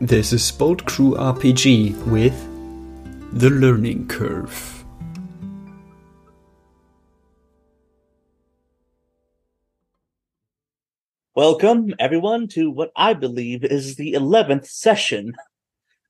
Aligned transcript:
This 0.00 0.34
is 0.34 0.52
Boat 0.52 0.84
Crew 0.84 1.14
RPG 1.14 2.06
with 2.08 2.34
The 3.32 3.48
Learning 3.48 4.06
Curve. 4.06 4.84
Welcome, 11.34 11.94
everyone, 11.98 12.46
to 12.48 12.70
what 12.70 12.92
I 12.94 13.14
believe 13.14 13.64
is 13.64 13.96
the 13.96 14.12
11th 14.12 14.66
session 14.66 15.32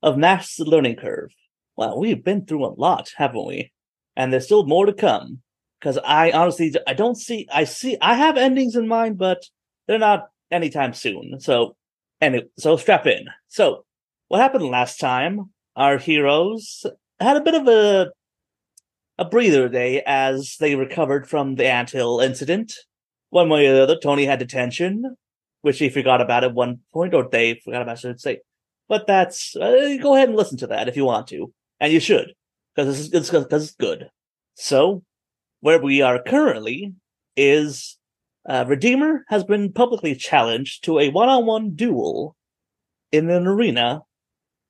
of 0.03 0.16
the 0.16 0.64
Learning 0.66 0.96
Curve. 0.96 1.30
Well, 1.77 2.00
we've 2.00 2.25
been 2.25 2.45
through 2.45 2.66
a 2.66 2.75
lot, 2.75 3.12
haven't 3.16 3.46
we? 3.46 3.71
And 4.16 4.32
there's 4.32 4.46
still 4.46 4.66
more 4.66 4.87
to 4.87 4.93
come. 4.93 5.43
Because 5.79 5.96
I 6.05 6.32
honestly, 6.32 6.75
I 6.89 6.95
don't 6.95 7.14
see, 7.14 7.46
I 7.53 7.62
see, 7.62 7.96
I 8.03 8.14
have 8.14 8.37
endings 8.37 8.75
in 8.75 8.89
mind, 8.89 9.16
but 9.16 9.45
they're 9.87 10.00
not 10.00 10.30
anytime 10.50 10.93
soon. 10.93 11.39
So, 11.39 11.77
and 12.21 12.43
so 12.59 12.77
strap 12.77 13.07
in. 13.07 13.27
So, 13.49 13.85
what 14.29 14.40
happened 14.40 14.64
last 14.64 14.99
time? 14.99 15.50
Our 15.77 15.99
heroes 15.99 16.86
had 17.21 17.36
a 17.36 17.43
bit 17.43 17.54
of 17.54 17.68
a 17.68 18.11
a 19.18 19.25
breather 19.25 19.68
day 19.68 20.03
as 20.07 20.57
they 20.61 20.75
recovered 20.75 21.29
from 21.29 21.54
the 21.54 21.67
anthill 21.67 22.21
incident. 22.21 22.75
One 23.31 23.49
way 23.49 23.67
or 23.67 23.75
the 23.75 23.82
other, 23.82 23.99
Tony 23.99 24.25
had 24.25 24.39
detention, 24.39 25.17
which 25.63 25.79
he 25.79 25.89
forgot 25.89 26.21
about 26.21 26.45
at 26.45 26.54
one 26.54 26.81
point, 26.93 27.14
or 27.14 27.29
they 27.29 27.61
forgot 27.64 27.82
about, 27.82 27.93
I 27.93 28.00
should 28.00 28.21
say. 28.21 28.40
But 28.89 29.07
that's 29.07 29.57
uh, 29.57 29.96
go 30.01 30.14
ahead 30.14 30.29
and 30.29 30.37
listen 30.37 30.59
to 30.59 30.67
that 30.68 30.89
if 30.89 30.96
you 30.96 31.04
want 31.04 31.26
to, 31.29 31.53
and 31.81 31.93
you 31.93 32.01
should, 32.01 32.34
because 32.75 33.12
it's 33.12 33.31
because 33.31 33.64
it's 33.64 33.75
good. 33.75 34.09
So, 34.55 35.03
where 35.61 35.81
we 35.81 36.03
are 36.03 36.23
currently 36.23 36.95
is 37.37 37.98
uh, 38.48 38.64
Redeemer 38.67 39.25
has 39.28 39.45
been 39.45 39.73
publicly 39.73 40.14
challenged 40.14 40.84
to 40.84 40.98
a 40.98 41.11
one-on-one 41.11 41.75
duel 41.75 42.37
in 43.12 43.31
an 43.31 43.47
arena 43.47 44.03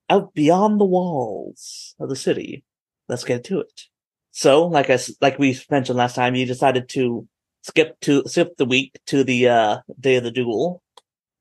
out 0.08 0.32
beyond 0.34 0.80
the 0.80 0.84
walls 0.84 1.94
of 1.98 2.08
the 2.08 2.16
city. 2.16 2.64
Let's 3.08 3.24
get 3.24 3.44
to 3.44 3.60
it. 3.60 3.82
So, 4.30 4.66
like 4.66 4.90
I 4.90 4.98
like 5.20 5.38
we 5.38 5.58
mentioned 5.70 5.96
last 5.96 6.14
time, 6.14 6.34
you 6.34 6.46
decided 6.46 6.88
to 6.90 7.26
skip 7.62 7.98
to 8.00 8.22
skip 8.26 8.56
the 8.56 8.64
week 8.64 8.98
to 9.06 9.24
the 9.24 9.48
uh, 9.48 9.78
day 9.98 10.16
of 10.16 10.24
the 10.24 10.30
duel, 10.30 10.82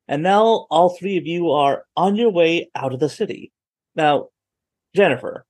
and 0.08 0.22
now 0.22 0.66
all 0.70 0.96
three 0.96 1.16
of 1.18 1.26
you 1.26 1.50
are 1.50 1.84
on 1.96 2.16
your 2.16 2.30
way 2.30 2.70
out 2.74 2.94
of 2.94 3.00
the 3.00 3.08
city. 3.08 3.52
Now, 3.94 4.28
Jennifer, 4.94 5.44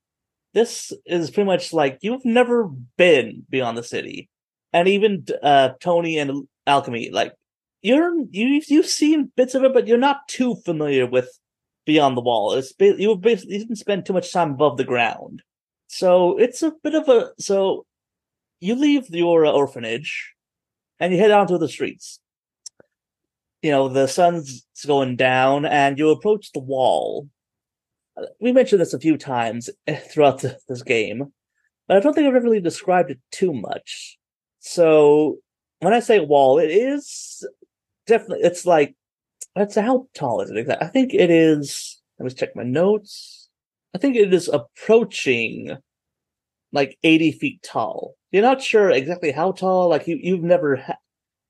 this 0.55 0.93
is 1.05 1.31
pretty 1.31 1.47
much 1.47 1.73
like 1.73 1.99
you've 2.01 2.25
never 2.25 2.69
been 2.97 3.45
beyond 3.49 3.79
the 3.79 3.85
city, 3.85 4.29
and 4.73 4.89
even 4.89 5.25
uh, 5.43 5.71
Tony 5.81 6.19
and 6.19 6.49
Alchemy, 6.67 7.11
like 7.11 7.33
you're 7.83 8.13
you 8.31 8.61
you've 8.67 8.87
seen 8.87 9.31
bits 9.37 9.55
of 9.55 9.65
it, 9.65 9.73
but 9.73 9.87
you're 9.87 9.99
not 9.99 10.27
too 10.29 10.57
familiar 10.65 11.07
with 11.07 11.29
beyond 11.85 12.17
the 12.17 12.21
wall. 12.21 12.53
It's 12.53 12.73
you 12.79 13.17
basically 13.17 13.55
you 13.55 13.61
didn't 13.61 13.77
spend 13.77 14.05
too 14.05 14.13
much 14.13 14.33
time 14.33 14.53
above 14.53 14.77
the 14.77 14.85
ground, 14.85 15.43
so 15.87 16.37
it's 16.39 16.63
a 16.63 16.73
bit 16.83 16.95
of 16.95 17.09
a 17.09 17.31
so. 17.39 17.87
You 18.59 18.75
leave 18.75 19.11
your 19.11 19.45
orphanage, 19.45 20.35
and 20.99 21.13
you 21.13 21.19
head 21.19 21.31
out 21.31 21.49
to 21.49 21.59
the 21.59 21.69
streets. 21.69 22.21
You 23.63 23.71
know 23.71 23.89
the 23.89 24.09
sun's 24.09 24.67
going 24.87 25.17
down, 25.17 25.65
and 25.65 25.99
you 25.99 26.11
approach 26.11 26.53
the 26.53 26.61
wall. 26.61 27.29
We 28.41 28.53
mentioned 28.53 28.81
this 28.81 28.95
a 28.95 28.99
few 28.99 29.19
times 29.19 29.69
eh, 29.87 29.97
throughout 29.97 30.41
the, 30.41 30.59
this 30.69 30.83
game, 30.83 31.33
but 31.87 31.99
I 31.99 32.01
don't 32.01 32.15
think 32.15 32.27
I've 32.27 32.35
ever 32.35 32.45
really 32.45 32.61
described 32.61 33.11
it 33.11 33.21
too 33.31 33.53
much. 33.53 34.17
So 34.59 35.39
when 35.81 35.95
I 35.95 36.01
say 36.01 36.21
wall, 36.21 36.59
it 36.59 36.71
is 36.71 37.47
definitely 38.07 38.45
it's 38.45 38.65
like 38.67 38.95
that's 39.55 39.75
how 39.75 40.07
tall 40.15 40.41
is 40.41 40.51
it 40.51 40.57
exactly? 40.57 40.87
I 40.87 40.91
think 40.91 41.15
it 41.15 41.31
is. 41.31 42.01
Let 42.19 42.25
me 42.25 42.31
check 42.31 42.57
my 42.57 42.63
notes. 42.63 43.49
I 43.95 43.99
think 43.99 44.17
it 44.17 44.33
is 44.33 44.49
approaching 44.49 45.77
like 46.73 46.99
80 47.03 47.33
feet 47.33 47.63
tall. 47.63 48.15
You're 48.33 48.43
not 48.43 48.63
sure 48.63 48.91
exactly 48.91 49.33
how 49.33 49.53
tall. 49.53 49.89
Like 49.89 50.07
you, 50.07 50.19
you've 50.21 50.43
never 50.43 50.77
ha- 50.77 50.99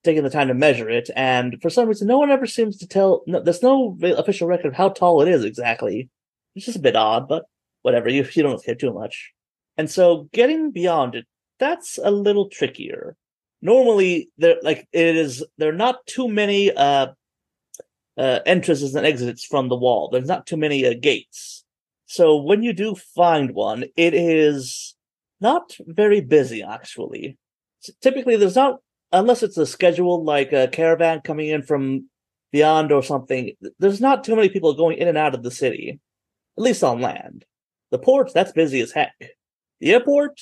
taken 0.05 0.23
the 0.23 0.31
time 0.31 0.49
to 0.49 0.55
measure 0.55 0.89
it, 0.89 1.11
and 1.17 1.61
for 1.61 1.71
some 1.71 1.89
reason, 1.89 2.07
no 2.07 2.19
one 2.19 2.31
ever 2.31 2.47
seems 2.47 2.77
to 2.79 2.87
tell. 2.87 3.23
No, 3.27 3.43
there's 3.43 3.63
no 3.63 3.99
official 4.03 4.47
record 4.47 4.69
of 4.69 4.75
how 4.75 4.89
tall 4.91 5.23
it 5.23 5.29
is 5.29 5.45
exactly. 5.45 6.09
It's 6.55 6.67
just 6.67 6.79
a 6.79 6.81
bit 6.81 6.97
odd, 6.97 7.29
but 7.29 7.45
whatever. 7.83 8.09
You 8.09 8.27
you 8.33 8.43
don't 8.43 8.65
care 8.65 8.75
too 8.75 8.93
much. 8.93 9.33
And 9.77 9.91
so, 9.91 10.29
getting 10.33 10.71
beyond 10.71 11.17
it, 11.17 11.27
that's 11.59 11.99
a 12.03 12.11
little 12.11 12.49
trickier. 12.49 13.17
Normally, 13.63 14.31
there 14.39 14.57
like 14.63 14.87
it 14.93 15.17
is. 15.17 15.45
There 15.59 15.71
are 15.71 15.73
not 15.73 16.07
too 16.07 16.29
many 16.29 16.73
uh 16.73 17.09
uh, 18.19 18.41
entrances 18.47 18.95
and 18.95 19.07
exits 19.07 19.45
from 19.45 19.69
the 19.69 19.77
wall. 19.77 20.09
There's 20.11 20.29
not 20.29 20.47
too 20.47 20.57
many 20.57 20.87
uh, 20.87 20.95
gates. 21.01 21.65
So 22.07 22.37
when 22.37 22.63
you 22.63 22.73
do 22.73 22.95
find 22.95 23.53
one, 23.53 23.85
it 23.97 24.15
is 24.15 24.95
not 25.41 25.77
very 25.81 26.21
busy, 26.21 26.63
actually. 26.63 27.37
Typically, 28.01 28.37
there's 28.37 28.57
not, 28.57 28.81
unless 29.13 29.43
it's 29.43 29.59
a 29.59 29.67
schedule 29.67 30.25
like 30.25 30.53
a 30.53 30.69
caravan 30.69 31.21
coming 31.21 31.49
in 31.49 31.63
from 31.63 32.09
beyond 32.53 32.93
or 32.93 33.03
something, 33.03 33.53
there's 33.79 34.01
not 34.01 34.25
too 34.25 34.37
many 34.37 34.49
people 34.49 34.73
going 34.75 34.97
in 34.99 35.09
and 35.09 35.19
out 35.19 35.35
of 35.35 35.43
the 35.43 35.51
city, 35.51 36.01
at 36.57 36.63
least 36.63 36.83
on 36.83 37.01
land. 37.01 37.45
The 37.91 37.99
port, 37.99 38.33
that's 38.33 38.53
busy 38.53 38.81
as 38.81 38.93
heck. 38.93 39.15
The 39.81 39.93
airport, 39.93 40.41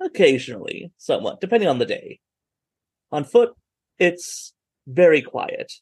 occasionally, 0.00 0.92
somewhat, 0.98 1.40
depending 1.40 1.68
on 1.68 1.78
the 1.78 1.86
day. 1.86 2.20
On 3.14 3.24
foot, 3.24 3.54
it's 3.98 4.52
very 4.86 5.22
quiet 5.22 5.72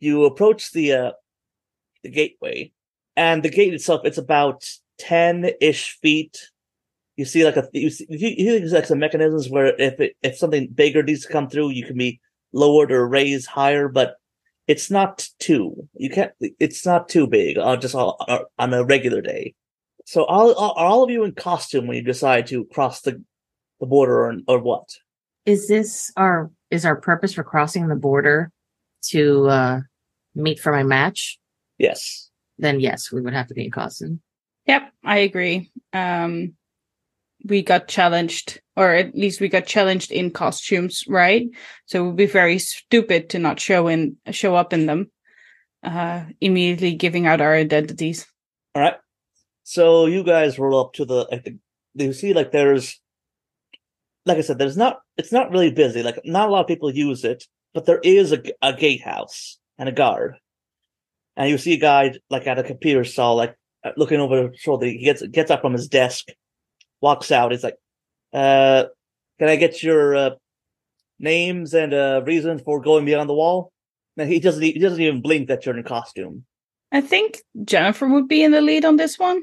you 0.00 0.24
approach 0.24 0.72
the 0.72 0.92
uh, 0.92 1.12
the 2.02 2.10
gateway, 2.10 2.72
and 3.16 3.42
the 3.42 3.50
gate 3.50 3.74
itself 3.74 4.02
it's 4.04 4.18
about 4.18 4.64
ten 4.98 5.50
ish 5.60 5.98
feet. 6.00 6.38
You 7.16 7.24
see 7.24 7.44
like 7.44 7.56
a 7.56 7.68
you 7.72 7.90
see, 7.90 8.06
you 8.08 8.68
see 8.68 8.74
like 8.74 8.86
some 8.86 9.00
mechanisms 9.00 9.50
where 9.50 9.74
if 9.80 10.00
it, 10.00 10.16
if 10.22 10.36
something 10.36 10.68
bigger 10.68 11.02
needs 11.02 11.26
to 11.26 11.32
come 11.32 11.48
through, 11.48 11.70
you 11.70 11.84
can 11.84 11.98
be 11.98 12.20
lowered 12.52 12.92
or 12.92 13.08
raised 13.08 13.46
higher, 13.46 13.88
but 13.88 14.14
it's 14.66 14.90
not 14.90 15.26
too 15.38 15.88
you 15.94 16.10
can't 16.10 16.32
it's 16.40 16.84
not 16.84 17.08
too 17.08 17.26
big 17.26 17.56
uh, 17.56 17.74
just 17.76 17.94
all, 17.94 18.16
uh, 18.28 18.40
on 18.58 18.74
a 18.74 18.84
regular 18.84 19.22
day. 19.22 19.54
So 20.04 20.24
all 20.24 20.50
are 20.50 20.86
all 20.86 21.02
of 21.02 21.10
you 21.10 21.24
in 21.24 21.32
costume 21.32 21.86
when 21.86 21.96
you 21.96 22.02
decide 22.02 22.46
to 22.48 22.64
cross 22.66 23.00
the 23.00 23.22
the 23.80 23.86
border 23.86 24.26
or, 24.26 24.36
or 24.46 24.58
what? 24.60 24.88
Is 25.46 25.68
this 25.68 26.12
our 26.16 26.50
is 26.70 26.84
our 26.84 26.96
purpose 26.96 27.34
for 27.34 27.42
crossing 27.42 27.88
the 27.88 27.96
border 27.96 28.50
to 29.10 29.48
uh, 29.48 29.80
meet 30.34 30.58
for 30.58 30.72
my 30.72 30.82
match, 30.82 31.38
yes, 31.78 32.30
then 32.58 32.80
yes, 32.80 33.12
we 33.12 33.20
would 33.20 33.34
have 33.34 33.46
to 33.48 33.54
be 33.54 33.64
in 33.64 33.70
costume. 33.70 34.20
Yep, 34.66 34.92
I 35.04 35.18
agree. 35.18 35.70
Um, 35.92 36.54
we 37.44 37.62
got 37.62 37.88
challenged, 37.88 38.60
or 38.76 38.94
at 38.94 39.14
least 39.14 39.40
we 39.40 39.48
got 39.48 39.66
challenged 39.66 40.10
in 40.10 40.30
costumes, 40.30 41.04
right? 41.08 41.48
So 41.86 42.02
it 42.02 42.06
would 42.08 42.16
be 42.16 42.26
very 42.26 42.58
stupid 42.58 43.30
to 43.30 43.38
not 43.38 43.60
show 43.60 43.88
in 43.88 44.16
show 44.30 44.56
up 44.56 44.72
in 44.72 44.86
them, 44.86 45.10
uh, 45.82 46.24
immediately 46.40 46.94
giving 46.94 47.26
out 47.26 47.40
our 47.40 47.54
identities. 47.54 48.26
All 48.74 48.82
right. 48.82 48.96
So 49.62 50.06
you 50.06 50.24
guys 50.24 50.58
roll 50.58 50.80
up 50.80 50.92
to 50.94 51.04
the. 51.04 51.26
Like 51.30 51.44
the 51.94 52.04
you 52.04 52.12
see, 52.12 52.32
like 52.32 52.52
there's, 52.52 53.00
like 54.24 54.38
I 54.38 54.42
said, 54.42 54.58
there's 54.58 54.76
not. 54.76 55.00
It's 55.16 55.32
not 55.32 55.50
really 55.50 55.70
busy. 55.70 56.02
Like 56.02 56.20
not 56.24 56.48
a 56.48 56.52
lot 56.52 56.60
of 56.60 56.66
people 56.66 56.94
use 56.94 57.24
it 57.24 57.44
but 57.74 57.86
there 57.86 58.00
is 58.02 58.32
a, 58.32 58.42
a 58.62 58.72
gatehouse 58.72 59.58
and 59.78 59.88
a 59.88 59.92
guard. 59.92 60.36
And 61.36 61.48
you 61.48 61.58
see 61.58 61.74
a 61.74 61.78
guy 61.78 62.14
like 62.30 62.46
at 62.46 62.58
a 62.58 62.64
computer 62.64 63.04
stall, 63.04 63.36
like 63.36 63.54
uh, 63.84 63.92
looking 63.96 64.20
over 64.20 64.48
his 64.48 64.60
shoulder. 64.60 64.86
He 64.86 64.98
gets 64.98 65.22
gets 65.28 65.50
up 65.50 65.60
from 65.60 65.74
his 65.74 65.88
desk, 65.88 66.26
walks 67.00 67.30
out. 67.30 67.52
He's 67.52 67.62
like, 67.62 67.76
uh, 68.32 68.86
"Can 69.38 69.48
I 69.48 69.56
get 69.56 69.82
your 69.82 70.16
uh, 70.16 70.30
names 71.20 71.74
and 71.74 71.94
uh, 71.94 72.22
reasons 72.26 72.62
for 72.62 72.80
going 72.80 73.04
beyond 73.04 73.30
the 73.30 73.34
wall?" 73.34 73.72
And 74.16 74.28
he 74.28 74.40
doesn't. 74.40 74.62
He 74.62 74.80
doesn't 74.80 75.00
even 75.00 75.22
blink 75.22 75.46
that 75.46 75.64
you're 75.64 75.78
in 75.78 75.84
costume. 75.84 76.44
I 76.90 77.00
think 77.00 77.38
Jennifer 77.64 78.08
would 78.08 78.26
be 78.26 78.42
in 78.42 78.50
the 78.50 78.60
lead 78.60 78.84
on 78.84 78.96
this 78.96 79.16
one. 79.20 79.42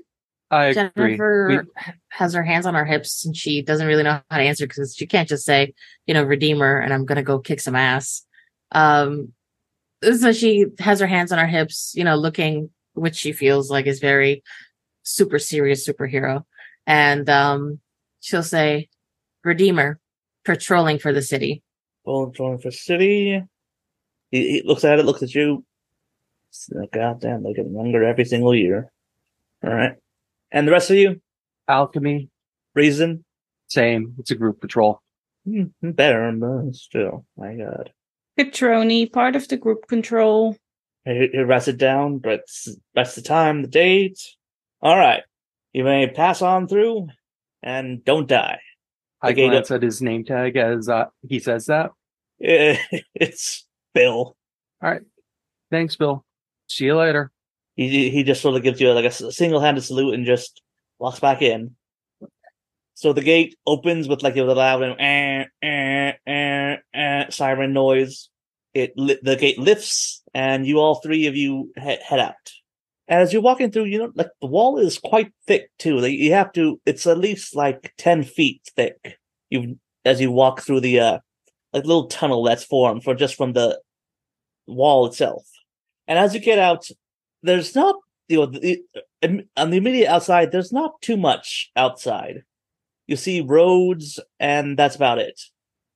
I 0.51 0.74
Jennifer 0.74 1.47
agree. 1.47 1.57
We, 1.57 1.94
has 2.09 2.33
her 2.33 2.44
hands 2.44 2.65
on 2.65 2.75
her 2.75 2.86
hips 2.86 3.25
and 3.25 3.36
she 3.36 3.62
doesn't 3.62 3.88
really 3.88 4.03
know 4.03 4.21
how 4.30 4.38
to 4.38 4.44
answer 4.44 4.68
because 4.68 4.95
she 4.95 5.07
can't 5.07 5.27
just 5.27 5.45
say, 5.45 5.74
you 6.06 6.13
know, 6.13 6.24
Redeemer 6.24 6.77
and 6.80 6.94
I'm 6.94 7.06
gonna 7.06 7.24
go 7.24 7.39
kick 7.39 7.59
some 7.59 7.75
ass. 7.75 8.25
Um, 8.71 9.33
so 10.03 10.31
she 10.31 10.65
has 10.80 11.00
her 11.00 11.07
hands 11.07 11.31
on 11.31 11.39
her 11.39 11.47
hips, 11.47 11.94
you 11.95 12.03
know, 12.03 12.15
looking 12.15 12.69
which 12.94 13.15
she 13.15 13.31
feels 13.31 13.69
like 13.69 13.86
is 13.86 14.00
very 14.00 14.44
super 15.03 15.39
serious 15.39 15.88
superhero. 15.88 16.44
And 16.88 17.30
um, 17.30 17.80
she'll 18.21 18.44
say, 18.44 18.89
Redeemer, 19.44 20.00
patrolling 20.44 21.00
for 21.00 21.13
the 21.13 21.21
city. 21.21 21.62
Patrolling 22.06 22.59
for 22.59 22.69
the 22.69 22.75
city. 22.75 23.44
He, 24.31 24.50
he 24.50 24.62
looks 24.63 24.83
at 24.83 25.00
it, 25.00 25.06
looks 25.06 25.24
at 25.24 25.36
you. 25.36 25.65
God 26.94 27.19
damn, 27.19 27.44
they 27.44 27.53
get 27.53 27.69
younger 27.69 28.03
every 28.03 28.25
single 28.25 28.56
year. 28.56 28.91
All 29.63 29.74
right. 29.74 29.95
And 30.55 30.65
the 30.65 30.71
rest 30.71 30.89
of 30.89 30.95
you? 30.95 31.21
alchemy, 31.67 32.29
Reason? 32.75 33.23
same. 33.67 34.15
It's 34.19 34.31
a 34.31 34.35
group 34.35 34.61
patrol. 34.61 35.01
Hmm, 35.45 35.65
better, 35.81 36.31
but 36.31 36.73
still. 36.75 37.25
My 37.35 37.55
God. 37.55 37.91
Petroni, 38.39 39.11
part 39.11 39.35
of 39.35 39.47
the 39.47 39.57
group 39.57 39.87
control. 39.87 40.55
He, 41.03 41.27
he 41.31 41.39
writes 41.39 41.67
it 41.67 41.77
down, 41.77 42.19
but 42.19 42.41
that's 42.93 43.15
the 43.15 43.21
time, 43.21 43.63
the 43.63 43.67
date. 43.67 44.19
All 44.81 44.97
right. 44.97 45.23
You 45.73 45.83
may 45.83 46.07
pass 46.07 46.41
on 46.41 46.67
through 46.67 47.09
and 47.61 48.03
don't 48.05 48.27
die. 48.27 48.59
I 49.21 49.33
gate 49.33 49.49
glance 49.49 49.71
at 49.71 49.81
his 49.81 50.01
name 50.01 50.23
tag 50.23 50.55
as 50.55 50.87
uh, 50.87 51.05
he 51.27 51.39
says 51.39 51.65
that. 51.65 51.91
It's 52.39 53.65
Bill. 53.93 54.37
All 54.81 54.89
right. 54.91 55.01
Thanks, 55.69 55.95
Bill. 55.95 56.23
See 56.67 56.85
you 56.85 56.95
later. 56.95 57.31
He 57.75 58.10
he 58.10 58.24
just 58.24 58.42
sort 58.42 58.56
of 58.56 58.63
gives 58.63 58.80
you 58.80 58.92
like 58.92 59.06
a 59.06 59.31
single 59.31 59.60
handed 59.60 59.83
salute 59.83 60.13
and 60.13 60.25
just 60.25 60.62
walks 61.00 61.19
back 61.19 61.42
in. 61.42 61.75
So 62.94 63.12
the 63.12 63.22
gate 63.22 63.56
opens 63.68 64.07
with 64.07 64.24
like 64.24 64.38
a 64.38 64.44
loud 64.44 64.81
eh, 65.00 65.45
eh, 65.62 66.13
eh, 66.25 66.75
eh, 66.94 67.30
siren 67.30 67.74
noise. 67.74 68.30
It 68.74 68.94
li- 68.95 69.19
the 69.22 69.36
gate 69.36 69.60
lifts, 69.60 70.22
and 70.33 70.66
you 70.66 70.80
all 70.80 70.95
three 70.95 71.27
of 71.27 71.36
you 71.36 71.72
he- 71.75 71.98
head 72.04 72.19
out. 72.19 72.51
As 73.07 73.31
you're 73.31 73.42
walking 73.42 73.72
through, 73.72 73.86
you 73.86 74.00
know, 74.00 74.12
like 74.16 74.30
the 74.42 74.48
wall 74.48 74.77
is 74.77 74.98
quite 74.98 75.31
thick 75.45 75.69
too. 75.77 76.00
Like 76.00 76.13
you 76.13 76.31
have 76.33 76.51
to, 76.54 76.80
it's 76.86 77.06
at 77.06 77.18
least 77.18 77.56
like 77.56 77.94
ten 77.98 78.24
feet 78.24 78.62
thick. 78.75 79.18
You 79.50 79.77
as 80.06 80.22
you 80.22 80.31
walk 80.31 80.62
through 80.62 80.80
the 80.81 81.00
uh 81.00 81.19
like 81.74 81.86
little 81.86 82.07
tunnel 82.07 82.44
that's 82.44 82.63
formed 82.63 83.04
for 83.04 83.13
just 83.13 83.36
from 83.36 83.54
the 83.54 83.80
wall 84.68 85.06
itself. 85.06 85.44
And 86.07 86.18
as 86.18 86.33
you 86.33 86.39
get 86.39 86.60
out, 86.60 86.88
there's 87.45 87.75
not 87.75 87.95
you 88.27 88.38
know 88.38 88.45
the, 88.47 88.81
uh, 89.24 89.27
on 89.57 89.69
the 89.69 89.77
immediate 89.77 90.09
outside. 90.09 90.51
There's 90.51 90.74
not 90.74 91.01
too 91.01 91.18
much 91.18 91.71
outside. 91.75 92.44
You 93.07 93.15
see 93.15 93.42
roads, 93.42 94.19
and 94.39 94.77
that's 94.77 94.95
about 94.95 95.19
it 95.19 95.39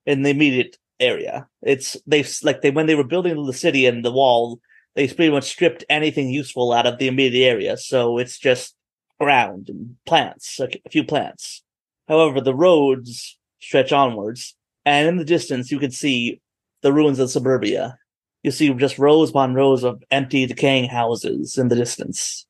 in 0.06 0.22
the 0.22 0.30
immediate 0.30 0.78
area. 1.00 1.48
It's 1.62 1.98
they 2.06 2.25
like 2.44 2.62
they 2.62 2.72
when 2.72 2.86
they 2.86 2.96
were 2.96 3.04
building 3.04 3.46
the 3.46 3.54
city 3.54 3.86
and 3.86 4.04
the 4.06 4.12
wall, 4.12 4.60
they 4.96 5.07
pretty 5.07 5.31
much 5.31 5.46
stripped 5.46 5.84
anything 5.90 6.30
useful 6.30 6.72
out 6.72 6.86
of 6.86 6.98
the 6.98 7.07
immediate 7.07 7.48
area. 7.48 7.78
So 7.78 8.18
it's 8.18 8.38
just 8.38 8.75
ground 9.19 9.69
and 9.69 9.95
plants, 10.06 10.60
a 10.60 10.69
few 10.90 11.04
plants. 11.04 11.63
However, 12.07 12.42
the 12.42 12.56
roads 12.56 13.38
stretch 13.60 13.92
onwards, 13.92 14.56
and 14.86 15.07
in 15.07 15.18
the 15.18 15.25
distance 15.25 15.72
you 15.72 15.80
can 15.80 15.92
see 15.92 16.42
the 16.81 16.94
ruins 16.94 17.19
of 17.19 17.30
suburbia. 17.30 17.98
You 18.44 18.51
see 18.51 18.74
just 18.74 18.97
rows 18.97 19.31
upon 19.31 19.53
rows 19.53 19.83
of 19.83 20.01
empty, 20.12 20.45
decaying 20.45 20.89
houses 20.89 21.57
in 21.57 21.68
the 21.68 21.75
distance. 21.75 22.45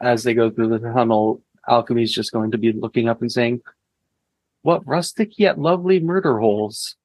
As 0.00 0.24
they 0.24 0.34
go 0.34 0.50
through 0.50 0.68
the 0.68 0.78
tunnel, 0.78 1.42
Alchemy's 1.68 2.12
just 2.12 2.32
going 2.32 2.50
to 2.50 2.58
be 2.58 2.72
looking 2.72 3.08
up 3.08 3.20
and 3.20 3.30
saying, 3.30 3.60
What 4.62 4.86
rustic 4.86 5.38
yet 5.38 5.58
lovely 5.58 6.00
murder 6.00 6.38
holes. 6.38 6.96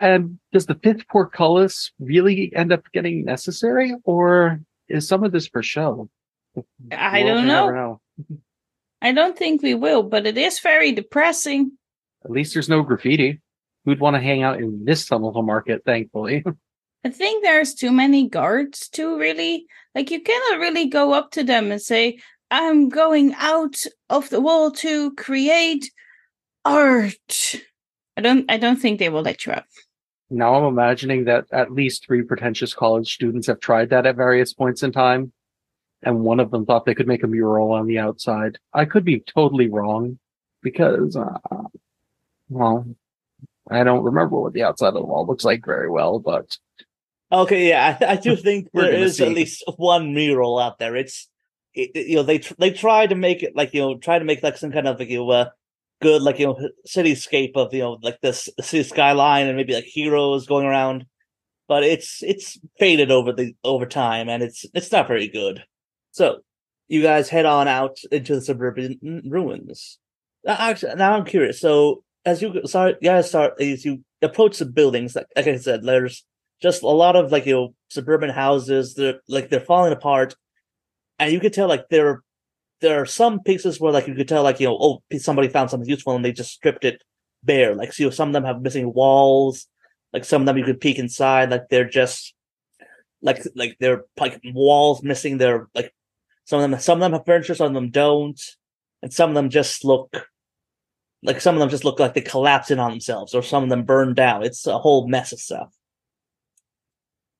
And 0.00 0.38
does 0.52 0.66
the 0.66 0.76
fifth 0.76 1.06
portcullis 1.08 1.92
really 1.98 2.52
end 2.54 2.72
up 2.72 2.84
getting 2.92 3.24
necessary, 3.24 3.94
or 4.04 4.60
is 4.88 5.06
some 5.06 5.22
of 5.22 5.32
this 5.32 5.46
for 5.46 5.62
show? 5.62 6.08
I 6.92 7.22
We'll 7.22 7.34
don't 7.34 7.46
never 7.46 7.74
know. 7.74 8.00
I 9.02 9.12
don't 9.12 9.36
think 9.36 9.62
we 9.62 9.74
will, 9.74 10.02
but 10.02 10.26
it 10.26 10.38
is 10.38 10.60
very 10.60 10.92
depressing. 10.92 11.72
At 12.24 12.30
least 12.30 12.54
there's 12.54 12.70
no 12.70 12.82
graffiti. 12.82 13.40
Who'd 13.84 14.00
want 14.00 14.16
to 14.16 14.22
hang 14.22 14.42
out 14.42 14.60
in 14.60 14.86
this 14.86 15.04
tunnel 15.04 15.34
to 15.34 15.42
market, 15.42 15.82
thankfully. 15.84 16.42
I 17.04 17.10
think 17.10 17.44
there's 17.44 17.74
too 17.74 17.92
many 17.92 18.28
guards 18.28 18.88
to 18.90 19.18
really 19.18 19.66
like 19.94 20.10
you 20.10 20.22
cannot 20.22 20.60
really 20.60 20.86
go 20.88 21.12
up 21.12 21.30
to 21.32 21.44
them 21.44 21.70
and 21.70 21.80
say, 21.80 22.18
I'm 22.50 22.88
going 22.88 23.34
out 23.34 23.76
of 24.08 24.30
the 24.30 24.40
wall 24.40 24.70
to 24.72 25.12
create 25.14 25.90
art. 26.64 27.56
I 28.16 28.20
don't 28.22 28.50
I 28.50 28.56
don't 28.56 28.76
think 28.80 28.98
they 28.98 29.08
will 29.10 29.22
let 29.22 29.44
you 29.44 29.52
out. 29.52 29.64
now 30.30 30.54
I'm 30.54 30.64
imagining 30.64 31.24
that 31.24 31.46
at 31.52 31.72
least 31.72 32.06
three 32.06 32.22
pretentious 32.22 32.72
college 32.74 33.12
students 33.12 33.46
have 33.48 33.60
tried 33.60 33.90
that 33.90 34.06
at 34.06 34.16
various 34.16 34.54
points 34.54 34.82
in 34.82 34.92
time. 34.92 35.32
And 36.02 36.20
one 36.20 36.40
of 36.40 36.50
them 36.50 36.66
thought 36.66 36.84
they 36.84 36.94
could 36.94 37.08
make 37.08 37.22
a 37.22 37.26
mural 37.26 37.72
on 37.72 37.86
the 37.86 37.98
outside. 37.98 38.58
I 38.72 38.84
could 38.84 39.04
be 39.04 39.20
totally 39.20 39.68
wrong 39.68 40.18
because, 40.62 41.16
uh, 41.16 41.38
well, 42.50 42.86
I 43.70 43.84
don't 43.84 44.04
remember 44.04 44.38
what 44.38 44.52
the 44.52 44.64
outside 44.64 44.88
of 44.88 44.94
the 44.94 45.02
wall 45.02 45.26
looks 45.26 45.44
like 45.44 45.64
very 45.64 45.88
well, 45.88 46.18
but 46.18 46.58
Okay, 47.34 47.68
yeah, 47.68 47.98
I, 48.00 48.12
I 48.12 48.16
do 48.16 48.36
think 48.36 48.68
there 48.74 48.92
is 48.92 49.20
at 49.20 49.32
least 49.32 49.64
one 49.76 50.14
mural 50.14 50.58
out 50.58 50.78
there. 50.78 50.94
It's 50.94 51.28
it, 51.74 52.06
you 52.08 52.16
know 52.16 52.22
they 52.22 52.38
tr- 52.38 52.54
they 52.58 52.70
try 52.70 53.06
to 53.06 53.14
make 53.14 53.42
it 53.42 53.56
like 53.56 53.74
you 53.74 53.80
know 53.80 53.98
try 53.98 54.18
to 54.18 54.24
make 54.24 54.42
like 54.42 54.56
some 54.56 54.70
kind 54.70 54.86
of 54.86 54.98
like 54.98 55.10
you 55.10 55.18
know, 55.18 55.30
uh, 55.30 55.50
good 56.00 56.22
like 56.22 56.38
you 56.38 56.46
know 56.46 56.68
cityscape 56.86 57.56
of 57.56 57.74
you 57.74 57.80
know 57.80 57.98
like 58.02 58.20
this 58.20 58.48
city 58.60 58.84
skyline 58.84 59.46
and 59.48 59.56
maybe 59.56 59.74
like 59.74 59.84
heroes 59.84 60.46
going 60.46 60.64
around, 60.64 61.06
but 61.66 61.82
it's 61.82 62.22
it's 62.22 62.58
faded 62.78 63.10
over 63.10 63.32
the 63.32 63.54
over 63.64 63.86
time 63.86 64.28
and 64.28 64.42
it's 64.42 64.64
it's 64.72 64.92
not 64.92 65.08
very 65.08 65.26
good. 65.26 65.64
So 66.12 66.40
you 66.86 67.02
guys 67.02 67.28
head 67.28 67.46
on 67.46 67.66
out 67.66 67.98
into 68.12 68.36
the 68.36 68.42
suburban 68.42 69.22
ruins. 69.26 69.98
Actually, 70.46 70.94
now 70.94 71.14
I'm 71.14 71.24
curious. 71.24 71.60
So 71.60 72.04
as 72.24 72.42
you 72.42 72.60
start, 72.66 72.98
you 73.00 73.08
guys 73.08 73.28
start 73.28 73.60
as 73.60 73.84
you 73.84 74.04
approach 74.22 74.58
the 74.58 74.66
buildings, 74.66 75.16
like, 75.16 75.26
like 75.34 75.46
I 75.48 75.56
said, 75.56 75.82
there's 75.82 76.24
just 76.62 76.82
a 76.82 76.88
lot 76.88 77.16
of 77.16 77.32
like 77.32 77.46
you 77.46 77.54
know 77.54 77.74
suburban 77.88 78.30
houses. 78.30 78.94
They're 78.94 79.20
like 79.28 79.50
they're 79.50 79.60
falling 79.60 79.92
apart, 79.92 80.34
and 81.18 81.32
you 81.32 81.40
could 81.40 81.52
tell 81.52 81.68
like 81.68 81.88
there 81.90 82.22
there 82.80 83.00
are 83.00 83.06
some 83.06 83.40
pieces 83.40 83.80
where 83.80 83.92
like 83.92 84.06
you 84.06 84.14
could 84.14 84.28
tell 84.28 84.42
like 84.42 84.60
you 84.60 84.66
know 84.66 84.78
oh 84.80 85.02
somebody 85.18 85.48
found 85.48 85.70
something 85.70 85.88
useful 85.88 86.14
and 86.14 86.24
they 86.24 86.32
just 86.32 86.52
stripped 86.52 86.84
it 86.84 87.02
bare. 87.42 87.74
Like 87.74 87.92
so, 87.92 88.10
some 88.10 88.28
of 88.28 88.32
them 88.32 88.44
have 88.44 88.62
missing 88.62 88.92
walls. 88.92 89.66
Like 90.12 90.24
some 90.24 90.42
of 90.42 90.46
them 90.46 90.58
you 90.58 90.64
could 90.64 90.80
peek 90.80 90.98
inside. 90.98 91.50
Like 91.50 91.68
they're 91.70 91.88
just 91.88 92.34
like 93.22 93.42
like 93.54 93.76
they're 93.80 94.04
like 94.18 94.40
walls 94.44 95.02
missing. 95.02 95.38
They're 95.38 95.68
like 95.74 95.94
some 96.44 96.60
of 96.60 96.70
them 96.70 96.80
some 96.80 96.98
of 96.98 97.00
them 97.00 97.12
have 97.12 97.26
furniture, 97.26 97.54
some 97.54 97.68
of 97.68 97.74
them 97.74 97.90
don't, 97.90 98.40
and 99.02 99.12
some 99.12 99.30
of 99.30 99.34
them 99.34 99.50
just 99.50 99.84
look 99.84 100.28
like 101.22 101.40
some 101.40 101.56
of 101.56 101.60
them 101.60 101.70
just 101.70 101.84
look 101.84 101.98
like 101.98 102.14
they 102.14 102.20
collapse 102.20 102.70
in 102.70 102.78
on 102.78 102.90
themselves, 102.90 103.34
or 103.34 103.42
some 103.42 103.64
of 103.64 103.70
them 103.70 103.84
burn 103.84 104.14
down. 104.14 104.44
It's 104.44 104.66
a 104.66 104.78
whole 104.78 105.08
mess 105.08 105.32
of 105.32 105.40
stuff. 105.40 105.74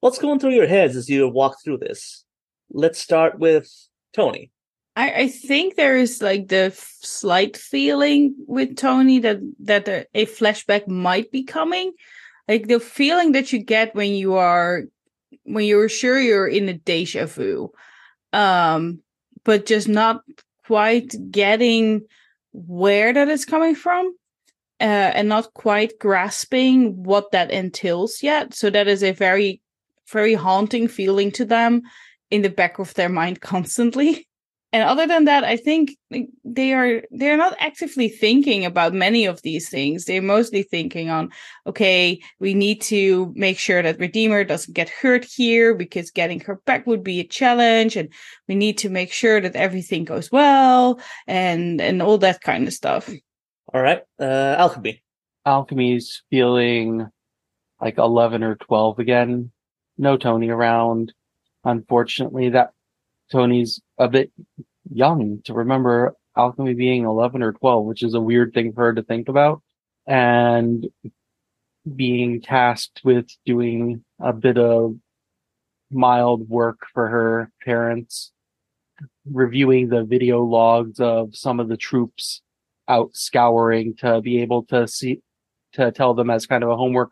What's 0.05 0.19
going 0.19 0.39
through 0.39 0.53
your 0.53 0.67
heads 0.67 0.97
as 0.97 1.09
you 1.09 1.27
walk 1.27 1.56
through 1.65 1.79
this? 1.79 2.27
Let's 2.71 2.99
start 2.99 3.39
with 3.39 3.73
Tony. 4.12 4.51
I, 4.97 5.11
I 5.23 5.29
think 5.29 5.77
there 5.77 5.97
is 5.97 6.21
like 6.21 6.49
the 6.49 6.65
f- 6.77 6.99
slight 7.01 7.56
feeling 7.56 8.35
with 8.47 8.77
Tony 8.77 9.19
that 9.21 9.39
that 9.61 9.89
a, 9.89 10.06
a 10.12 10.27
flashback 10.27 10.87
might 10.89 11.33
be 11.33 11.43
coming, 11.43 11.95
like 12.49 12.69
the 12.69 12.81
feeling 12.81 13.33
that 13.33 13.51
you 13.51 13.61
get 13.61 13.95
when 13.95 14.12
you 14.12 14.35
are 14.35 14.83
when 15.45 15.65
you're 15.65 15.89
sure 15.89 16.21
you're 16.21 16.49
in 16.49 16.69
a 16.69 16.75
deja 16.75 17.25
vu, 17.25 17.73
um, 18.35 19.00
but 19.43 19.64
just 19.64 19.88
not 19.88 20.21
quite 20.67 21.14
getting 21.31 22.02
where 22.52 23.14
that 23.14 23.28
is 23.28 23.47
coming 23.47 23.75
from, 23.75 24.14
uh, 24.83 25.12
and 25.17 25.31
not 25.31 25.55
quite 25.55 25.99
grasping 25.99 27.02
what 27.05 27.31
that 27.31 27.50
entails 27.50 28.23
yet. 28.23 28.52
So 28.52 28.69
that 28.69 28.87
is 28.87 29.02
a 29.02 29.12
very 29.12 29.62
very 30.12 30.34
haunting 30.34 30.88
feeling 30.88 31.30
to 31.30 31.44
them 31.44 31.82
in 32.30 32.42
the 32.42 32.50
back 32.50 32.78
of 32.78 32.94
their 32.94 33.08
mind 33.08 33.40
constantly 33.52 34.26
and 34.73 34.82
other 34.82 35.06
than 35.06 35.25
that 35.25 35.44
i 35.44 35.56
think 35.56 35.96
they 36.44 36.73
are 36.73 37.02
they're 37.11 37.37
not 37.37 37.56
actively 37.61 38.08
thinking 38.08 38.64
about 38.64 38.92
many 38.92 39.25
of 39.25 39.40
these 39.42 39.68
things 39.68 40.04
they're 40.04 40.23
mostly 40.23 40.62
thinking 40.62 41.11
on 41.11 41.30
okay 41.66 42.20
we 42.40 42.54
need 42.54 42.80
to 42.80 43.32
make 43.37 43.58
sure 43.58 43.82
that 43.82 43.99
redeemer 44.00 44.42
doesn't 44.44 44.75
get 44.75 44.88
hurt 44.88 45.25
here 45.25 45.75
because 45.75 46.11
getting 46.11 46.40
her 46.40 46.61
back 46.66 46.87
would 46.87 47.04
be 47.04 47.20
a 47.20 47.26
challenge 47.26 47.96
and 47.96 48.08
we 48.49 48.54
need 48.54 48.76
to 48.76 48.88
make 48.88 49.12
sure 49.12 49.40
that 49.40 49.56
everything 49.56 50.04
goes 50.04 50.32
well 50.32 51.00
and 51.26 51.80
and 51.80 52.02
all 52.02 52.18
that 52.18 52.40
kind 52.40 52.66
of 52.66 52.75
stuff 52.75 53.11
All 53.73 53.82
right, 53.82 54.02
uh, 54.20 54.54
Alchemy. 54.58 55.02
Alchemy's 55.44 56.23
feeling 56.30 57.08
like 57.80 57.99
11 57.99 58.42
or 58.44 58.54
12 58.54 58.99
again. 59.00 59.50
No 59.97 60.17
Tony 60.17 60.49
around. 60.49 61.13
Unfortunately, 61.65 62.51
that 62.51 62.71
Tony's 63.31 63.81
a 63.99 64.09
bit 64.09 64.33
young 64.93 65.41
to 65.45 65.55
remember 65.55 66.15
Alchemy 66.37 66.75
being 66.75 67.05
11 67.05 67.43
or 67.43 67.53
12, 67.53 67.85
which 67.85 68.03
is 68.03 68.15
a 68.15 68.21
weird 68.21 68.53
thing 68.53 68.73
for 68.73 68.87
her 68.87 68.95
to 68.95 69.03
think 69.03 69.29
about. 69.29 69.63
And 70.07 70.87
being 71.97 72.41
tasked 72.41 73.01
with 73.05 73.27
doing 73.45 74.05
a 74.21 74.33
bit 74.33 74.59
of 74.59 74.97
mild 75.91 76.49
work 76.49 76.81
for 76.93 77.09
her 77.09 77.51
parents, 77.65 78.33
reviewing 79.31 79.89
the 79.89 80.05
video 80.05 80.43
logs 80.43 81.01
of 81.01 81.37
some 81.37 81.61
of 81.61 81.69
the 81.69 81.77
troops 81.77 82.43
out 82.89 83.11
scouring 83.15 83.95
to 83.97 84.21
be 84.21 84.43
able 84.43 84.65
to 84.65 84.87
see 84.87 85.21
to 85.73 85.91
tell 85.91 86.15
them 86.15 86.31
as 86.31 86.47
kind 86.47 86.63
of 86.63 86.71
a 86.71 86.77
homework 86.77 87.11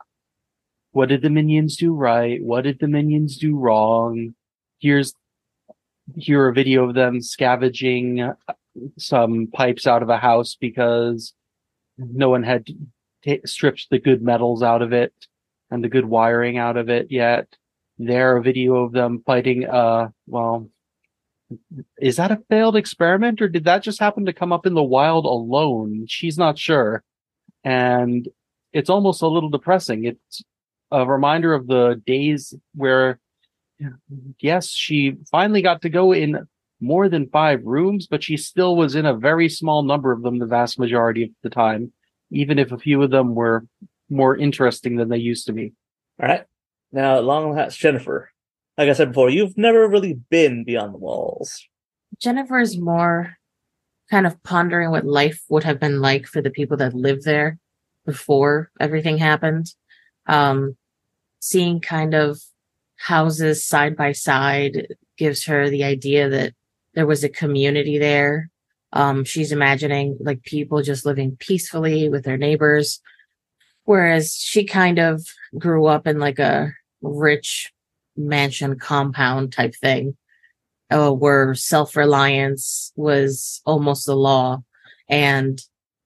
what 0.93 1.09
did 1.09 1.23
the 1.23 1.31
minions 1.31 1.77
do 1.77 1.93
right 1.93 2.43
what 2.43 2.63
did 2.63 2.79
the 2.79 2.89
minions 2.89 3.37
do 3.37 3.57
wrong 3.57 4.35
here's 4.79 5.15
here 6.17 6.49
a 6.49 6.53
video 6.53 6.89
of 6.89 6.95
them 6.95 7.21
scavenging 7.21 8.33
some 8.99 9.47
pipes 9.53 9.87
out 9.87 10.03
of 10.03 10.09
a 10.09 10.19
house 10.19 10.57
because 10.59 11.35
no 11.99 12.31
one 12.31 12.43
had 12.43 12.67
ta 13.25 13.37
stripped 13.45 13.89
the 13.91 13.99
good 13.99 14.23
metals 14.23 14.63
out 14.63 14.83
of 14.83 14.93
it 14.93 15.13
and 15.71 15.83
the 15.83 15.89
good 15.89 16.07
wiring 16.07 16.59
out 16.59 16.77
of 16.77 16.89
it 16.89 17.11
yet 17.11 17.57
there 18.07 18.37
a 18.37 18.43
video 18.43 18.77
of 18.77 18.93
them 18.93 19.23
fighting. 19.25 19.69
Uh, 19.69 20.09
well, 20.27 20.69
is 22.01 22.17
that 22.17 22.33
a 22.33 22.43
failed 22.49 22.77
experiment 22.77 23.43
or 23.43 23.49
did 23.49 23.65
that 23.65 23.83
just 23.83 24.01
happen 24.01 24.25
to 24.27 24.33
come 24.33 24.53
up 24.53 24.67
in 24.67 24.75
the 24.75 24.83
wild 24.83 25.25
alone? 25.27 26.07
She's 26.09 26.39
not 26.39 26.59
sure, 26.59 27.03
and 27.65 28.29
it's 28.73 28.91
almost 28.91 29.23
a 29.23 29.29
little 29.29 29.51
depressing. 29.51 30.05
It's 30.05 30.43
a 30.93 31.07
reminder 31.07 31.55
of 31.55 31.67
the 31.67 32.01
days 32.07 32.55
where, 32.75 33.19
yes, 34.39 34.69
she 34.69 35.17
finally 35.31 35.63
got 35.63 35.83
to 35.83 35.89
go 35.89 36.13
in 36.13 36.47
more 36.81 37.09
than 37.09 37.29
five 37.31 37.65
rooms, 37.65 38.07
but 38.07 38.23
she 38.23 38.37
still 38.37 38.77
was 38.77 38.95
in 38.95 39.07
a 39.07 39.17
very 39.17 39.49
small 39.49 39.83
number 39.83 40.13
of 40.13 40.23
them 40.23 40.39
the 40.39 40.47
vast 40.47 40.79
majority 40.79 41.25
of 41.25 41.31
the 41.43 41.51
time, 41.51 41.93
even 42.31 42.59
if 42.59 42.73
a 42.73 42.79
few 42.79 43.03
of 43.03 43.11
them 43.11 43.35
were 43.35 43.67
more 44.11 44.37
interesting 44.37 44.97
than 44.97 45.09
they 45.09 45.17
used 45.17 45.47
to 45.47 45.53
be. 45.53 45.73
All 46.21 46.29
right. 46.29 46.45
Now, 46.93 47.19
long 47.21 47.55
last, 47.55 47.79
Jennifer. 47.79 48.31
Like 48.77 48.89
I 48.89 48.93
said 48.93 49.09
before, 49.09 49.31
you've 49.31 49.57
never 49.57 49.89
really 49.89 50.15
been 50.31 50.65
beyond 50.65 50.95
the 50.95 50.99
walls. 50.99 51.67
Jennifer 52.19 52.59
is 52.59 52.79
more 52.79 53.37
kind 54.11 54.27
of 54.27 54.43
pondering 54.43 54.91
what 54.91 55.07
life 55.07 55.43
would 55.49 55.65
have 55.65 55.81
been 55.81 56.01
like 56.01 56.27
for 56.27 56.43
the 56.43 56.51
people 56.51 56.77
that 56.77 56.95
lived 56.95 57.25
there 57.25 57.59
before 58.05 58.71
everything 58.81 59.19
happened. 59.19 59.73
Um, 60.27 60.77
seeing 61.43 61.81
kind 61.81 62.15
of 62.15 62.41
houses 62.97 63.67
side 63.67 63.97
by 63.97 64.13
side 64.13 64.87
gives 65.19 65.45
her 65.45 65.69
the 65.69 65.83
idea 65.83 66.29
that 66.29 66.55
there 66.95 67.07
was 67.07 67.25
a 67.25 67.29
community 67.29 67.99
there. 67.99 68.49
Um, 68.93 69.25
she's 69.25 69.51
imagining 69.51 70.17
like 70.21 70.45
people 70.45 70.83
just 70.83 71.05
living 71.05 71.37
peacefully 71.37 72.09
with 72.09 72.25
their 72.25 72.37
neighbors. 72.37 73.01
Whereas 73.83 74.37
she 74.37 74.65
kind 74.65 75.01
of 75.01 75.21
grew 75.59 75.87
up 75.87 76.07
in 76.07 76.21
like 76.21 76.39
a 76.39 76.73
rich 77.01 77.73
mansion 78.17 78.79
compound 78.79 79.53
type 79.53 79.75
thing, 79.75 80.17
uh, 80.91 81.11
where 81.11 81.57
self 81.57 81.97
reliance 81.97 82.93
was 82.95 83.61
almost 83.67 84.07
the 84.07 84.15
law. 84.15 84.63
And 85.09 85.61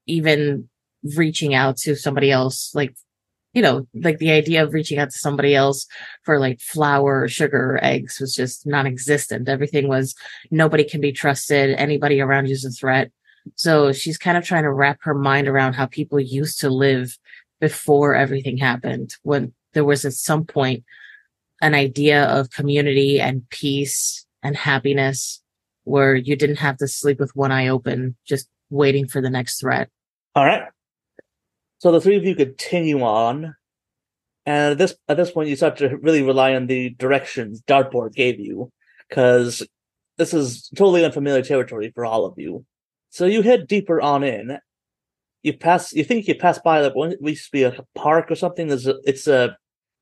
even 0.06 0.70
reaching 1.14 1.52
out 1.52 1.76
to 1.76 1.94
somebody 1.94 2.30
else, 2.30 2.74
like 2.74 2.94
you 3.56 3.62
know, 3.62 3.88
like 3.94 4.18
the 4.18 4.32
idea 4.32 4.62
of 4.62 4.74
reaching 4.74 4.98
out 4.98 5.10
to 5.10 5.18
somebody 5.18 5.54
else 5.54 5.86
for 6.24 6.38
like 6.38 6.60
flour, 6.60 7.26
sugar, 7.26 7.80
eggs 7.80 8.20
was 8.20 8.34
just 8.34 8.66
non 8.66 8.86
existent. 8.86 9.48
Everything 9.48 9.88
was 9.88 10.14
nobody 10.50 10.84
can 10.84 11.00
be 11.00 11.10
trusted. 11.10 11.74
Anybody 11.78 12.20
around 12.20 12.48
you 12.48 12.52
is 12.52 12.66
a 12.66 12.70
threat. 12.70 13.10
So 13.54 13.92
she's 13.92 14.18
kind 14.18 14.36
of 14.36 14.44
trying 14.44 14.64
to 14.64 14.72
wrap 14.72 14.98
her 15.00 15.14
mind 15.14 15.48
around 15.48 15.72
how 15.72 15.86
people 15.86 16.20
used 16.20 16.60
to 16.60 16.68
live 16.68 17.16
before 17.58 18.14
everything 18.14 18.58
happened, 18.58 19.14
when 19.22 19.54
there 19.72 19.86
was 19.86 20.04
at 20.04 20.12
some 20.12 20.44
point 20.44 20.84
an 21.62 21.74
idea 21.74 22.24
of 22.24 22.50
community 22.50 23.18
and 23.22 23.48
peace 23.48 24.26
and 24.42 24.54
happiness 24.54 25.42
where 25.84 26.14
you 26.14 26.36
didn't 26.36 26.56
have 26.56 26.76
to 26.76 26.88
sleep 26.88 27.18
with 27.18 27.34
one 27.34 27.52
eye 27.52 27.68
open, 27.68 28.16
just 28.28 28.50
waiting 28.68 29.08
for 29.08 29.22
the 29.22 29.30
next 29.30 29.60
threat. 29.60 29.88
All 30.34 30.44
right. 30.44 30.64
So 31.86 31.92
the 31.92 32.00
three 32.00 32.16
of 32.16 32.24
you 32.24 32.34
continue 32.34 33.02
on, 33.02 33.54
and 34.44 34.72
at 34.72 34.76
this 34.78 34.96
at 35.06 35.16
this 35.16 35.30
point, 35.30 35.48
you 35.48 35.54
start 35.54 35.76
to 35.76 35.96
really 35.98 36.20
rely 36.20 36.52
on 36.56 36.66
the 36.66 36.90
directions 36.90 37.62
Dartboard 37.62 38.12
gave 38.12 38.40
you, 38.40 38.72
because 39.08 39.64
this 40.16 40.34
is 40.34 40.68
totally 40.74 41.04
unfamiliar 41.04 41.44
territory 41.44 41.92
for 41.94 42.04
all 42.04 42.24
of 42.24 42.34
you. 42.36 42.66
So 43.10 43.26
you 43.26 43.42
head 43.42 43.68
deeper 43.68 44.00
on 44.00 44.24
in. 44.24 44.58
You 45.44 45.56
pass. 45.56 45.92
You 45.92 46.02
think 46.02 46.26
you 46.26 46.34
pass 46.34 46.58
by 46.58 46.80
like 46.80 46.96
one. 46.96 47.14
We 47.20 47.30
used 47.30 47.44
to 47.44 47.52
be 47.52 47.64
like 47.64 47.78
a 47.78 47.86
park 47.94 48.32
or 48.32 48.34
something. 48.34 48.66
There's 48.66 48.88
a. 48.88 48.96
It's 49.04 49.28
a. 49.28 49.56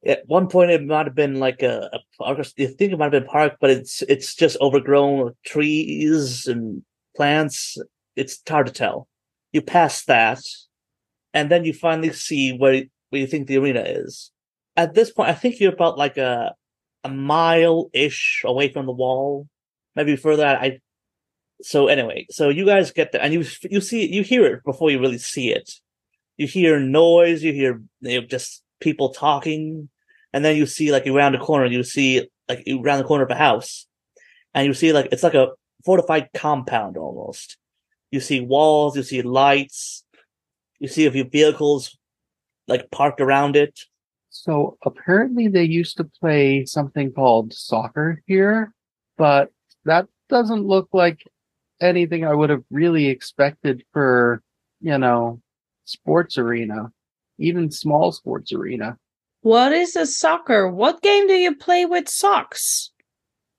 At 0.06 0.22
one 0.26 0.48
point, 0.48 0.70
it 0.70 0.82
might 0.82 1.04
have 1.04 1.14
been 1.14 1.38
like 1.38 1.60
a, 1.60 1.90
a 1.92 1.98
park. 2.16 2.38
You 2.56 2.68
think 2.68 2.94
it 2.94 2.98
might 2.98 3.12
have 3.12 3.22
been 3.22 3.26
park, 3.26 3.56
but 3.60 3.68
it's 3.68 4.00
it's 4.08 4.34
just 4.34 4.56
overgrown 4.62 5.22
with 5.22 5.42
trees 5.42 6.46
and 6.46 6.82
plants. 7.14 7.76
It's 8.16 8.40
hard 8.48 8.68
to 8.68 8.72
tell. 8.72 9.06
You 9.52 9.60
pass 9.60 10.02
that, 10.06 10.40
and 11.34 11.50
then 11.50 11.64
you 11.64 11.74
finally 11.74 12.12
see 12.12 12.56
where 12.56 12.84
where 13.10 13.20
you 13.20 13.26
think 13.26 13.46
the 13.46 13.58
arena 13.58 13.80
is. 13.80 14.30
At 14.76 14.94
this 14.94 15.10
point, 15.10 15.28
I 15.28 15.34
think 15.34 15.60
you're 15.60 15.74
about 15.74 15.98
like 15.98 16.16
a 16.16 16.54
a 17.02 17.10
mile 17.10 17.90
ish 17.92 18.42
away 18.46 18.72
from 18.72 18.86
the 18.86 18.92
wall, 18.92 19.48
maybe 19.94 20.16
further. 20.16 20.46
I 20.46 20.80
so 21.60 21.88
anyway, 21.88 22.26
so 22.30 22.48
you 22.48 22.64
guys 22.64 22.92
get 22.92 23.12
there, 23.12 23.20
and 23.20 23.34
you 23.34 23.44
you 23.62 23.80
see 23.80 24.10
you 24.10 24.22
hear 24.22 24.46
it 24.46 24.64
before 24.64 24.90
you 24.90 25.00
really 25.00 25.18
see 25.18 25.50
it. 25.50 25.70
You 26.36 26.46
hear 26.46 26.80
noise, 26.80 27.42
you 27.42 27.52
hear 27.52 27.82
you 28.00 28.20
know, 28.20 28.26
just 28.26 28.62
people 28.80 29.10
talking, 29.10 29.88
and 30.32 30.44
then 30.44 30.56
you 30.56 30.66
see 30.66 30.92
like 30.92 31.06
around 31.06 31.32
the 31.32 31.38
corner, 31.38 31.66
you 31.66 31.82
see 31.82 32.28
like 32.48 32.64
around 32.68 32.98
the 32.98 33.04
corner 33.04 33.24
of 33.24 33.30
a 33.30 33.36
house, 33.36 33.86
and 34.54 34.66
you 34.66 34.74
see 34.74 34.92
like 34.92 35.08
it's 35.12 35.22
like 35.22 35.34
a 35.34 35.48
fortified 35.84 36.28
compound 36.34 36.96
almost. 36.96 37.56
You 38.10 38.20
see 38.20 38.40
walls, 38.40 38.96
you 38.96 39.02
see 39.02 39.22
lights, 39.22 40.03
you 40.84 40.88
see 40.88 41.06
a 41.06 41.10
few 41.10 41.24
vehicles 41.24 41.96
like 42.68 42.90
parked 42.90 43.22
around 43.22 43.56
it. 43.56 43.80
So 44.28 44.76
apparently 44.84 45.48
they 45.48 45.64
used 45.64 45.96
to 45.96 46.04
play 46.04 46.66
something 46.66 47.10
called 47.10 47.54
soccer 47.54 48.22
here, 48.26 48.74
but 49.16 49.50
that 49.86 50.08
doesn't 50.28 50.66
look 50.66 50.90
like 50.92 51.22
anything 51.80 52.26
I 52.26 52.34
would 52.34 52.50
have 52.50 52.64
really 52.70 53.06
expected 53.06 53.82
for, 53.94 54.42
you 54.82 54.98
know, 54.98 55.40
sports 55.86 56.36
arena, 56.36 56.92
even 57.38 57.70
small 57.70 58.12
sports 58.12 58.52
arena. 58.52 58.98
What 59.40 59.72
is 59.72 59.96
a 59.96 60.04
soccer? 60.04 60.68
What 60.68 61.00
game 61.00 61.26
do 61.26 61.34
you 61.34 61.54
play 61.54 61.86
with 61.86 62.10
socks? 62.10 62.90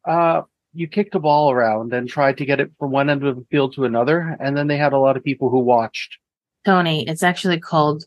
Uh, 0.07 0.43
you 0.73 0.87
kicked 0.87 1.15
a 1.15 1.19
ball 1.19 1.49
around 1.49 1.91
and 1.91 2.07
tried 2.07 2.37
to 2.37 2.45
get 2.45 2.59
it 2.59 2.71
from 2.77 2.91
one 2.91 3.09
end 3.09 3.25
of 3.25 3.35
the 3.35 3.45
field 3.49 3.73
to 3.73 3.85
another, 3.85 4.37
and 4.39 4.55
then 4.55 4.67
they 4.67 4.77
had 4.77 4.93
a 4.93 4.99
lot 4.99 5.17
of 5.17 5.23
people 5.23 5.49
who 5.49 5.59
watched. 5.59 6.19
Tony, 6.65 7.07
it's 7.07 7.23
actually 7.23 7.59
called 7.59 8.05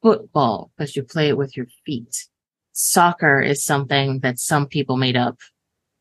football 0.00 0.70
because 0.76 0.94
you 0.94 1.02
play 1.02 1.28
it 1.28 1.36
with 1.36 1.56
your 1.56 1.66
feet. 1.84 2.28
Soccer 2.72 3.40
is 3.40 3.64
something 3.64 4.20
that 4.20 4.38
some 4.38 4.66
people 4.66 4.96
made 4.96 5.16
up, 5.16 5.36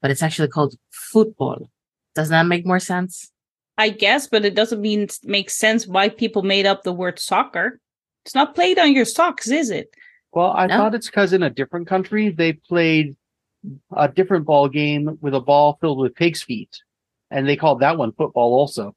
but 0.01 0.11
it's 0.11 0.21
actually 0.21 0.47
called 0.47 0.75
football. 0.91 1.69
Doesn't 2.13 2.31
that 2.31 2.43
make 2.45 2.65
more 2.65 2.79
sense? 2.79 3.31
I 3.79 3.89
guess, 3.89 4.27
but 4.27 4.45
it 4.45 4.55
doesn't 4.55 4.81
mean 4.81 5.07
make 5.23 5.49
sense 5.49 5.87
why 5.87 6.09
people 6.09 6.43
made 6.43 6.65
up 6.65 6.83
the 6.83 6.93
word 6.93 7.19
soccer. 7.19 7.79
It's 8.25 8.35
not 8.35 8.55
played 8.55 8.77
on 8.79 8.93
your 8.93 9.05
socks, 9.05 9.49
is 9.49 9.69
it? 9.69 9.89
Well, 10.33 10.51
I 10.51 10.67
No. 10.67 10.77
thought 10.77 10.95
it's 10.95 11.07
because 11.07 11.33
in 11.33 11.43
a 11.43 11.49
different 11.49 11.87
country 11.87 12.29
they 12.29 12.53
played 12.53 13.15
a 13.95 14.07
different 14.07 14.45
ball 14.45 14.67
game 14.69 15.17
with 15.21 15.33
a 15.33 15.39
ball 15.39 15.77
filled 15.81 15.99
with 15.99 16.15
pig's 16.15 16.43
feet, 16.43 16.69
and 17.31 17.47
they 17.47 17.55
called 17.55 17.79
that 17.79 17.97
one 17.97 18.11
football 18.11 18.53
also. 18.53 18.95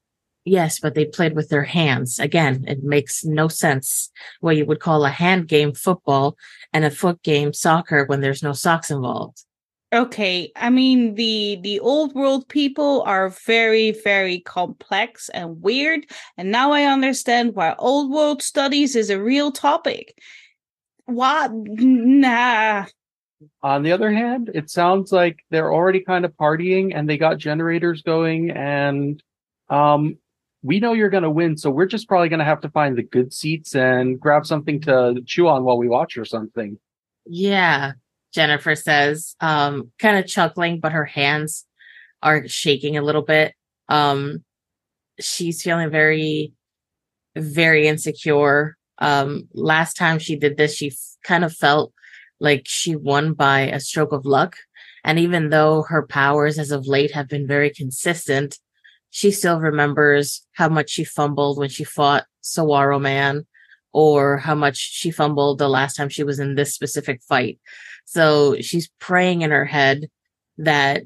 Yes, 0.50 0.80
but 0.80 0.96
they 0.96 1.04
played 1.04 1.36
with 1.36 1.48
their 1.48 1.62
hands. 1.62 2.18
Again, 2.18 2.64
it 2.66 2.82
makes 2.82 3.24
no 3.24 3.46
sense 3.46 4.10
what 4.40 4.56
you 4.56 4.66
would 4.66 4.80
call 4.80 5.04
a 5.04 5.08
hand 5.08 5.46
game 5.46 5.72
football 5.72 6.36
and 6.72 6.84
a 6.84 6.90
foot 6.90 7.22
game 7.22 7.52
soccer 7.52 8.04
when 8.06 8.20
there's 8.20 8.42
no 8.42 8.52
socks 8.52 8.90
involved. 8.90 9.44
Okay, 9.92 10.50
I 10.56 10.68
mean 10.70 11.14
the 11.14 11.60
the 11.62 11.78
old 11.78 12.16
world 12.16 12.48
people 12.48 13.02
are 13.02 13.28
very 13.28 13.92
very 13.92 14.40
complex 14.40 15.28
and 15.28 15.62
weird, 15.62 16.06
and 16.36 16.50
now 16.50 16.72
I 16.72 16.82
understand 16.82 17.54
why 17.54 17.76
old 17.78 18.10
world 18.10 18.42
studies 18.42 18.96
is 18.96 19.08
a 19.08 19.22
real 19.22 19.52
topic. 19.52 20.18
What? 21.04 21.52
Nah. 21.54 22.86
On 23.62 23.84
the 23.84 23.92
other 23.92 24.10
hand, 24.10 24.50
it 24.52 24.68
sounds 24.68 25.12
like 25.12 25.44
they're 25.50 25.72
already 25.72 26.00
kind 26.00 26.24
of 26.24 26.32
partying 26.32 26.90
and 26.92 27.08
they 27.08 27.18
got 27.18 27.38
generators 27.38 28.02
going 28.02 28.50
and 28.50 29.22
um 29.68 30.18
we 30.62 30.80
know 30.80 30.92
you're 30.92 31.10
going 31.10 31.22
to 31.22 31.30
win, 31.30 31.56
so 31.56 31.70
we're 31.70 31.86
just 31.86 32.08
probably 32.08 32.28
going 32.28 32.40
to 32.40 32.44
have 32.44 32.60
to 32.60 32.70
find 32.70 32.96
the 32.96 33.02
good 33.02 33.32
seats 33.32 33.74
and 33.74 34.20
grab 34.20 34.44
something 34.44 34.80
to 34.82 35.20
chew 35.26 35.48
on 35.48 35.64
while 35.64 35.78
we 35.78 35.88
watch 35.88 36.16
or 36.18 36.24
something. 36.24 36.78
Yeah, 37.26 37.92
Jennifer 38.32 38.74
says, 38.74 39.36
um, 39.40 39.90
kind 39.98 40.18
of 40.18 40.26
chuckling, 40.26 40.80
but 40.80 40.92
her 40.92 41.04
hands 41.04 41.66
are 42.22 42.46
shaking 42.46 42.96
a 42.96 43.02
little 43.02 43.22
bit. 43.22 43.54
Um, 43.88 44.44
she's 45.18 45.62
feeling 45.62 45.90
very, 45.90 46.52
very 47.36 47.88
insecure. 47.88 48.76
Um, 48.98 49.48
last 49.54 49.96
time 49.96 50.18
she 50.18 50.36
did 50.36 50.56
this, 50.56 50.74
she 50.74 50.88
f- 50.88 50.94
kind 51.24 51.44
of 51.44 51.54
felt 51.54 51.92
like 52.38 52.62
she 52.66 52.96
won 52.96 53.32
by 53.32 53.60
a 53.60 53.80
stroke 53.80 54.12
of 54.12 54.26
luck. 54.26 54.56
And 55.04 55.18
even 55.18 55.48
though 55.48 55.82
her 55.84 56.06
powers 56.06 56.58
as 56.58 56.70
of 56.70 56.86
late 56.86 57.12
have 57.12 57.28
been 57.28 57.46
very 57.46 57.70
consistent, 57.70 58.58
she 59.10 59.30
still 59.30 59.60
remembers 59.60 60.46
how 60.52 60.68
much 60.68 60.90
she 60.90 61.04
fumbled 61.04 61.58
when 61.58 61.68
she 61.68 61.84
fought 61.84 62.26
Sawaro 62.42 63.00
Man 63.00 63.46
or 63.92 64.38
how 64.38 64.54
much 64.54 64.76
she 64.76 65.10
fumbled 65.10 65.58
the 65.58 65.68
last 65.68 65.96
time 65.96 66.08
she 66.08 66.22
was 66.22 66.38
in 66.38 66.54
this 66.54 66.74
specific 66.74 67.22
fight. 67.22 67.58
So 68.04 68.56
she's 68.60 68.90
praying 69.00 69.42
in 69.42 69.50
her 69.50 69.64
head 69.64 70.08
that 70.58 71.02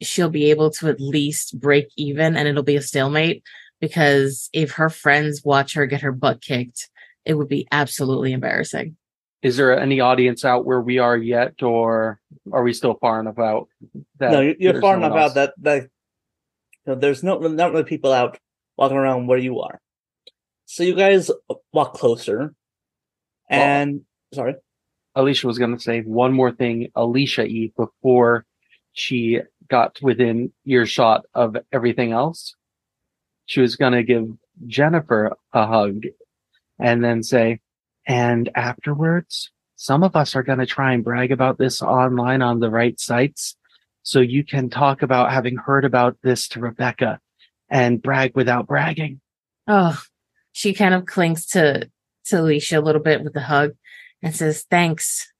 she'll 0.00 0.30
be 0.30 0.50
able 0.50 0.70
to 0.70 0.88
at 0.88 1.00
least 1.00 1.58
break 1.58 1.88
even 1.96 2.36
and 2.36 2.46
it'll 2.46 2.62
be 2.62 2.76
a 2.76 2.82
stalemate 2.82 3.42
because 3.80 4.48
if 4.52 4.72
her 4.72 4.88
friends 4.88 5.44
watch 5.44 5.74
her 5.74 5.86
get 5.86 6.02
her 6.02 6.12
butt 6.12 6.40
kicked, 6.40 6.88
it 7.24 7.34
would 7.34 7.48
be 7.48 7.66
absolutely 7.72 8.32
embarrassing. 8.32 8.96
Is 9.42 9.56
there 9.56 9.78
any 9.78 10.00
audience 10.00 10.44
out 10.44 10.64
where 10.64 10.80
we 10.80 10.98
are 10.98 11.16
yet, 11.16 11.62
or 11.62 12.18
are 12.52 12.64
we 12.64 12.72
still 12.72 12.94
far 12.94 13.20
enough 13.20 13.38
out? 13.38 13.68
that 14.18 14.32
no, 14.32 14.40
you're, 14.40 14.56
you're 14.58 14.80
far 14.80 14.96
no 14.96 15.02
one 15.02 15.12
enough 15.12 15.30
out 15.30 15.34
that 15.34 15.54
that 15.58 15.88
you 16.88 16.94
know, 16.94 17.00
there's 17.00 17.22
no 17.22 17.38
not 17.38 17.72
really 17.72 17.84
people 17.84 18.12
out 18.12 18.38
walking 18.78 18.96
around 18.96 19.26
where 19.26 19.38
you 19.38 19.60
are. 19.60 19.78
So 20.64 20.82
you 20.82 20.94
guys 20.94 21.30
walk 21.70 21.92
closer, 21.94 22.54
and 23.50 24.02
sorry, 24.32 24.54
Alicia 25.14 25.46
was 25.46 25.58
going 25.58 25.76
to 25.76 25.82
say 25.82 26.00
one 26.00 26.32
more 26.32 26.50
thing, 26.50 26.88
Alicia 26.94 27.44
E, 27.44 27.72
before 27.76 28.46
she 28.94 29.40
got 29.68 29.98
within 30.00 30.50
earshot 30.64 31.26
of 31.34 31.56
everything 31.72 32.12
else. 32.12 32.54
She 33.44 33.60
was 33.60 33.76
going 33.76 33.92
to 33.92 34.02
give 34.02 34.26
Jennifer 34.66 35.36
a 35.52 35.66
hug 35.66 36.04
and 36.78 37.04
then 37.04 37.22
say, 37.22 37.60
and 38.06 38.48
afterwards, 38.54 39.50
some 39.76 40.02
of 40.02 40.16
us 40.16 40.34
are 40.34 40.42
going 40.42 40.58
to 40.58 40.66
try 40.66 40.94
and 40.94 41.04
brag 41.04 41.32
about 41.32 41.58
this 41.58 41.82
online 41.82 42.40
on 42.40 42.60
the 42.60 42.70
right 42.70 42.98
sites. 42.98 43.56
So 44.08 44.20
you 44.20 44.42
can 44.42 44.70
talk 44.70 45.02
about 45.02 45.32
having 45.32 45.56
heard 45.56 45.84
about 45.84 46.16
this 46.22 46.48
to 46.48 46.60
Rebecca 46.60 47.20
and 47.68 48.00
brag 48.00 48.34
without 48.34 48.66
bragging. 48.66 49.20
Oh, 49.66 50.00
she 50.52 50.72
kind 50.72 50.94
of 50.94 51.04
clings 51.04 51.44
to 51.48 51.90
to 52.28 52.40
Alicia 52.40 52.78
a 52.78 52.80
little 52.80 53.02
bit 53.02 53.22
with 53.22 53.36
a 53.36 53.42
hug 53.42 53.72
and 54.22 54.34
says, 54.34 54.64
"Thanks." 54.70 55.30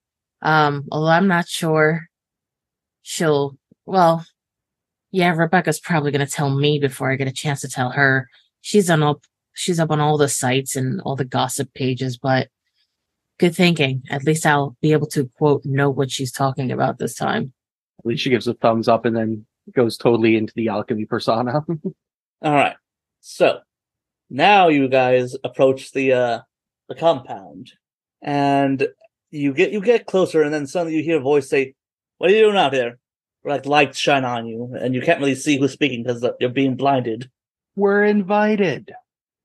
Um, 0.42 0.86
although 0.92 1.12
I'm 1.12 1.28
not 1.28 1.48
sure 1.48 2.10
she'll. 3.00 3.56
Well, 3.86 4.26
yeah, 5.12 5.34
Rebecca's 5.34 5.80
probably 5.80 6.10
going 6.10 6.26
to 6.26 6.30
tell 6.30 6.54
me 6.54 6.78
before 6.78 7.10
I 7.10 7.16
get 7.16 7.26
a 7.26 7.32
chance 7.32 7.62
to 7.62 7.68
tell 7.68 7.92
her. 7.92 8.28
She's 8.60 8.90
on 8.90 9.02
all. 9.02 9.22
She's 9.54 9.80
up 9.80 9.90
on 9.90 9.98
all 9.98 10.18
the 10.18 10.28
sites 10.28 10.76
and 10.76 11.00
all 11.06 11.16
the 11.16 11.24
gossip 11.24 11.72
pages, 11.72 12.18
but 12.18 12.48
good 13.38 13.56
thinking. 13.56 14.02
At 14.10 14.24
least 14.24 14.44
I'll 14.44 14.76
be 14.82 14.92
able 14.92 15.06
to 15.06 15.30
quote 15.38 15.64
know 15.64 15.88
what 15.88 16.10
she's 16.10 16.32
talking 16.32 16.70
about 16.70 16.98
this 16.98 17.14
time. 17.14 17.54
Alicia 18.04 18.30
gives 18.30 18.46
a 18.46 18.54
thumbs 18.54 18.88
up 18.88 19.04
and 19.04 19.16
then 19.16 19.46
goes 19.74 19.96
totally 19.96 20.36
into 20.36 20.52
the 20.56 20.68
alchemy 20.68 21.04
persona. 21.04 21.64
All 22.42 22.54
right. 22.54 22.76
So 23.20 23.60
now 24.30 24.68
you 24.68 24.88
guys 24.88 25.36
approach 25.44 25.92
the 25.92 26.12
uh 26.12 26.40
the 26.88 26.94
compound, 26.94 27.72
and 28.22 28.88
you 29.30 29.52
get 29.52 29.72
you 29.72 29.80
get 29.80 30.06
closer, 30.06 30.42
and 30.42 30.52
then 30.52 30.66
suddenly 30.66 30.96
you 30.96 31.02
hear 31.02 31.18
a 31.18 31.22
voice 31.22 31.48
say, 31.48 31.74
"What 32.18 32.30
are 32.30 32.34
you 32.34 32.42
doing 32.42 32.56
out 32.56 32.72
here?" 32.72 32.98
Like 33.44 33.66
lights 33.66 33.98
shine 33.98 34.24
on 34.24 34.46
you, 34.46 34.76
and 34.78 34.94
you 34.94 35.00
can't 35.00 35.20
really 35.20 35.34
see 35.34 35.58
who's 35.58 35.72
speaking 35.72 36.02
because 36.02 36.24
you're 36.40 36.50
being 36.50 36.76
blinded. 36.76 37.30
We're 37.76 38.04
invited. 38.04 38.92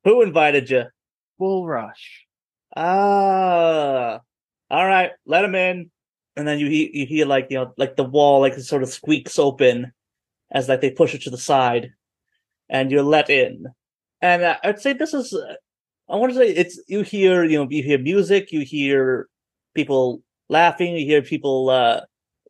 Who 0.04 0.22
invited 0.22 0.70
you? 0.70 0.86
Bull 1.38 1.66
Rush. 1.68 2.26
Ah, 2.76 4.20
all 4.70 4.88
right, 4.88 5.12
let 5.26 5.46
him 5.46 5.56
in. 5.56 5.92
And 6.36 6.48
then 6.48 6.60
you 6.60 6.68
hear 6.68 6.90
you 6.92 7.06
hear 7.06 7.26
like 7.26 7.48
you 7.50 7.58
know 7.58 7.74
like 7.78 7.96
the 7.96 8.04
wall 8.04 8.42
like 8.42 8.56
sort 8.56 8.84
of 8.84 8.90
squeaks 8.90 9.38
open 9.38 9.92
as 10.52 10.68
like 10.70 10.82
they 10.82 10.92
push 10.92 11.14
it 11.14 11.22
to 11.24 11.30
the 11.30 11.38
side, 11.38 11.92
and 12.70 12.92
you're 12.92 13.04
let 13.04 13.30
in. 13.30 13.68
And 14.22 14.44
uh, 14.44 14.58
I'd 14.64 14.80
say 14.80 14.94
this 14.94 15.14
is 15.14 15.34
uh, 15.34 15.56
I 16.10 16.16
want 16.16 16.34
to 16.34 16.38
say 16.40 16.50
it's 16.50 16.82
you 16.88 17.02
hear 17.02 17.44
you 17.44 17.58
know 17.60 17.68
you 17.70 17.84
hear 17.84 18.00
music, 18.00 18.52
you 18.52 18.62
hear 18.62 19.28
people 19.76 20.22
laughing, 20.50 20.96
you 20.96 21.06
hear 21.06 21.22
people 21.22 21.70
uh 21.70 22.02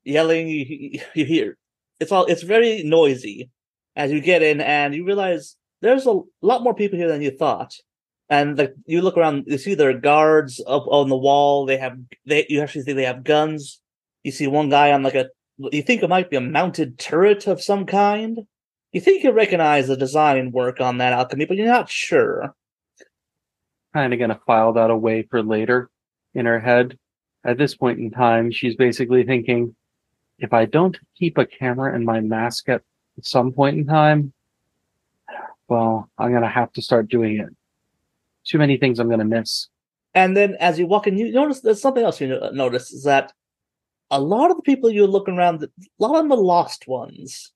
yelling, 0.03 0.47
you, 0.47 0.99
you 1.13 1.25
hear 1.25 1.57
it's 1.99 2.11
all 2.11 2.25
it's 2.25 2.43
very 2.43 2.83
noisy 2.83 3.49
as 3.95 4.11
you 4.11 4.21
get 4.21 4.41
in, 4.41 4.61
and 4.61 4.95
you 4.95 5.05
realize 5.05 5.55
there's 5.81 6.05
a 6.05 6.19
lot 6.41 6.63
more 6.63 6.73
people 6.73 6.97
here 6.97 7.09
than 7.09 7.21
you 7.21 7.31
thought 7.31 7.73
and 8.33 8.57
like 8.57 8.73
you 8.87 9.01
look 9.01 9.15
around, 9.15 9.43
you 9.45 9.59
see 9.59 9.75
there 9.75 9.91
are 9.91 9.93
guards 9.93 10.59
up 10.65 10.85
on 10.87 11.09
the 11.09 11.15
wall. 11.15 11.67
They 11.67 11.77
have 11.77 11.97
they 12.25 12.47
you 12.49 12.61
actually 12.61 12.81
see 12.81 12.93
they 12.93 13.05
have 13.05 13.23
guns. 13.23 13.79
You 14.23 14.31
see 14.31 14.47
one 14.47 14.69
guy 14.69 14.91
on 14.91 15.03
like 15.03 15.13
a 15.13 15.29
you 15.57 15.83
think 15.83 16.01
it 16.01 16.09
might 16.09 16.31
be 16.31 16.37
a 16.37 16.41
mounted 16.41 16.97
turret 16.97 17.45
of 17.45 17.61
some 17.61 17.85
kind. 17.85 18.39
You 18.91 19.01
think 19.01 19.23
you 19.23 19.31
recognize 19.31 19.87
the 19.87 19.95
design 19.95 20.51
work 20.51 20.81
on 20.81 20.97
that 20.97 21.13
alchemy, 21.13 21.45
but 21.45 21.57
you're 21.57 21.67
not 21.67 21.89
sure. 21.89 22.55
Kind 23.93 24.13
of 24.13 24.19
going 24.19 24.31
to 24.31 24.41
file 24.47 24.73
that 24.73 24.89
away 24.89 25.27
for 25.29 25.43
later 25.43 25.91
in 26.33 26.47
her 26.47 26.59
head. 26.59 26.97
At 27.43 27.59
this 27.59 27.75
point 27.75 27.99
in 27.99 28.09
time, 28.09 28.51
she's 28.51 28.75
basically 28.75 29.23
thinking, 29.23 29.75
if 30.39 30.53
I 30.53 30.65
don't 30.65 30.97
keep 31.17 31.37
a 31.37 31.45
camera 31.45 31.95
in 31.95 32.03
my 32.03 32.19
mask 32.19 32.69
at 32.69 32.81
some 33.21 33.51
point 33.51 33.77
in 33.77 33.85
time, 33.85 34.33
well, 35.67 36.09
I'm 36.17 36.31
going 36.31 36.41
to 36.41 36.47
have 36.47 36.71
to 36.73 36.81
start 36.81 37.09
doing 37.09 37.39
it. 37.39 37.49
Too 38.45 38.57
many 38.57 38.77
things 38.77 38.99
I'm 38.99 39.07
going 39.07 39.19
to 39.19 39.25
miss. 39.25 39.67
And 40.13 40.37
then 40.37 40.55
as 40.59 40.77
you 40.77 40.85
walk 40.85 41.07
in, 41.07 41.17
you 41.17 41.31
notice 41.31 41.61
there's 41.61 41.81
something 41.81 42.03
else 42.03 42.21
you 42.21 42.39
notice 42.53 42.91
is 42.91 43.03
that 43.03 43.33
a 44.11 44.21
lot 44.21 44.51
of 44.51 44.57
the 44.57 44.63
people 44.63 44.89
you're 44.91 45.07
looking 45.07 45.35
around, 45.37 45.63
a 45.63 45.69
lot 45.97 46.15
of 46.15 46.23
them 46.23 46.31
are 46.31 46.37
lost 46.37 46.87
ones. 46.87 47.51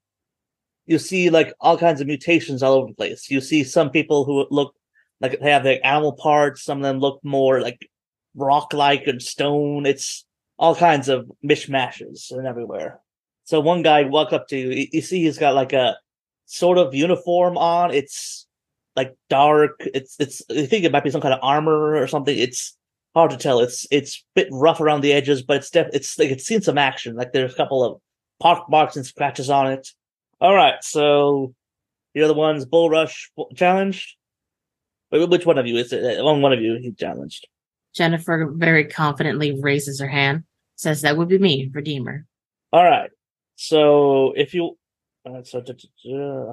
You 0.86 0.97
see 0.97 1.30
like 1.30 1.54
all 1.60 1.78
kinds 1.78 2.02
of 2.02 2.08
mutations 2.08 2.63
all 2.63 2.73
over 2.73 2.88
the 2.88 2.95
place. 2.95 3.30
You 3.30 3.41
see 3.41 3.63
some 3.63 3.89
people 3.91 4.23
who 4.26 4.47
look 4.50 4.73
like 5.19 5.39
they 5.39 5.52
have 5.52 5.65
like 5.65 5.82
animal 5.84 6.13
parts. 6.13 6.63
Some 6.63 6.80
of 6.80 6.84
them 6.84 7.00
look 7.00 7.19
more 7.23 7.62
like 7.62 7.88
rock-like 8.36 9.06
and 9.06 9.21
stone. 9.21 9.86
It's 9.86 10.26
all 10.58 10.76
kinds 10.76 11.10
of 11.10 11.30
mishmashes 11.45 12.32
and 12.32 12.47
everywhere. 12.47 13.02
So 13.43 13.60
one 13.60 13.84
guy 13.84 14.04
walk 14.04 14.34
up 14.34 14.47
to 14.47 14.58
you. 14.58 14.69
You- 14.71 14.88
You 14.93 15.02
see 15.02 15.23
he's 15.23 15.38
got 15.38 15.54
like 15.56 15.73
a 15.73 15.97
sort 16.45 16.78
of 16.78 16.95
uniform 16.95 17.58
on. 17.58 17.93
It's 17.93 18.46
like 18.97 19.15
dark. 19.29 19.75
It's 19.93 20.17
it's. 20.19 20.41
I 20.49 20.65
think 20.65 20.83
it 20.83 20.91
might 20.91 21.03
be 21.03 21.12
some 21.12 21.21
kind 21.21 21.33
of 21.33 21.39
armor 21.41 21.95
or 21.95 22.07
something. 22.07 22.38
It's 22.38 22.75
hard 23.15 23.31
to 23.31 23.38
tell. 23.38 23.60
It's 23.62 23.88
it's 23.91 24.17
a 24.17 24.41
bit 24.41 24.49
rough 24.51 24.81
around 24.81 25.01
the 25.01 25.13
edges, 25.13 25.43
but 25.43 25.57
it's 25.57 25.69
def- 25.69 25.93
it's 25.93 26.19
like 26.19 26.31
it's 26.31 26.45
seen 26.45 26.62
some 26.62 26.77
action. 26.77 27.15
Like 27.15 27.31
there's 27.31 27.53
a 27.53 27.57
couple 27.57 27.83
of 27.83 28.01
park 28.41 28.69
marks 28.69 28.97
and 28.97 29.05
scratches 29.05 29.49
on 29.49 29.71
it. 29.71 29.88
All 30.41 30.55
right, 30.55 30.83
so 30.83 31.53
you're 32.13 32.27
the 32.27 32.33
ones 32.33 32.65
Bull 32.65 32.89
Rush 32.89 33.31
challenged. 33.55 34.15
Wait, 35.12 35.29
Which 35.29 35.45
one 35.45 35.57
of 35.57 35.67
you 35.67 35.77
is 35.77 35.93
it? 35.93 36.23
One 36.23 36.41
one 36.41 36.51
of 36.51 36.62
you 36.62 36.77
he 36.81 36.91
challenged. 36.91 37.47
Jennifer 37.95 38.51
very 38.53 38.86
confidently 38.86 39.60
raises 39.62 39.99
her 39.99 40.07
hand, 40.07 40.43
says 40.75 41.01
that 41.01 41.17
would 41.17 41.29
be 41.29 41.38
me, 41.38 41.69
Redeemer. 41.71 42.25
All 42.73 42.83
right. 42.83 43.10
So 43.55 44.33
if 44.36 44.53
you, 44.53 44.77
uh, 45.25 45.41
so 45.43 45.63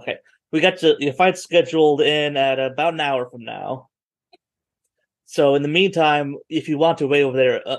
okay, 0.00 0.18
we 0.54 0.60
got 0.60 0.76
to 0.78 0.94
your 1.00 1.12
fight 1.12 1.36
scheduled 1.36 2.00
in 2.00 2.36
at 2.36 2.60
about 2.60 2.94
an 2.94 3.00
hour 3.00 3.28
from 3.28 3.44
now. 3.44 3.88
So 5.26 5.56
in 5.56 5.62
the 5.62 5.68
meantime, 5.68 6.36
if 6.48 6.68
you 6.68 6.78
want 6.78 6.98
to 6.98 7.08
wait 7.08 7.24
over 7.24 7.36
there, 7.36 7.60
uh, 7.66 7.78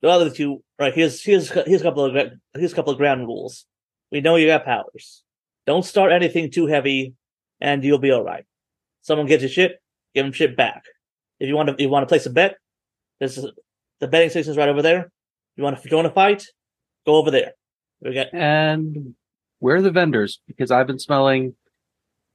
the 0.00 0.08
other 0.08 0.30
two, 0.30 0.64
right? 0.78 0.94
Here's 0.94 1.22
here's 1.22 1.50
here's 1.50 1.82
a 1.82 1.84
couple 1.84 2.06
of 2.06 2.32
here's 2.54 2.72
a 2.72 2.74
couple 2.74 2.94
of 2.94 2.98
ground 2.98 3.26
rules. 3.26 3.66
We 4.10 4.22
know 4.22 4.36
you 4.36 4.46
got 4.46 4.64
powers. 4.64 5.22
Don't 5.66 5.84
start 5.84 6.12
anything 6.12 6.50
too 6.50 6.66
heavy, 6.66 7.12
and 7.60 7.84
you'll 7.84 7.98
be 7.98 8.10
all 8.10 8.24
right. 8.24 8.46
Someone 9.02 9.26
gives 9.26 9.42
you 9.42 9.50
shit, 9.50 9.72
give 10.14 10.24
them 10.24 10.32
shit 10.32 10.56
back. 10.56 10.84
If 11.40 11.48
you 11.48 11.54
want 11.54 11.76
to, 11.76 11.82
you 11.82 11.90
want 11.90 12.04
to 12.04 12.08
place 12.08 12.24
a 12.24 12.30
bet. 12.30 12.56
This 13.20 13.36
is 13.36 13.44
the 14.00 14.08
betting 14.08 14.30
station's 14.30 14.56
right 14.56 14.70
over 14.70 14.80
there. 14.80 15.10
You 15.56 15.64
want 15.64 15.82
to 15.82 15.88
join 15.90 16.06
a 16.06 16.10
fight? 16.10 16.46
Go 17.04 17.16
over 17.16 17.30
there. 17.30 17.52
We 18.00 18.14
got 18.14 18.28
And 18.32 19.14
where 19.58 19.76
are 19.76 19.82
the 19.82 19.90
vendors? 19.90 20.40
Because 20.48 20.70
I've 20.70 20.86
been 20.86 20.98
smelling 20.98 21.54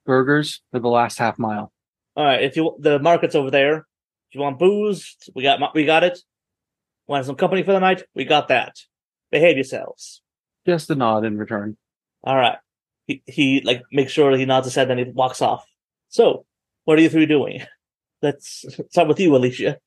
burgers 0.08 0.62
for 0.72 0.80
the 0.80 0.88
last 0.88 1.20
half 1.20 1.38
mile. 1.38 1.72
all 2.16 2.26
right. 2.26 2.42
If 2.42 2.56
you 2.56 2.76
the 2.80 2.98
market's 2.98 3.36
over 3.36 3.52
there, 3.52 3.78
if 3.78 4.36
you 4.36 4.42
want 4.42 4.58
booze, 4.58 5.16
we 5.36 5.44
got 5.44 5.60
we 5.76 5.86
got 5.86 6.04
it. 6.04 6.18
Want 7.06 7.26
some 7.26 7.36
company 7.36 7.62
for 7.62 7.74
the 7.74 7.80
night? 7.80 8.04
We 8.16 8.26
got 8.26 8.48
that. 8.48 8.76
Behave 9.32 9.58
yourselves. 9.58 10.22
Just 10.66 10.90
a 10.90 10.96
nod 10.96 11.24
in 11.24 11.38
return. 11.38 11.78
All 12.24 12.36
right. 12.36 12.58
He 13.06 13.22
he 13.26 13.62
like 13.62 13.84
makes 13.92 14.12
sure 14.12 14.36
he 14.36 14.46
nods 14.46 14.66
his 14.66 14.76
head, 14.76 14.90
then 14.90 14.98
he 14.98 15.04
walks 15.04 15.42
off. 15.42 15.66
So, 16.10 16.46
what 16.86 16.98
are 16.98 17.02
you 17.02 17.10
three 17.10 17.28
doing? 17.28 17.62
Let's 18.22 18.66
start 18.90 19.08
with 19.08 19.20
you, 19.20 19.36
Alicia. 19.36 19.78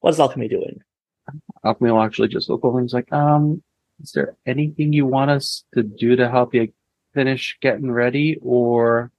What 0.00 0.10
is 0.10 0.20
alchemy 0.20 0.48
doing? 0.48 0.80
Alchemy 1.64 1.90
will 1.90 2.02
actually 2.02 2.28
just 2.28 2.50
look 2.50 2.64
over 2.64 2.78
and 2.78 2.86
he's 2.86 2.92
like, 2.92 3.10
um, 3.12 3.62
is 4.02 4.12
there 4.12 4.36
anything 4.44 4.92
you 4.92 5.06
want 5.06 5.30
us 5.30 5.64
to 5.74 5.82
do 5.82 6.16
to 6.16 6.28
help 6.28 6.54
you 6.54 6.72
finish 7.14 7.56
getting 7.62 7.90
ready? 7.90 8.38
Or 8.42 9.10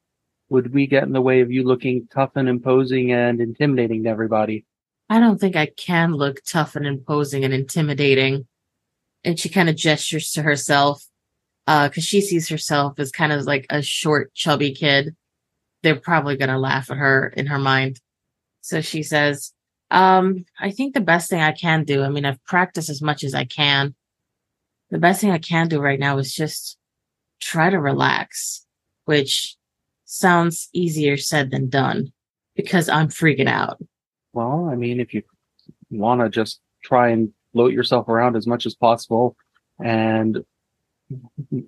would 0.53 0.71
we 0.71 0.85
get 0.85 1.03
in 1.03 1.13
the 1.13 1.21
way 1.21 1.41
of 1.41 1.51
you 1.51 1.63
looking 1.63 2.07
tough 2.13 2.29
and 2.35 2.47
imposing 2.47 3.11
and 3.11 3.41
intimidating 3.41 4.03
to 4.03 4.09
everybody? 4.09 4.65
I 5.09 5.19
don't 5.19 5.39
think 5.39 5.55
I 5.55 5.65
can 5.65 6.13
look 6.13 6.41
tough 6.45 6.75
and 6.75 6.85
imposing 6.85 7.43
and 7.43 7.51
intimidating. 7.51 8.47
And 9.23 9.39
she 9.39 9.49
kind 9.49 9.67
of 9.67 9.75
gestures 9.75 10.29
to 10.33 10.43
herself, 10.43 11.03
uh, 11.65 11.89
cause 11.89 12.03
she 12.03 12.21
sees 12.21 12.49
herself 12.49 12.99
as 12.99 13.11
kind 13.11 13.31
of 13.31 13.45
like 13.45 13.65
a 13.71 13.81
short, 13.81 14.31
chubby 14.35 14.75
kid. 14.75 15.15
They're 15.81 15.95
probably 15.95 16.37
going 16.37 16.49
to 16.49 16.59
laugh 16.59 16.91
at 16.91 16.97
her 16.97 17.33
in 17.35 17.47
her 17.47 17.59
mind. 17.59 17.99
So 18.61 18.79
she 18.79 19.01
says, 19.01 19.53
um, 19.89 20.45
I 20.59 20.69
think 20.69 20.93
the 20.93 21.01
best 21.01 21.31
thing 21.31 21.41
I 21.41 21.51
can 21.51 21.83
do, 21.83 22.03
I 22.03 22.09
mean, 22.09 22.25
I've 22.25 22.43
practiced 22.45 22.91
as 22.91 23.01
much 23.01 23.23
as 23.23 23.33
I 23.33 23.45
can. 23.45 23.95
The 24.91 24.99
best 24.99 25.19
thing 25.19 25.31
I 25.31 25.39
can 25.39 25.67
do 25.67 25.81
right 25.81 25.99
now 25.99 26.19
is 26.19 26.31
just 26.31 26.77
try 27.41 27.71
to 27.71 27.79
relax, 27.79 28.67
which 29.05 29.57
sounds 30.13 30.69
easier 30.73 31.17
said 31.17 31.51
than 31.51 31.69
done 31.69 32.13
because 32.55 32.87
I'm 32.87 33.07
freaking 33.07 33.47
out. 33.47 33.81
Well, 34.33 34.69
I 34.71 34.75
mean, 34.75 34.99
if 34.99 35.13
you 35.13 35.23
want 35.89 36.21
to 36.21 36.29
just 36.29 36.59
try 36.83 37.09
and 37.09 37.33
float 37.51 37.73
yourself 37.73 38.07
around 38.07 38.35
as 38.35 38.47
much 38.47 38.65
as 38.65 38.75
possible 38.75 39.35
and 39.83 40.43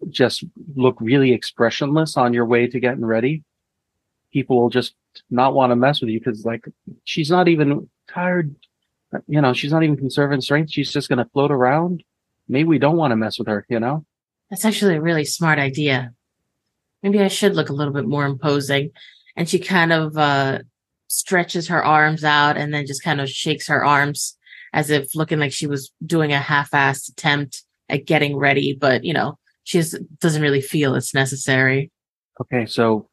just 0.09 0.43
look 0.75 0.95
really 0.99 1.31
expressionless 1.31 2.17
on 2.17 2.33
your 2.33 2.45
way 2.45 2.67
to 2.67 2.79
getting 2.79 3.05
ready, 3.05 3.43
people 4.31 4.61
will 4.61 4.69
just 4.69 4.93
not 5.29 5.53
want 5.53 5.71
to 5.71 5.75
mess 5.75 6.01
with 6.01 6.09
you 6.09 6.19
because 6.19 6.45
like 6.45 6.65
she's 7.03 7.29
not 7.29 7.47
even 7.47 7.89
tired. 8.09 8.55
You 9.27 9.41
know, 9.41 9.53
she's 9.53 9.71
not 9.71 9.83
even 9.83 9.97
conserving 9.97 10.41
strength. 10.41 10.71
She's 10.71 10.91
just 10.91 11.09
going 11.09 11.19
to 11.19 11.29
float 11.31 11.51
around. 11.51 12.03
Maybe 12.47 12.65
we 12.65 12.79
don't 12.79 12.97
want 12.97 13.11
to 13.11 13.15
mess 13.15 13.39
with 13.39 13.47
her, 13.47 13.65
you 13.69 13.79
know? 13.79 14.05
That's 14.49 14.65
actually 14.65 14.95
a 14.95 15.01
really 15.01 15.25
smart 15.25 15.57
idea. 15.57 16.13
Maybe 17.05 17.21
I 17.21 17.27
should 17.27 17.55
look 17.55 17.69
a 17.69 17.73
little 17.73 17.93
bit 17.93 18.07
more 18.07 18.25
imposing. 18.25 18.89
And 19.35 19.47
she 19.47 19.59
kind 19.59 19.93
of 19.93 20.17
uh, 20.17 20.59
stretches 21.07 21.67
her 21.67 21.85
arms 21.85 22.23
out 22.23 22.57
and 22.57 22.73
then 22.73 22.87
just 22.87 23.03
kind 23.03 23.21
of 23.21 23.29
shakes 23.29 23.67
her 23.67 23.85
arms 23.85 24.35
as 24.73 24.89
if 24.89 25.13
looking 25.13 25.37
like 25.37 25.53
she 25.53 25.67
was 25.67 25.91
doing 26.03 26.33
a 26.33 26.39
half-assed 26.39 27.09
attempt 27.09 27.63
at 27.89 28.05
getting 28.05 28.35
ready, 28.35 28.73
but 28.73 29.03
you 29.03 29.13
know, 29.13 29.37
she 29.65 29.77
just 29.77 29.97
doesn't 30.19 30.41
really 30.41 30.61
feel 30.61 30.95
it's 30.95 31.13
necessary. 31.13 31.91
Okay, 32.41 32.65
so 32.65 33.07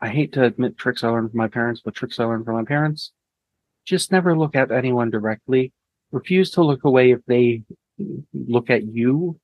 I 0.00 0.08
hate 0.08 0.32
to 0.34 0.44
admit 0.44 0.78
tricks 0.78 1.02
I 1.02 1.08
learned 1.08 1.32
from 1.32 1.38
my 1.38 1.48
parents, 1.48 1.82
but 1.84 1.96
tricks 1.96 2.20
I 2.20 2.24
learned 2.24 2.44
from 2.44 2.54
my 2.54 2.64
parents. 2.64 3.10
Just 3.84 4.12
never 4.12 4.38
look 4.38 4.54
at 4.54 4.70
anyone 4.70 5.10
directly. 5.10 5.72
Refuse 6.12 6.52
to 6.52 6.62
look 6.62 6.84
away 6.84 7.10
if 7.10 7.20
they 7.26 7.64
look 8.32 8.70
at 8.70 8.84
you, 8.84 9.40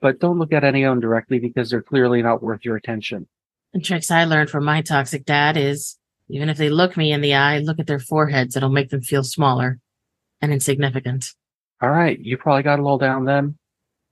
but 0.00 0.18
don't 0.18 0.38
look 0.38 0.52
at 0.52 0.64
anyone 0.64 1.00
directly 1.00 1.38
because 1.38 1.70
they're 1.70 1.82
clearly 1.82 2.22
not 2.22 2.42
worth 2.42 2.64
your 2.64 2.76
attention. 2.76 3.26
And 3.72 3.84
tricks 3.84 4.10
I 4.10 4.24
learned 4.24 4.50
from 4.50 4.64
my 4.64 4.82
toxic 4.82 5.24
dad 5.24 5.56
is 5.56 5.96
even 6.28 6.48
if 6.48 6.56
they 6.56 6.70
look 6.70 6.96
me 6.96 7.12
in 7.12 7.20
the 7.20 7.34
eye, 7.34 7.58
look 7.58 7.78
at 7.78 7.86
their 7.86 7.98
foreheads. 7.98 8.56
It'll 8.56 8.68
make 8.68 8.90
them 8.90 9.02
feel 9.02 9.24
smaller 9.24 9.78
and 10.40 10.52
insignificant. 10.52 11.26
All 11.82 11.90
right, 11.90 12.18
you 12.18 12.36
probably 12.36 12.62
got 12.62 12.78
it 12.78 12.82
all 12.82 12.98
down 12.98 13.24
then. 13.24 13.56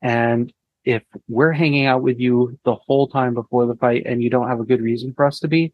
And 0.02 0.52
if 0.84 1.02
we're 1.28 1.52
hanging 1.52 1.86
out 1.86 2.02
with 2.02 2.18
you 2.18 2.58
the 2.64 2.74
whole 2.74 3.08
time 3.08 3.34
before 3.34 3.66
the 3.66 3.74
fight 3.74 4.04
and 4.06 4.22
you 4.22 4.30
don't 4.30 4.48
have 4.48 4.60
a 4.60 4.64
good 4.64 4.80
reason 4.80 5.12
for 5.12 5.26
us 5.26 5.38
to 5.40 5.48
be, 5.48 5.72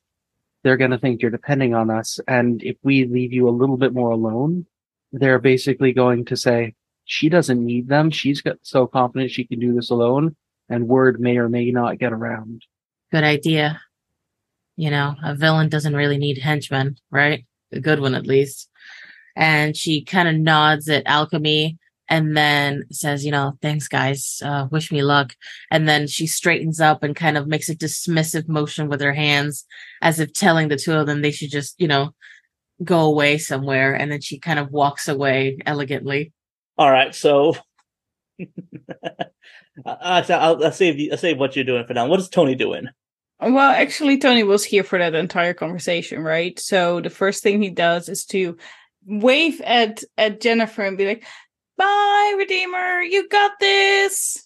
they're 0.62 0.76
going 0.76 0.90
to 0.90 0.98
think 0.98 1.22
you're 1.22 1.30
depending 1.30 1.74
on 1.74 1.90
us. 1.90 2.18
And 2.26 2.62
if 2.62 2.76
we 2.82 3.04
leave 3.04 3.32
you 3.32 3.48
a 3.48 3.50
little 3.50 3.76
bit 3.76 3.92
more 3.92 4.10
alone, 4.10 4.66
they're 5.12 5.38
basically 5.38 5.92
going 5.92 6.24
to 6.26 6.36
say, 6.36 6.74
she 7.04 7.28
doesn't 7.28 7.64
need 7.64 7.88
them. 7.88 8.10
She's 8.10 8.40
got 8.40 8.56
so 8.62 8.86
confident 8.86 9.30
she 9.30 9.44
can 9.44 9.58
do 9.58 9.74
this 9.74 9.90
alone. 9.90 10.36
And 10.68 10.88
word 10.88 11.20
may 11.20 11.36
or 11.36 11.48
may 11.48 11.70
not 11.70 11.98
get 11.98 12.12
around. 12.12 12.62
Good 13.12 13.24
idea. 13.24 13.80
You 14.76 14.90
know, 14.90 15.14
a 15.22 15.34
villain 15.34 15.68
doesn't 15.68 15.94
really 15.94 16.16
need 16.16 16.38
henchmen, 16.38 16.96
right? 17.10 17.46
A 17.72 17.80
good 17.80 18.00
one, 18.00 18.14
at 18.14 18.26
least. 18.26 18.70
And 19.36 19.76
she 19.76 20.02
kind 20.02 20.28
of 20.28 20.36
nods 20.36 20.88
at 20.88 21.06
alchemy 21.06 21.78
and 22.08 22.36
then 22.36 22.84
says, 22.90 23.24
you 23.24 23.30
know, 23.30 23.58
thanks 23.62 23.88
guys, 23.88 24.42
uh, 24.44 24.68
wish 24.70 24.92
me 24.92 25.02
luck. 25.02 25.34
And 25.70 25.88
then 25.88 26.06
she 26.06 26.26
straightens 26.26 26.80
up 26.80 27.02
and 27.02 27.16
kind 27.16 27.38
of 27.38 27.46
makes 27.46 27.68
a 27.68 27.74
dismissive 27.74 28.48
motion 28.48 28.88
with 28.88 29.00
her 29.00 29.14
hands 29.14 29.64
as 30.02 30.20
if 30.20 30.32
telling 30.32 30.68
the 30.68 30.76
two 30.76 30.92
of 30.92 31.06
them 31.06 31.22
they 31.22 31.30
should 31.30 31.50
just, 31.50 31.80
you 31.80 31.88
know, 31.88 32.14
go 32.82 33.00
away 33.00 33.38
somewhere. 33.38 33.94
And 33.94 34.12
then 34.12 34.20
she 34.20 34.38
kind 34.38 34.58
of 34.58 34.70
walks 34.70 35.08
away 35.08 35.58
elegantly. 35.64 36.32
All 36.76 36.90
right, 36.90 37.14
so 37.14 37.54
I, 39.86 40.24
I'll, 40.28 40.64
I'll 40.64 40.72
save 40.72 41.10
I'll 41.10 41.18
save 41.18 41.38
what 41.38 41.54
you're 41.56 41.64
doing 41.64 41.86
for 41.86 41.94
now. 41.94 42.06
What 42.06 42.20
is 42.20 42.28
Tony 42.28 42.54
doing? 42.54 42.88
Well, 43.40 43.70
actually, 43.70 44.18
Tony 44.18 44.42
was 44.42 44.64
here 44.64 44.84
for 44.84 44.98
that 44.98 45.14
entire 45.14 45.54
conversation, 45.54 46.22
right? 46.22 46.58
So 46.58 47.00
the 47.00 47.10
first 47.10 47.42
thing 47.42 47.60
he 47.60 47.70
does 47.70 48.08
is 48.08 48.24
to 48.26 48.56
wave 49.06 49.60
at 49.60 50.02
at 50.16 50.40
Jennifer 50.40 50.82
and 50.82 50.96
be 50.98 51.06
like, 51.06 51.24
"Bye, 51.76 52.34
Redeemer, 52.38 53.02
you 53.02 53.28
got 53.28 53.52
this." 53.60 54.42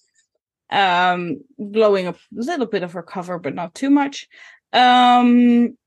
Um, 0.71 1.41
blowing 1.59 2.09
up 2.09 2.17
a 2.17 2.43
little 2.43 2.67
bit 2.67 2.83
of 2.83 2.93
her 2.93 3.03
cover, 3.03 3.39
but 3.39 3.55
not 3.55 3.75
too 3.75 3.89
much. 3.89 4.29
Um, 4.73 5.79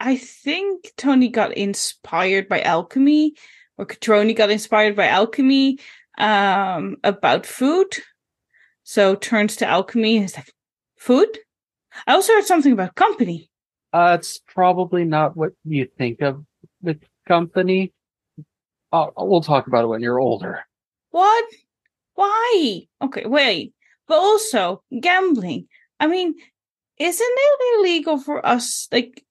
I 0.00 0.16
think 0.16 0.92
Tony 0.96 1.28
got 1.28 1.56
inspired 1.56 2.48
by 2.48 2.60
alchemy, 2.62 3.34
or 3.78 3.86
Catroni 3.86 4.34
got 4.34 4.50
inspired 4.50 4.96
by 4.96 5.08
alchemy 5.08 5.78
um, 6.18 6.96
about 7.04 7.46
food. 7.46 7.88
So 8.84 9.14
turns 9.14 9.56
to 9.56 9.66
alchemy 9.66 10.16
and 10.16 10.24
is 10.24 10.36
like, 10.36 10.52
"Food." 10.98 11.38
I 12.06 12.12
also 12.12 12.34
heard 12.34 12.44
something 12.44 12.72
about 12.72 12.94
company. 12.94 13.50
Uh, 13.92 14.16
it's 14.18 14.40
probably 14.46 15.04
not 15.04 15.36
what 15.36 15.52
you 15.64 15.88
think 15.98 16.20
of 16.20 16.44
with 16.82 17.02
company. 17.26 17.92
Uh, 18.92 19.06
we'll 19.16 19.40
talk 19.40 19.66
about 19.66 19.84
it 19.84 19.88
when 19.88 20.02
you're 20.02 20.20
older. 20.20 20.60
What? 21.10 21.44
Why? 22.14 22.82
Okay, 23.02 23.24
wait. 23.26 23.74
But 24.06 24.18
also 24.18 24.82
gambling. 25.00 25.66
I 25.98 26.06
mean, 26.06 26.34
isn't 26.98 27.26
it 27.28 27.78
illegal 27.78 28.18
for 28.18 28.44
us? 28.44 28.88
Like, 28.92 29.24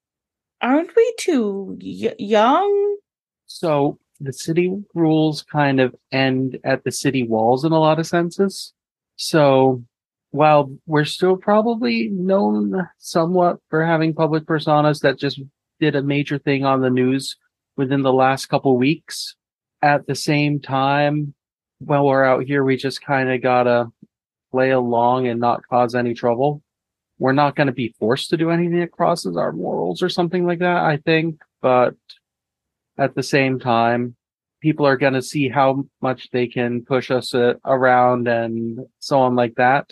aren't 0.62 0.96
we 0.96 1.14
too 1.20 1.78
y- 1.82 2.16
young? 2.20 2.98
So 3.46 4.00
the 4.20 4.34
city 4.34 4.74
rules 4.94 5.44
kind 5.44 5.80
of 5.80 5.96
end 6.12 6.58
at 6.64 6.84
the 6.84 6.92
city 6.92 7.24
walls 7.24 7.66
in 7.66 7.72
a 7.72 7.80
lot 7.80 8.00
of 8.00 8.08
senses. 8.08 8.74
So 9.18 9.84
while 10.32 10.76
we're 10.86 11.06
still 11.06 11.38
probably 11.38 12.10
known 12.10 12.88
somewhat 12.98 13.58
for 13.70 13.86
having 13.86 14.14
public 14.14 14.46
personas 14.46 15.02
that 15.02 15.20
just 15.20 15.40
did 15.80 15.96
a 15.96 16.02
major 16.02 16.38
thing 16.38 16.66
on 16.66 16.82
the 16.82 16.90
news 16.90 17.38
within 17.78 18.02
the 18.02 18.14
last 18.14 18.48
couple 18.48 18.78
weeks, 18.78 19.36
at 19.82 20.08
the 20.08 20.16
same 20.16 20.60
time, 20.60 21.34
while 21.80 22.06
we're 22.06 22.24
out 22.24 22.46
here, 22.46 22.64
we 22.64 22.78
just 22.78 23.02
kind 23.02 23.30
of 23.30 23.42
gotta 23.42 23.92
play 24.52 24.72
along 24.72 25.28
and 25.28 25.40
not 25.40 25.68
cause 25.68 25.96
any 25.96 26.14
trouble. 26.14 26.62
We're 27.20 27.34
not 27.34 27.56
going 27.56 27.68
to 27.68 27.74
be 27.74 27.94
forced 28.00 28.30
to 28.30 28.38
do 28.38 28.52
anything 28.52 28.80
that 28.80 28.92
crosses 28.92 29.38
our 29.38 29.52
morals 29.52 30.02
or 30.02 30.10
something 30.10 30.46
like 30.46 30.60
that, 30.60 30.78
I 30.78 30.98
think. 30.98 31.42
But 31.62 31.96
at 32.98 33.16
the 33.16 33.24
same 33.24 33.60
time, 33.60 34.16
people 34.62 34.86
are 34.86 34.98
going 34.98 35.14
to 35.14 35.22
see 35.22 35.50
how 35.50 35.86
much 36.02 36.30
they 36.32 36.48
can 36.48 36.84
push 36.84 37.12
us 37.12 37.34
uh, 37.36 37.54
around 37.66 38.28
and 38.28 38.80
so 39.00 39.20
on 39.20 39.36
like 39.36 39.56
that 39.56 39.92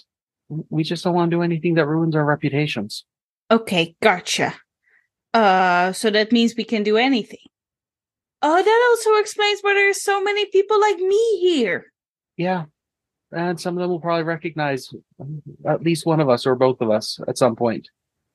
we 0.70 0.84
just 0.84 1.04
don't 1.04 1.14
want 1.14 1.32
to 1.32 1.38
do 1.38 1.42
anything 1.42 1.76
that 1.76 1.88
ruins 1.88 2.16
our 2.16 2.26
reputations. 2.26 3.06
Okay, 3.50 3.96
gotcha. 4.02 4.56
Uh, 5.34 5.92
so 5.92 6.10
that 6.10 6.32
means 6.32 6.56
we 6.56 6.64
can 6.64 6.84
do 6.84 6.98
anything. 6.98 7.40
Oh, 8.42 8.62
that 8.62 8.88
also 8.90 9.20
explains 9.22 9.62
why 9.62 9.74
there's 9.74 10.04
so 10.04 10.22
many 10.22 10.46
people 10.48 10.80
like 10.80 10.98
me 10.98 11.40
here. 11.40 11.86
Yeah. 12.38 12.66
And 13.32 13.60
some 13.60 13.78
of 13.78 13.82
them 13.82 13.90
will 13.90 14.00
probably 14.00 14.24
recognize 14.24 14.90
at 15.68 15.82
least 15.82 16.06
one 16.06 16.20
of 16.20 16.30
us 16.30 16.46
or 16.46 16.56
both 16.56 16.82
of 16.82 16.92
us 16.92 17.20
at 17.28 17.38
some 17.38 17.56
point. 17.56 17.88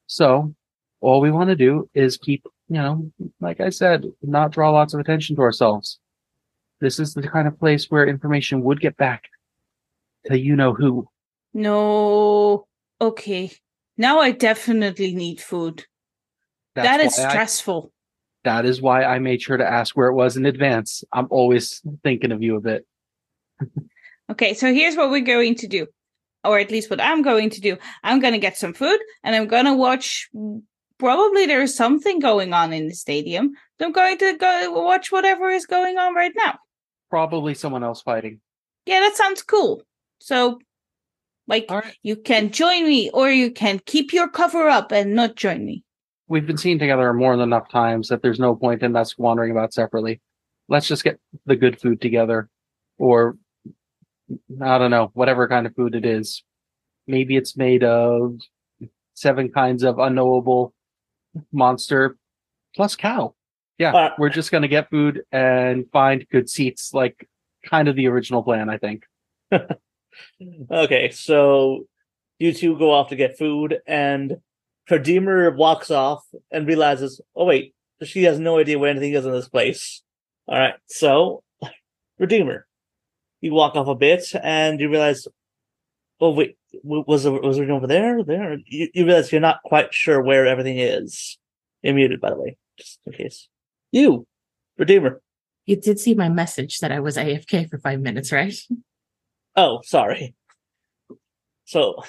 So 0.06 0.54
all 1.00 1.20
we 1.20 1.30
want 1.30 1.50
to 1.50 1.56
do 1.56 1.88
is 1.94 2.16
keep, 2.16 2.44
you 2.68 2.76
know, 2.80 3.10
like 3.40 3.60
I 3.60 3.70
said, 3.70 4.04
not 4.22 4.50
draw 4.52 4.70
lots 4.70 4.94
of 4.94 5.00
attention 5.00 5.36
to 5.36 5.42
ourselves. 5.42 5.98
This 6.80 6.98
is 7.00 7.14
the 7.14 7.22
kind 7.26 7.48
of 7.48 7.58
place 7.58 7.90
where 7.90 8.06
information 8.06 8.62
would 8.62 8.80
get 8.80 8.96
back 8.96 9.24
to 10.26 10.38
you 10.38 10.54
know 10.54 10.74
who. 10.74 11.08
No. 11.54 12.66
Okay. 13.00 13.50
Now 13.96 14.20
I 14.20 14.30
definitely 14.30 15.14
need 15.14 15.40
food. 15.40 15.84
That's 16.74 16.88
that 16.88 17.00
is 17.00 17.18
why 17.18 17.24
I- 17.24 17.28
stressful. 17.30 17.92
that 18.44 18.64
is 18.64 18.80
why 18.80 19.02
I 19.04 19.18
made 19.18 19.42
sure 19.42 19.56
to 19.56 19.66
ask 19.68 19.96
where 19.96 20.08
it 20.08 20.14
was 20.14 20.36
in 20.36 20.46
advance. 20.46 21.02
I'm 21.12 21.26
always 21.30 21.82
thinking 22.04 22.30
of 22.32 22.42
you 22.42 22.56
a 22.56 22.60
bit. 22.60 22.86
Okay, 24.30 24.54
so 24.54 24.72
here's 24.72 24.94
what 24.94 25.10
we're 25.10 25.20
going 25.20 25.54
to 25.56 25.66
do. 25.66 25.86
Or 26.44 26.58
at 26.58 26.70
least 26.70 26.90
what 26.90 27.00
I'm 27.00 27.22
going 27.22 27.50
to 27.50 27.60
do. 27.60 27.76
I'm 28.04 28.20
going 28.20 28.34
to 28.34 28.38
get 28.38 28.56
some 28.56 28.72
food 28.74 29.00
and 29.24 29.34
I'm 29.34 29.48
going 29.48 29.64
to 29.64 29.74
watch. 29.74 30.28
Probably 30.98 31.46
there 31.46 31.62
is 31.62 31.76
something 31.76 32.18
going 32.18 32.52
on 32.52 32.72
in 32.72 32.88
the 32.88 32.94
stadium. 32.94 33.52
I'm 33.80 33.92
going 33.92 34.18
to 34.18 34.36
go 34.36 34.70
watch 34.72 35.12
whatever 35.12 35.48
is 35.48 35.66
going 35.66 35.96
on 35.96 36.14
right 36.14 36.32
now. 36.36 36.58
Probably 37.10 37.54
someone 37.54 37.84
else 37.84 38.02
fighting. 38.02 38.40
Yeah, 38.84 39.00
that 39.00 39.16
sounds 39.16 39.42
cool. 39.42 39.82
So, 40.18 40.58
like, 41.46 41.66
right. 41.70 41.94
you 42.02 42.16
can 42.16 42.50
join 42.50 42.84
me 42.84 43.10
or 43.10 43.30
you 43.30 43.50
can 43.52 43.80
keep 43.86 44.12
your 44.12 44.28
cover 44.28 44.68
up 44.68 44.92
and 44.92 45.14
not 45.14 45.36
join 45.36 45.64
me. 45.64 45.84
We've 46.26 46.46
been 46.46 46.58
seen 46.58 46.78
together 46.78 47.12
more 47.14 47.36
than 47.36 47.44
enough 47.44 47.70
times 47.70 48.08
that 48.08 48.20
there's 48.20 48.40
no 48.40 48.56
point 48.56 48.82
in 48.82 48.96
us 48.96 49.16
wandering 49.16 49.52
about 49.52 49.72
separately. 49.72 50.20
Let's 50.68 50.88
just 50.88 51.04
get 51.04 51.18
the 51.46 51.56
good 51.56 51.80
food 51.80 52.00
together 52.00 52.50
or 52.98 53.36
I 54.60 54.78
don't 54.78 54.90
know, 54.90 55.10
whatever 55.14 55.48
kind 55.48 55.66
of 55.66 55.74
food 55.74 55.94
it 55.94 56.04
is. 56.04 56.42
Maybe 57.06 57.36
it's 57.36 57.56
made 57.56 57.84
of 57.84 58.38
seven 59.14 59.50
kinds 59.50 59.82
of 59.82 59.98
unknowable 59.98 60.74
monster 61.52 62.16
plus 62.74 62.96
cow. 62.96 63.34
Yeah, 63.78 63.94
Uh, 63.94 64.14
we're 64.18 64.28
just 64.28 64.50
going 64.50 64.62
to 64.62 64.68
get 64.68 64.90
food 64.90 65.22
and 65.30 65.88
find 65.92 66.26
good 66.30 66.50
seats 66.50 66.92
like 66.92 67.28
kind 67.64 67.86
of 67.86 67.94
the 67.94 68.08
original 68.08 68.42
plan, 68.42 68.68
I 68.68 68.78
think. 68.78 69.04
Okay, 70.70 71.10
so 71.10 71.86
you 72.40 72.52
two 72.52 72.76
go 72.76 72.90
off 72.92 73.10
to 73.10 73.16
get 73.16 73.38
food, 73.38 73.78
and 73.86 74.38
Redeemer 74.90 75.50
walks 75.54 75.90
off 75.92 76.24
and 76.50 76.66
realizes, 76.66 77.20
oh 77.36 77.44
wait, 77.44 77.72
she 78.02 78.24
has 78.24 78.40
no 78.40 78.58
idea 78.58 78.78
where 78.80 78.90
anything 78.90 79.12
is 79.12 79.24
in 79.24 79.30
this 79.32 79.48
place. 79.48 80.02
All 80.48 80.58
right, 80.58 80.74
so 80.86 81.44
Redeemer, 82.18 82.66
you 83.40 83.52
walk 83.52 83.76
off 83.76 83.86
a 83.86 83.94
bit 83.94 84.24
and 84.42 84.80
you 84.80 84.90
realize, 84.90 85.28
oh 86.20 86.30
wait, 86.32 86.57
was 86.82 87.26
was 87.26 87.56
there 87.56 87.72
over 87.72 87.86
there? 87.86 88.22
There, 88.22 88.58
you, 88.66 88.88
you 88.92 89.06
realize 89.06 89.32
you're 89.32 89.40
not 89.40 89.62
quite 89.64 89.92
sure 89.94 90.22
where 90.22 90.46
everything 90.46 90.78
is. 90.78 91.38
You're 91.82 91.94
muted, 91.94 92.20
by 92.20 92.30
the 92.30 92.36
way, 92.36 92.56
just 92.78 93.00
in 93.06 93.12
case. 93.12 93.48
You, 93.92 94.26
Redeemer. 94.76 95.20
You 95.66 95.76
did 95.76 96.00
see 96.00 96.14
my 96.14 96.28
message 96.28 96.78
that 96.78 96.92
I 96.92 97.00
was 97.00 97.16
AFK 97.16 97.68
for 97.68 97.78
five 97.78 98.00
minutes, 98.00 98.32
right? 98.32 98.54
Oh, 99.56 99.80
sorry. 99.84 100.34
So, 101.64 102.02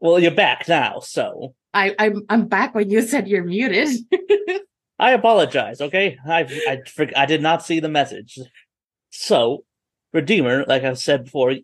well, 0.00 0.18
you're 0.18 0.32
back 0.32 0.66
now, 0.66 0.98
so 1.00 1.54
I, 1.74 1.94
I'm 1.98 2.22
I'm 2.28 2.48
back 2.48 2.74
when 2.74 2.90
you 2.90 3.02
said 3.02 3.28
you're 3.28 3.44
muted. 3.44 3.88
I 4.98 5.12
apologize. 5.12 5.80
Okay, 5.80 6.18
I 6.26 6.40
I 6.68 6.82
I 7.16 7.26
did 7.26 7.42
not 7.42 7.64
see 7.64 7.80
the 7.80 7.88
message. 7.88 8.38
So, 9.10 9.64
Redeemer, 10.12 10.64
like 10.66 10.84
I've 10.84 10.98
said 10.98 11.24
before, 11.24 11.54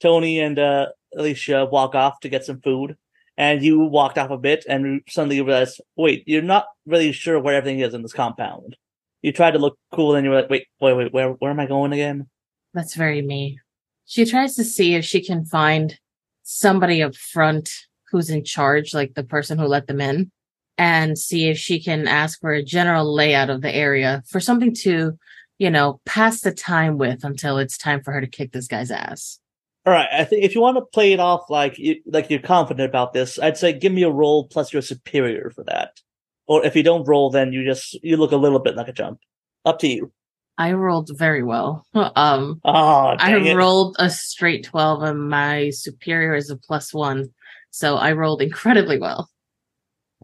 Tony 0.00 0.40
and 0.40 0.58
uh, 0.58 0.86
Alicia 1.16 1.62
uh, 1.62 1.66
walk 1.66 1.94
off 1.94 2.20
to 2.20 2.28
get 2.28 2.44
some 2.44 2.60
food, 2.60 2.96
and 3.36 3.62
you 3.62 3.78
walked 3.78 4.18
off 4.18 4.30
a 4.30 4.38
bit, 4.38 4.64
and 4.68 5.02
suddenly 5.08 5.36
you 5.36 5.44
realize, 5.44 5.80
wait, 5.96 6.24
you're 6.26 6.42
not 6.42 6.66
really 6.86 7.12
sure 7.12 7.38
where 7.38 7.54
everything 7.54 7.80
is 7.80 7.94
in 7.94 8.02
this 8.02 8.12
compound. 8.12 8.76
You 9.22 9.32
tried 9.32 9.52
to 9.52 9.58
look 9.58 9.78
cool, 9.92 10.14
and 10.14 10.24
you're 10.24 10.34
like, 10.34 10.50
wait, 10.50 10.66
wait, 10.80 10.94
wait, 10.94 11.12
where 11.12 11.30
where 11.30 11.50
am 11.50 11.60
I 11.60 11.66
going 11.66 11.92
again? 11.92 12.28
That's 12.74 12.94
very 12.94 13.22
me. 13.22 13.58
She 14.06 14.24
tries 14.24 14.56
to 14.56 14.64
see 14.64 14.94
if 14.94 15.04
she 15.04 15.24
can 15.24 15.44
find 15.44 15.98
somebody 16.42 17.02
up 17.02 17.14
front 17.14 17.70
who's 18.10 18.30
in 18.30 18.44
charge, 18.44 18.92
like 18.92 19.14
the 19.14 19.24
person 19.24 19.58
who 19.58 19.66
let 19.66 19.86
them 19.86 20.00
in, 20.00 20.30
and 20.76 21.18
see 21.18 21.48
if 21.48 21.58
she 21.58 21.82
can 21.82 22.08
ask 22.08 22.40
for 22.40 22.52
a 22.52 22.64
general 22.64 23.12
layout 23.12 23.50
of 23.50 23.62
the 23.62 23.74
area 23.74 24.22
for 24.28 24.40
something 24.40 24.74
to, 24.74 25.18
you 25.58 25.70
know, 25.70 26.00
pass 26.04 26.40
the 26.40 26.52
time 26.52 26.98
with 26.98 27.24
until 27.24 27.58
it's 27.58 27.78
time 27.78 28.02
for 28.02 28.12
her 28.12 28.20
to 28.20 28.26
kick 28.26 28.52
this 28.52 28.66
guy's 28.66 28.90
ass. 28.90 29.38
All 29.84 29.92
right, 29.92 30.08
I 30.12 30.24
think 30.24 30.44
if 30.44 30.54
you 30.54 30.60
want 30.60 30.76
to 30.76 30.82
play 30.82 31.12
it 31.12 31.18
off 31.18 31.50
like 31.50 31.76
you, 31.76 31.96
like 32.06 32.30
you're 32.30 32.38
confident 32.40 32.88
about 32.88 33.12
this, 33.12 33.38
I'd 33.38 33.56
say 33.56 33.72
give 33.72 33.92
me 33.92 34.04
a 34.04 34.10
roll 34.10 34.46
plus 34.46 34.72
your 34.72 34.82
superior 34.82 35.50
for 35.50 35.64
that. 35.64 36.00
Or 36.46 36.64
if 36.64 36.76
you 36.76 36.84
don't 36.84 37.06
roll, 37.06 37.30
then 37.30 37.52
you 37.52 37.64
just 37.64 37.94
you 38.02 38.16
look 38.16 38.30
a 38.32 38.36
little 38.36 38.60
bit 38.60 38.76
like 38.76 38.88
a 38.88 38.92
jump. 38.92 39.18
Up 39.64 39.78
to 39.80 39.88
you. 39.88 40.12
I 40.58 40.72
rolled 40.72 41.10
very 41.16 41.42
well. 41.42 41.84
Um, 41.94 42.60
Oh, 42.64 43.16
I 43.18 43.34
it. 43.36 43.54
rolled 43.54 43.96
a 43.98 44.08
straight 44.10 44.64
12 44.64 45.02
and 45.02 45.28
my 45.28 45.70
superior 45.70 46.34
is 46.34 46.50
a 46.50 46.56
plus 46.56 46.92
one. 46.94 47.30
So 47.70 47.96
I 47.96 48.12
rolled 48.12 48.42
incredibly 48.48 48.98
well. 48.98 49.28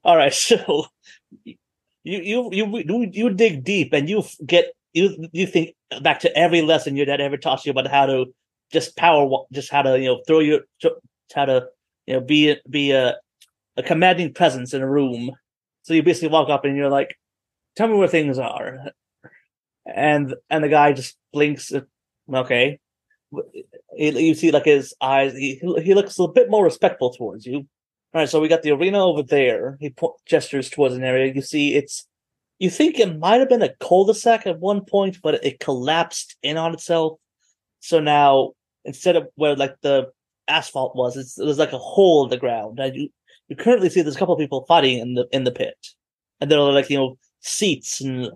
All 0.04 0.16
right, 0.16 0.32
so 0.48 0.86
you 1.44 1.56
you 2.04 2.48
you 2.52 2.82
you 2.86 3.10
you 3.12 3.30
dig 3.30 3.64
deep 3.64 3.92
and 3.92 4.08
you 4.08 4.22
get 4.46 4.66
you 4.92 5.28
you 5.32 5.46
think 5.46 5.74
back 6.02 6.20
to 6.20 6.36
every 6.38 6.62
lesson 6.62 6.96
your 6.96 7.06
dad 7.06 7.20
ever 7.20 7.36
taught 7.36 7.64
you 7.66 7.72
about 7.72 7.88
how 7.88 8.06
to 8.06 8.26
just 8.72 8.96
power 8.96 9.28
just 9.52 9.70
how 9.70 9.82
to 9.82 9.98
you 9.98 10.06
know 10.06 10.22
throw 10.26 10.40
your 10.40 10.60
how 11.34 11.44
to 11.44 11.66
you 12.06 12.14
know 12.14 12.20
be 12.20 12.56
be 12.68 12.92
a 12.92 13.16
a 13.76 13.82
commanding 13.82 14.34
presence 14.34 14.74
in 14.74 14.82
a 14.82 14.90
room. 14.90 15.30
So 15.82 15.94
you 15.94 16.02
basically 16.02 16.28
walk 16.28 16.50
up 16.50 16.64
and 16.64 16.76
you're 16.76 16.90
like, 16.90 17.16
"Tell 17.76 17.88
me 17.88 17.94
where 17.94 18.08
things 18.08 18.38
are," 18.38 18.78
and 19.86 20.34
and 20.50 20.64
the 20.64 20.68
guy 20.68 20.92
just 20.92 21.16
blinks. 21.32 21.72
Okay, 22.32 22.78
you 23.96 24.34
see 24.34 24.50
like 24.50 24.64
his 24.64 24.94
eyes. 25.00 25.32
He 25.32 25.60
he 25.82 25.94
looks 25.94 26.18
a 26.18 26.28
bit 26.28 26.50
more 26.50 26.64
respectful 26.64 27.12
towards 27.12 27.46
you. 27.46 27.66
All 28.14 28.22
right, 28.22 28.28
so 28.28 28.40
we 28.40 28.48
got 28.48 28.62
the 28.62 28.72
arena 28.72 29.04
over 29.04 29.22
there. 29.22 29.76
He 29.80 29.94
gestures 30.26 30.70
towards 30.70 30.94
an 30.94 31.04
area. 31.04 31.32
You 31.32 31.42
see, 31.42 31.74
it's. 31.74 32.06
You 32.58 32.70
think 32.70 32.98
it 32.98 33.20
might 33.20 33.38
have 33.38 33.48
been 33.48 33.62
a 33.62 33.76
cul-de-sac 33.76 34.44
at 34.44 34.58
one 34.58 34.84
point, 34.84 35.18
but 35.22 35.44
it 35.44 35.60
collapsed 35.60 36.36
in 36.42 36.56
on 36.56 36.74
itself. 36.74 37.20
So 37.78 38.00
now, 38.00 38.54
instead 38.88 39.14
of 39.14 39.28
where 39.36 39.54
like 39.54 39.76
the 39.82 40.10
asphalt 40.48 40.96
was, 40.96 41.16
it's 41.16 41.34
there's 41.34 41.58
like 41.58 41.72
a 41.72 41.78
hole 41.78 42.24
in 42.24 42.30
the 42.30 42.38
ground, 42.38 42.80
and 42.80 42.96
you 42.96 43.08
you 43.48 43.54
currently 43.54 43.90
see 43.90 44.02
there's 44.02 44.16
a 44.16 44.18
couple 44.18 44.34
of 44.34 44.40
people 44.40 44.64
fighting 44.66 44.98
in 44.98 45.14
the 45.14 45.28
in 45.30 45.44
the 45.44 45.52
pit, 45.52 45.76
and 46.40 46.50
there 46.50 46.58
are 46.58 46.72
like 46.72 46.90
you 46.90 46.98
know 46.98 47.18
seats 47.40 48.00
and 48.00 48.30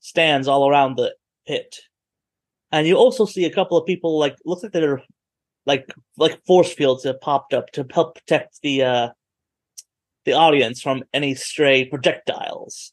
stands 0.00 0.48
all 0.48 0.68
around 0.68 0.96
the 0.96 1.14
pit, 1.46 1.76
and 2.72 2.86
you 2.86 2.96
also 2.96 3.24
see 3.24 3.44
a 3.44 3.54
couple 3.54 3.78
of 3.78 3.86
people 3.86 4.18
like 4.18 4.36
looks 4.44 4.62
like 4.62 4.72
they're 4.72 5.02
like 5.64 5.88
like 6.18 6.44
force 6.44 6.72
fields 6.72 7.04
have 7.04 7.20
popped 7.20 7.54
up 7.54 7.70
to 7.72 7.86
help 7.94 8.16
protect 8.16 8.60
the 8.62 8.82
uh 8.82 9.08
the 10.24 10.32
audience 10.32 10.82
from 10.82 11.02
any 11.14 11.34
stray 11.34 11.84
projectiles. 11.84 12.92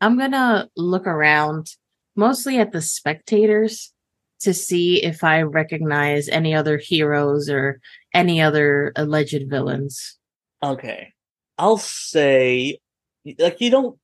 I'm 0.00 0.18
to 0.18 0.68
look 0.76 1.06
around 1.06 1.76
mostly 2.16 2.58
at 2.58 2.72
the 2.72 2.80
spectators 2.80 3.92
to 4.40 4.54
see 4.54 5.02
if 5.02 5.22
I 5.22 5.42
recognize 5.42 6.28
any 6.28 6.54
other 6.54 6.78
heroes 6.78 7.48
or 7.48 7.80
any 8.14 8.40
other 8.40 8.92
alleged 8.96 9.48
villains. 9.48 10.18
Okay. 10.62 11.12
I'll 11.58 11.76
say 11.78 12.78
like 13.38 13.60
you 13.60 13.70
don't 13.70 13.98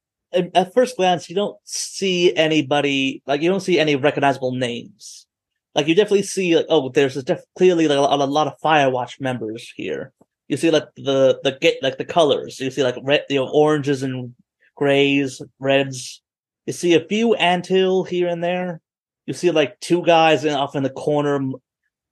at 0.55 0.75
first 0.75 0.97
glance 0.97 1.31
you 1.31 1.37
don't 1.37 1.57
see 1.65 2.35
anybody 2.37 3.23
like 3.27 3.41
you 3.41 3.49
don't 3.49 3.61
see 3.61 3.79
any 3.79 3.97
recognizable 3.97 4.53
names. 4.53 5.27
Like 5.75 5.89
you 5.89 5.95
definitely 5.95 6.23
see 6.23 6.57
like 6.57 6.67
oh 6.69 6.91
there's 6.91 7.17
a 7.17 7.23
def- 7.23 7.45
clearly 7.57 7.89
like 7.89 7.99
a, 7.99 8.01
lot- 8.01 8.21
a 8.21 8.25
lot 8.25 8.47
of 8.47 8.61
Firewatch 8.63 9.21
members 9.21 9.71
here. 9.75 10.13
You 10.49 10.57
see 10.57 10.71
like 10.71 10.85
the 10.97 11.41
the 11.43 11.53
get 11.61 11.83
like 11.83 11.99
the 11.99 12.05
colors. 12.05 12.61
You 12.61 12.71
see 12.71 12.83
like 12.83 12.97
red 13.03 13.25
you 13.31 13.37
know 13.37 13.49
oranges 13.49 14.03
and 14.03 14.35
grays, 14.77 15.41
reds. 15.59 16.23
You 16.67 16.73
see 16.73 16.95
a 16.95 17.07
few 17.07 17.35
anthill 17.35 18.05
here 18.05 18.29
and 18.29 18.45
there. 18.45 18.81
You 19.27 19.35
see 19.35 19.51
like 19.51 19.79
two 19.81 20.03
guys 20.03 20.45
in, 20.45 20.55
off 20.55 20.77
in 20.77 20.83
the 20.83 20.91
corner, 20.91 21.41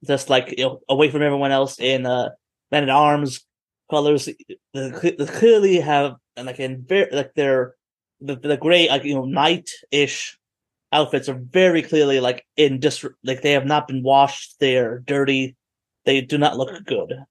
just 0.05 0.29
like 0.29 0.55
you 0.59 0.65
know 0.65 0.81
away 0.89 1.11
from 1.11 1.23
everyone 1.23 1.53
else 1.53 1.79
in 1.79 2.07
uh 2.07 2.31
men 2.71 2.85
at 2.85 2.91
arms 2.91 3.45
colors. 3.91 4.29
They, 4.73 4.91
they 4.91 5.27
clearly 5.27 5.81
have 5.81 6.17
and 6.37 6.47
like 6.47 6.61
in 6.61 6.85
very 6.87 7.09
like 7.13 7.35
their 7.35 7.75
the 8.21 8.37
the 8.37 8.57
gray 8.57 8.89
like 8.89 9.05
you 9.05 9.15
know 9.15 9.25
night 9.25 9.71
ish 9.91 10.39
outfits 10.93 11.29
are 11.29 11.35
very 11.39 11.83
clearly 11.83 12.21
like 12.21 12.47
in 12.57 12.79
dis 12.79 13.05
like 13.23 13.43
they 13.43 13.53
have 13.53 13.67
not 13.67 13.89
been 13.89 14.03
washed. 14.03 14.57
They're 14.61 15.01
dirty. 15.01 15.57
They 16.05 16.21
do 16.21 16.39
not 16.39 16.57
look 16.57 16.85
good. 16.85 17.25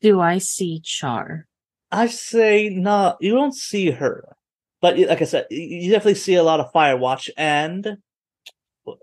Do 0.00 0.20
I 0.20 0.38
see 0.38 0.80
Char? 0.82 1.46
I 1.90 2.06
say 2.06 2.70
no, 2.70 3.16
you 3.20 3.34
don't 3.34 3.54
see 3.54 3.90
her, 3.90 4.36
but 4.80 4.98
like 4.98 5.20
I 5.20 5.26
said, 5.26 5.46
you 5.50 5.90
definitely 5.90 6.14
see 6.14 6.34
a 6.34 6.42
lot 6.42 6.60
of 6.60 6.72
Firewatch, 6.72 7.28
and 7.36 7.98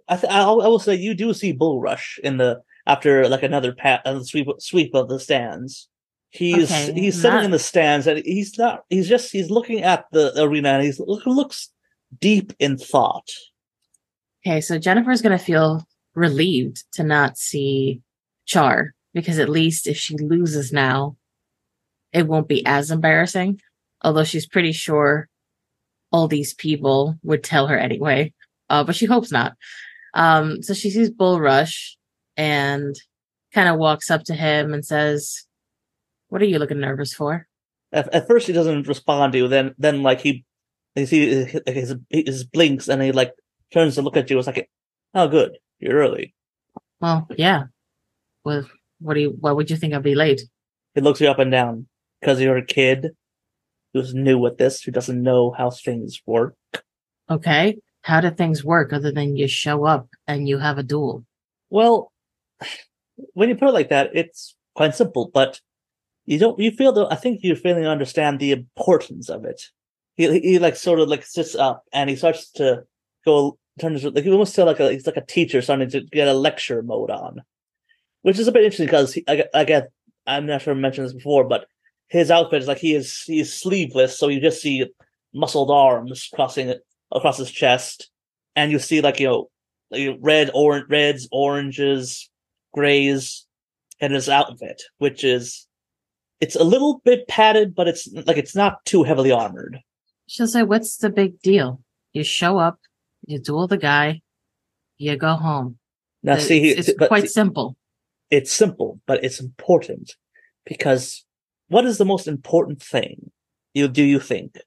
I 0.08 0.18
th- 0.18 0.32
I 0.32 0.46
will 0.46 0.80
say 0.80 0.96
you 0.96 1.14
do 1.14 1.34
see 1.34 1.52
Bull 1.52 1.80
Rush 1.80 2.20
in 2.24 2.38
the 2.38 2.62
after 2.86 3.28
like 3.30 3.44
another 3.44 3.74
pat 3.74 4.02
uh, 4.06 4.24
sweep 4.24 4.48
sweep 4.60 4.94
of 4.94 5.10
the 5.10 5.20
stands. 5.20 5.88
He's 6.32 6.72
Okay, 6.72 6.94
he's 6.94 7.20
sitting 7.20 7.46
in 7.46 7.52
the 7.52 7.60
stands, 7.60 8.06
and 8.06 8.20
he's 8.24 8.58
not. 8.58 8.84
He's 8.90 9.08
just 9.10 9.32
he's 9.32 9.50
looking 9.50 9.82
at 9.82 10.06
the 10.12 10.34
arena, 10.42 10.70
and 10.70 10.84
he's 10.84 11.00
look, 11.00 11.26
looks 11.26 11.70
deep 12.20 12.54
in 12.60 12.78
thought. 12.78 13.30
Okay, 14.46 14.62
so 14.62 14.78
Jennifer's 14.78 15.22
going 15.22 15.38
to 15.38 15.44
feel 15.44 15.86
relieved 16.16 16.84
to 16.94 17.04
not 17.04 17.38
see 17.38 18.02
Char 18.46 18.94
because 19.14 19.40
at 19.40 19.50
least 19.50 19.88
if 19.88 19.98
she 19.98 20.18
loses 20.18 20.72
now, 20.72 21.18
it 22.14 22.28
won't 22.28 22.48
be 22.48 22.66
as 22.66 22.92
embarrassing. 22.92 23.60
Although 24.02 24.24
she's 24.24 24.48
pretty 24.48 24.72
sure 24.72 25.28
all 26.12 26.28
these 26.28 26.54
people 26.54 27.18
would 27.24 27.44
tell 27.44 27.68
her 27.68 27.78
anyway, 27.78 28.34
uh, 28.70 28.84
but 28.84 28.96
she 28.96 29.06
hopes 29.06 29.32
not. 29.32 29.54
Um, 30.14 30.62
so 30.64 30.74
she 30.74 30.90
sees 30.90 31.10
Bull 31.10 31.40
Rush 31.40 31.98
and 32.38 32.96
kind 33.54 33.70
of 33.70 33.78
walks 33.78 34.10
up 34.10 34.24
to 34.26 34.34
him 34.34 34.74
and 34.74 34.86
says, 34.86 35.46
"What 36.30 36.42
are 36.42 36.46
you 36.46 36.60
looking 36.60 36.80
nervous 36.80 37.14
for?" 37.14 37.48
At, 37.92 38.14
at 38.14 38.28
first, 38.28 38.48
he 38.48 38.54
doesn't 38.54 38.88
respond 38.88 39.34
to 39.34 39.40
you. 39.40 39.48
Then 39.48 39.76
then 39.78 40.04
like 40.04 40.22
he 40.22 40.46
you 40.96 41.06
see 41.06 41.46
his 41.46 41.62
his, 41.66 41.96
his 42.10 42.44
blinks, 42.44 42.88
and 42.88 43.02
he 43.02 43.12
like 43.12 43.34
turns 43.72 43.96
to 43.96 44.02
look 44.02 44.18
at 44.18 44.30
you. 44.30 44.38
It's 44.38 44.48
like, 44.48 44.70
oh, 45.14 45.28
good, 45.28 45.58
you're 45.80 45.98
early. 45.98 46.34
Well, 47.00 47.28
yeah. 47.38 47.66
Well, 48.44 48.68
what 49.00 49.14
do 49.14 49.22
you? 49.22 49.38
Why 49.40 49.52
would 49.52 49.70
you 49.70 49.78
think 49.78 49.94
I'd 49.94 50.04
be 50.04 50.16
late? 50.16 50.42
He 50.96 51.02
looks 51.02 51.22
you 51.22 51.30
up 51.30 51.40
and 51.40 51.52
down 51.52 51.88
because 52.20 52.42
you're 52.42 52.58
a 52.58 52.66
kid 52.66 53.12
who's 53.94 54.14
new 54.14 54.46
at 54.46 54.58
this, 54.58 54.82
who 54.82 54.92
doesn't 54.92 55.22
know 55.22 55.52
how 55.52 55.70
things 55.70 56.22
work. 56.26 56.56
Okay. 57.30 57.78
How 58.02 58.22
do 58.22 58.32
things 58.32 58.64
work 58.64 58.94
other 58.94 59.12
than 59.12 59.36
you 59.36 59.48
show 59.48 59.86
up 59.86 60.08
and 60.28 60.48
you 60.48 60.58
have 60.58 60.78
a 60.78 60.84
duel? 60.84 61.26
Well, 61.70 62.12
when 63.34 63.50
you 63.50 63.56
put 63.56 63.70
it 63.70 63.74
like 63.74 63.90
that, 63.90 64.12
it's 64.14 64.56
quite 64.76 64.96
simple, 64.96 65.30
but 65.34 65.60
you 66.26 66.40
don't. 66.40 66.60
You 66.60 66.72
feel 66.72 66.94
though. 66.94 67.10
I 67.10 67.16
think 67.16 67.40
you're 67.44 67.56
failing 67.56 67.84
to 67.84 67.90
understand 67.90 68.40
the 68.40 68.52
importance 68.52 69.30
of 69.30 69.46
it. 69.46 69.62
He 70.16 70.40
he 70.40 70.60
like 70.60 70.76
sort 70.76 71.00
of 71.00 71.10
like 71.10 71.26
sits 71.26 71.56
up 71.56 71.84
and 71.94 72.10
he 72.10 72.16
starts 72.16 72.52
to 72.52 72.84
go 73.26 73.58
turns 73.80 74.04
like 74.04 74.24
he 74.24 74.32
almost 74.32 74.56
feel 74.56 74.66
like 74.66 74.80
a 74.80 74.92
he's 74.92 75.08
like 75.08 75.18
a 75.18 75.26
teacher 75.26 75.62
starting 75.62 75.90
to 75.90 76.02
get 76.02 76.28
a 76.28 76.34
lecture 76.34 76.82
mode 76.82 77.10
on, 77.10 77.42
which 78.22 78.38
is 78.38 78.48
a 78.48 78.52
bit 78.52 78.64
interesting 78.64 78.86
because 78.86 79.18
I 79.28 79.36
get- 79.38 79.50
I 79.54 79.64
get 79.64 79.90
I'm 80.28 80.46
not 80.46 80.62
sure 80.62 80.74
I 80.74 80.78
mentioned 80.78 81.06
this 81.08 81.14
before, 81.14 81.46
but 81.46 81.66
his 82.08 82.30
outfit 82.30 82.62
is 82.62 82.68
like 82.68 82.78
he 82.78 82.94
is 82.94 83.24
he 83.26 83.40
is 83.40 83.54
sleeveless, 83.54 84.18
so 84.18 84.28
you 84.28 84.40
just 84.40 84.62
see 84.62 84.86
muscled 85.34 85.72
arms 85.72 86.30
crossing 86.34 86.74
across 87.12 87.38
his 87.38 87.52
chest, 87.52 88.10
and 88.56 88.72
you 88.72 88.80
see 88.80 89.02
like 89.02 89.20
you 89.20 89.28
know 89.28 89.50
like 89.92 90.18
red, 90.22 90.52
orange, 90.54 90.86
reds, 90.90 91.28
oranges, 91.32 92.30
grays, 92.74 93.46
and 94.00 94.14
his 94.14 94.30
outfit, 94.30 94.82
which 94.98 95.24
is 95.24 95.68
it's 96.40 96.56
a 96.56 96.64
little 96.64 97.02
bit 97.04 97.28
padded, 97.28 97.76
but 97.76 97.88
it's 97.88 98.08
like 98.26 98.38
it's 98.38 98.56
not 98.56 98.84
too 98.86 99.04
heavily 99.04 99.32
armored. 99.32 99.80
She'll 100.28 100.48
say, 100.48 100.64
What's 100.64 100.98
the 100.98 101.10
big 101.10 101.42
deal? 101.42 101.82
You 102.14 102.24
show 102.24 102.58
up, 102.58 102.80
you 103.26 103.40
duel 103.40 103.68
the 103.68 103.78
guy, 103.78 104.22
you 104.98 105.16
go 105.18 105.34
home. 105.36 105.78
Now, 106.24 106.36
it's, 106.36 106.46
see, 106.46 106.70
it's 106.70 106.92
quite 107.08 107.24
see, 107.24 107.28
simple. 107.30 107.78
it's 108.30 108.52
simple, 108.52 109.00
but 109.06 109.24
it's 109.24 109.40
important 109.40 110.16
because 110.66 111.26
what 111.70 111.86
is 111.86 111.98
the 111.98 112.06
most 112.06 112.28
important 112.28 112.82
thing 112.82 113.32
you 113.74 113.88
do 113.88 114.04
you 114.04 114.20
think 114.20 114.58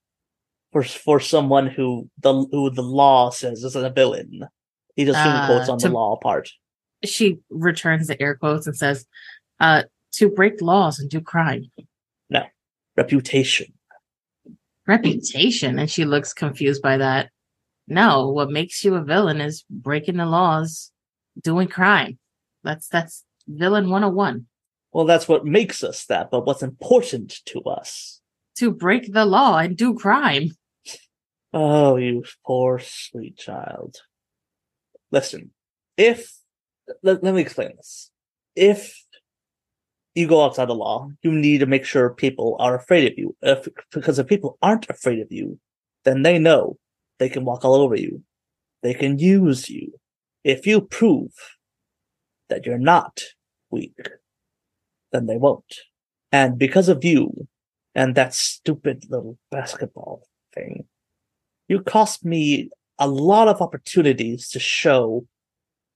for 0.73 0.83
for 0.83 1.19
someone 1.21 1.67
who 1.67 2.09
the 2.19 2.33
who 2.51 2.69
the 2.69 2.81
law 2.83 3.29
says 3.29 3.63
is 3.63 3.75
a 3.77 3.89
villain? 3.89 4.41
He 4.95 5.05
just 5.05 5.17
Uh, 5.19 5.45
quotes 5.47 5.69
on 5.69 5.79
to- 5.79 5.87
the 5.87 5.93
law 5.93 6.17
part. 6.17 6.49
She 7.05 7.39
returns 7.49 8.07
the 8.07 8.21
air 8.21 8.35
quotes 8.35 8.65
and 8.67 8.75
says, 8.75 9.05
uh, 9.59 9.83
to 10.13 10.29
break 10.29 10.61
laws 10.61 10.99
and 10.99 11.09
do 11.09 11.19
crime. 11.21 11.65
No, 12.29 12.43
reputation. 12.97 13.73
Reputation. 14.87 15.79
And 15.79 15.89
she 15.89 16.05
looks 16.05 16.33
confused 16.33 16.81
by 16.81 16.97
that. 16.97 17.29
No, 17.87 18.29
what 18.29 18.49
makes 18.51 18.83
you 18.83 18.95
a 18.95 19.03
villain 19.03 19.41
is 19.41 19.63
breaking 19.69 20.17
the 20.17 20.25
laws, 20.25 20.91
doing 21.41 21.67
crime. 21.67 22.17
That's 22.63 22.87
that's 22.87 23.23
villain 23.47 23.89
101. 23.89 24.45
Well, 24.93 25.05
that's 25.05 25.27
what 25.27 25.45
makes 25.45 25.83
us 25.83 26.05
that, 26.05 26.29
but 26.31 26.45
what's 26.45 26.63
important 26.63 27.39
to 27.47 27.61
us? 27.63 28.21
To 28.57 28.71
break 28.71 29.11
the 29.11 29.25
law 29.25 29.57
and 29.57 29.75
do 29.75 29.95
crime. 29.95 30.51
Oh, 31.53 31.97
you 31.97 32.23
poor 32.45 32.79
sweet 32.79 33.37
child. 33.37 33.97
Listen, 35.11 35.51
if 35.97 36.33
let, 37.03 37.23
let 37.23 37.33
me 37.33 37.41
explain 37.41 37.75
this. 37.75 38.09
If 38.55 39.03
you 40.15 40.27
go 40.27 40.43
outside 40.43 40.67
the 40.67 40.75
law, 40.75 41.09
you 41.21 41.31
need 41.31 41.59
to 41.59 41.65
make 41.65 41.85
sure 41.85 42.09
people 42.09 42.55
are 42.59 42.75
afraid 42.75 43.11
of 43.11 43.17
you. 43.17 43.35
If, 43.41 43.67
because 43.91 44.19
if 44.19 44.27
people 44.27 44.57
aren't 44.61 44.89
afraid 44.89 45.19
of 45.19 45.31
you, 45.31 45.59
then 46.05 46.23
they 46.23 46.39
know 46.39 46.77
they 47.19 47.29
can 47.29 47.45
walk 47.45 47.63
all 47.63 47.75
over 47.75 47.95
you. 47.95 48.23
They 48.81 48.93
can 48.93 49.17
use 49.17 49.69
you. 49.69 49.93
If 50.43 50.67
you 50.67 50.81
prove 50.81 51.31
that 52.49 52.65
you're 52.65 52.77
not 52.77 53.21
weak, 53.71 53.97
then 55.11 55.25
they 55.25 55.37
won't. 55.37 55.75
And 56.31 56.57
because 56.57 56.89
of 56.89 57.03
you 57.03 57.47
and 57.95 58.15
that 58.15 58.33
stupid 58.33 59.05
little 59.09 59.37
basketball 59.51 60.23
thing, 60.53 60.85
you 61.67 61.81
cost 61.81 62.25
me 62.25 62.69
a 62.99 63.07
lot 63.07 63.47
of 63.47 63.61
opportunities 63.61 64.49
to 64.49 64.59
show 64.59 65.25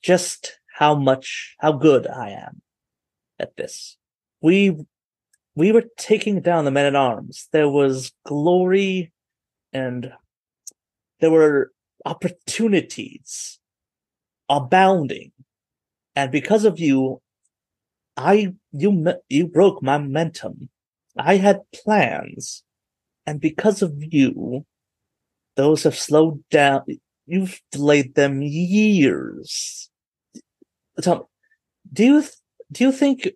just 0.02 0.60
how 0.78 0.96
much 0.96 1.56
how 1.60 1.72
good 1.72 2.08
I 2.08 2.30
am 2.30 2.62
at 3.40 3.56
this. 3.58 3.98
We 4.42 4.78
we 5.56 5.72
were 5.72 5.86
taking 5.98 6.42
down 6.42 6.66
the 6.66 6.72
men 6.72 6.86
at 6.86 6.96
arms. 6.96 7.48
There 7.52 7.70
was 7.70 8.12
glory 8.26 9.12
and 9.74 10.12
there 11.20 11.32
were 11.32 11.72
opportunities 12.06 13.60
abounding. 14.50 15.32
And 16.16 16.32
because 16.32 16.66
of 16.66 16.80
you, 16.80 17.22
I 18.16 18.54
you 18.72 19.14
you 19.30 19.48
broke 19.48 19.84
my 19.84 19.98
momentum. 19.98 20.70
I 21.18 21.38
had 21.38 21.62
plans, 21.74 22.64
and 23.26 23.40
because 23.40 23.82
of 23.82 23.94
you, 23.98 24.66
those 25.58 25.84
have 25.84 25.98
slowed 25.98 26.44
down. 26.50 26.84
You've 27.26 27.60
delayed 27.72 28.16
them 28.16 28.42
years. 28.42 29.90
Me, 30.98 31.16
do 31.92 32.04
you 32.06 32.22
th- 32.22 32.34
do 32.72 32.84
you 32.86 32.92
think 32.92 33.30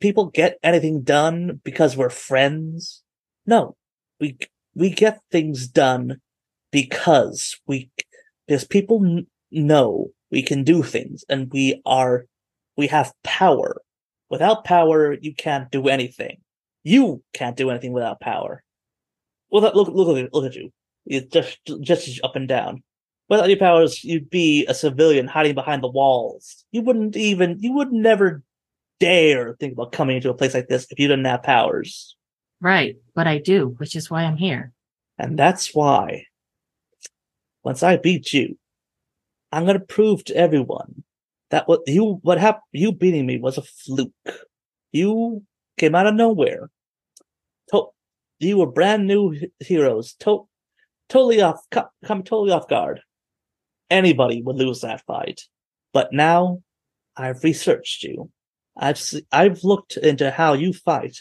people 0.00 0.26
get 0.26 0.58
anything 0.62 1.02
done 1.02 1.60
because 1.64 1.96
we're 1.96 2.10
friends? 2.10 3.02
No, 3.46 3.76
we 4.20 4.38
we 4.74 4.90
get 4.90 5.20
things 5.30 5.66
done 5.68 6.20
because 6.70 7.58
we 7.66 7.90
because 8.46 8.64
people 8.64 9.04
n- 9.04 9.26
know 9.50 10.08
we 10.30 10.42
can 10.42 10.64
do 10.64 10.82
things 10.82 11.24
and 11.28 11.52
we 11.52 11.82
are 11.84 12.26
we 12.76 12.86
have 12.88 13.12
power. 13.24 13.82
Without 14.30 14.64
power, 14.64 15.12
you 15.20 15.34
can't 15.34 15.70
do 15.70 15.88
anything. 15.88 16.38
You 16.84 17.22
can't 17.34 17.56
do 17.56 17.70
anything 17.70 17.92
without 17.92 18.20
power. 18.20 18.62
Well, 19.50 19.62
that- 19.62 19.76
look 19.76 19.88
look 19.88 20.30
look 20.32 20.46
at 20.46 20.54
you. 20.54 20.72
You 21.04 21.20
just 21.22 21.58
just 21.80 22.20
up 22.22 22.36
and 22.36 22.48
down. 22.48 22.82
Without 23.28 23.48
your 23.48 23.58
powers, 23.58 24.04
you'd 24.04 24.30
be 24.30 24.66
a 24.66 24.74
civilian 24.74 25.26
hiding 25.26 25.54
behind 25.54 25.82
the 25.82 25.88
walls. 25.88 26.64
You 26.70 26.82
wouldn't 26.82 27.16
even 27.16 27.58
you 27.60 27.72
would 27.74 27.92
never 27.92 28.42
dare 29.00 29.54
think 29.54 29.72
about 29.72 29.92
coming 29.92 30.16
into 30.16 30.30
a 30.30 30.34
place 30.34 30.54
like 30.54 30.68
this 30.68 30.86
if 30.90 30.98
you 30.98 31.08
didn't 31.08 31.24
have 31.24 31.42
powers. 31.42 32.16
Right. 32.60 32.96
But 33.14 33.26
I 33.26 33.38
do, 33.38 33.74
which 33.78 33.96
is 33.96 34.10
why 34.10 34.22
I'm 34.22 34.36
here. 34.36 34.72
And 35.18 35.38
that's 35.38 35.74
why 35.74 36.26
once 37.64 37.82
I 37.82 37.96
beat 37.96 38.32
you, 38.32 38.58
I'm 39.50 39.66
gonna 39.66 39.80
prove 39.80 40.24
to 40.24 40.36
everyone 40.36 41.02
that 41.50 41.68
what 41.68 41.80
you 41.86 42.20
what 42.22 42.38
happened 42.38 42.62
you 42.72 42.92
beating 42.92 43.26
me 43.26 43.38
was 43.38 43.58
a 43.58 43.62
fluke. 43.62 44.12
You 44.92 45.42
came 45.78 45.94
out 45.94 46.06
of 46.06 46.14
nowhere. 46.14 46.70
To- 47.70 47.90
you 48.38 48.58
were 48.58 48.66
brand 48.66 49.06
new 49.06 49.36
heroes. 49.60 50.14
To- 50.20 50.48
totally 51.12 51.42
off 51.42 51.60
co- 51.70 51.90
come 52.04 52.22
totally 52.22 52.52
off 52.52 52.68
guard. 52.68 53.00
Anybody 53.90 54.42
would 54.42 54.56
lose 54.56 54.80
that 54.80 55.04
fight. 55.04 55.42
But 55.92 56.12
now 56.12 56.62
I've 57.16 57.44
researched 57.44 58.02
you. 58.02 58.30
I've 58.76 59.00
I've 59.30 59.62
looked 59.62 59.98
into 59.98 60.30
how 60.30 60.54
you 60.54 60.72
fight, 60.72 61.18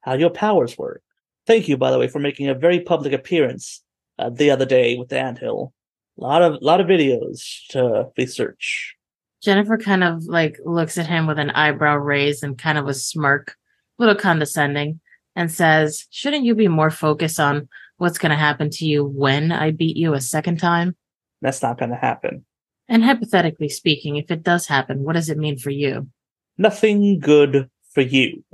how 0.00 0.14
your 0.14 0.30
powers 0.30 0.78
work. 0.78 1.02
Thank 1.46 1.68
you, 1.68 1.76
by 1.76 1.90
the 1.90 1.98
way, 1.98 2.08
for 2.08 2.18
making 2.18 2.48
a 2.48 2.54
very 2.54 2.80
public 2.80 3.12
appearance 3.12 3.82
uh, 4.18 4.30
the 4.30 4.50
other 4.50 4.64
day 4.64 4.96
with 4.96 5.10
the 5.10 5.20
anthill. 5.20 5.74
A 6.18 6.22
lot 6.22 6.40
of 6.40 6.62
lot 6.62 6.80
of 6.80 6.86
videos 6.86 7.66
to 7.70 8.06
research. 8.16 8.96
Jennifer 9.42 9.76
kind 9.76 10.02
of 10.02 10.24
like 10.24 10.58
looks 10.64 10.96
at 10.96 11.06
him 11.06 11.26
with 11.26 11.38
an 11.38 11.50
eyebrow 11.50 11.96
raised 11.96 12.42
and 12.42 12.56
kind 12.56 12.78
of 12.78 12.88
a 12.88 12.94
smirk, 12.94 13.54
a 13.98 14.02
little 14.02 14.18
condescending, 14.18 14.98
and 15.36 15.52
says, 15.52 16.06
Shouldn't 16.10 16.46
you 16.46 16.54
be 16.54 16.68
more 16.68 16.90
focused 16.90 17.38
on 17.38 17.68
what's 17.98 18.18
going 18.18 18.30
to 18.30 18.36
happen 18.36 18.70
to 18.70 18.84
you 18.84 19.04
when 19.04 19.52
I 19.52 19.70
beat 19.70 19.96
you 19.96 20.14
a 20.14 20.20
second 20.20 20.58
time? 20.58 20.96
That's 21.42 21.62
not 21.62 21.78
going 21.78 21.90
to 21.90 21.96
happen. 21.96 22.44
And 22.88 23.04
hypothetically 23.04 23.68
speaking, 23.68 24.16
if 24.16 24.30
it 24.30 24.42
does 24.42 24.66
happen, 24.66 25.02
what 25.02 25.14
does 25.14 25.28
it 25.28 25.38
mean 25.38 25.58
for 25.58 25.70
you? 25.70 26.08
Nothing 26.56 27.18
good 27.18 27.68
for 27.92 28.00
you. 28.00 28.44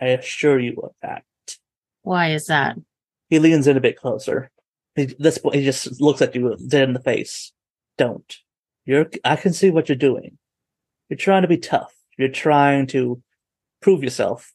I 0.00 0.06
assure 0.06 0.58
you 0.58 0.78
of 0.82 0.92
that. 1.02 1.24
Why 2.02 2.30
is 2.30 2.46
that? 2.46 2.76
He 3.28 3.38
leans 3.38 3.66
in 3.66 3.76
a 3.76 3.80
bit 3.80 3.96
closer. 3.96 4.50
He, 4.94 5.06
this 5.18 5.38
point, 5.38 5.56
he 5.56 5.64
just 5.64 6.00
looks 6.00 6.22
at 6.22 6.34
you 6.34 6.56
dead 6.68 6.88
in 6.88 6.94
the 6.94 7.00
face. 7.00 7.52
Don't. 7.98 8.36
You're. 8.84 9.10
I 9.24 9.36
can 9.36 9.52
see 9.52 9.70
what 9.70 9.88
you're 9.88 9.96
doing. 9.96 10.38
You're 11.08 11.16
trying 11.16 11.42
to 11.42 11.48
be 11.48 11.56
tough. 11.56 11.92
You're 12.18 12.28
trying 12.28 12.86
to 12.88 13.22
prove 13.80 14.04
yourself. 14.04 14.52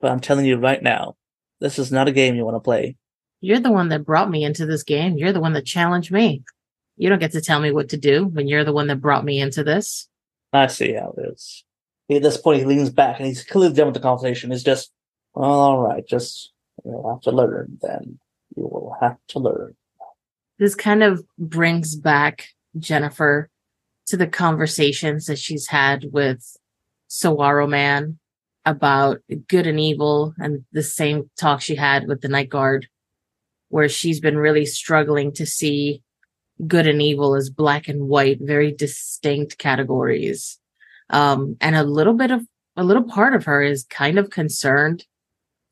But 0.00 0.10
I'm 0.10 0.20
telling 0.20 0.46
you 0.46 0.56
right 0.56 0.82
now, 0.82 1.16
this 1.60 1.78
is 1.78 1.92
not 1.92 2.08
a 2.08 2.12
game 2.12 2.34
you 2.34 2.44
want 2.44 2.56
to 2.56 2.60
play. 2.60 2.96
You're 3.40 3.60
the 3.60 3.72
one 3.72 3.88
that 3.88 4.04
brought 4.04 4.30
me 4.30 4.44
into 4.44 4.66
this 4.66 4.82
game. 4.82 5.16
You're 5.16 5.32
the 5.32 5.40
one 5.40 5.52
that 5.52 5.64
challenged 5.64 6.10
me. 6.10 6.42
You 6.96 7.08
don't 7.08 7.20
get 7.20 7.32
to 7.32 7.40
tell 7.40 7.60
me 7.60 7.70
what 7.70 7.90
to 7.90 7.96
do 7.96 8.26
when 8.26 8.48
you're 8.48 8.64
the 8.64 8.72
one 8.72 8.88
that 8.88 9.00
brought 9.00 9.24
me 9.24 9.40
into 9.40 9.62
this. 9.62 10.08
I 10.52 10.66
see 10.66 10.94
how 10.94 11.14
it 11.16 11.32
is. 11.32 11.64
At 12.10 12.22
this 12.22 12.36
point, 12.36 12.60
he 12.60 12.66
leans 12.66 12.90
back 12.90 13.18
and 13.18 13.26
he's 13.26 13.44
clearly 13.44 13.74
done 13.74 13.86
with 13.86 13.94
the 13.94 14.00
conversation. 14.00 14.50
He's 14.50 14.64
just, 14.64 14.90
well, 15.34 15.50
all 15.50 15.82
right, 15.82 16.06
just 16.06 16.52
you'll 16.84 17.08
have 17.10 17.20
to 17.22 17.30
learn. 17.30 17.78
Then 17.80 18.18
you 18.56 18.64
will 18.64 18.96
have 19.00 19.18
to 19.28 19.38
learn. 19.38 19.76
This 20.58 20.74
kind 20.74 21.02
of 21.02 21.22
brings 21.38 21.94
back 21.94 22.48
Jennifer 22.78 23.50
to 24.06 24.16
the 24.16 24.26
conversations 24.26 25.26
that 25.26 25.38
she's 25.38 25.68
had 25.68 26.06
with 26.12 26.56
Saguaro 27.06 27.66
Man 27.66 28.18
about 28.64 29.18
good 29.46 29.66
and 29.66 29.78
evil 29.78 30.34
and 30.38 30.64
the 30.72 30.82
same 30.82 31.30
talk 31.38 31.60
she 31.60 31.76
had 31.76 32.08
with 32.08 32.22
the 32.22 32.28
night 32.28 32.48
guard 32.48 32.88
where 33.68 33.88
she's 33.88 34.20
been 34.20 34.38
really 34.38 34.66
struggling 34.66 35.32
to 35.32 35.46
see 35.46 36.02
good 36.66 36.86
and 36.86 37.00
evil 37.00 37.34
as 37.34 37.50
black 37.50 37.88
and 37.88 38.08
white 38.08 38.38
very 38.40 38.72
distinct 38.72 39.58
categories. 39.58 40.58
Um 41.10 41.56
and 41.60 41.76
a 41.76 41.84
little 41.84 42.14
bit 42.14 42.30
of 42.30 42.42
a 42.76 42.84
little 42.84 43.04
part 43.04 43.34
of 43.34 43.44
her 43.44 43.62
is 43.62 43.84
kind 43.84 44.18
of 44.18 44.30
concerned 44.30 45.04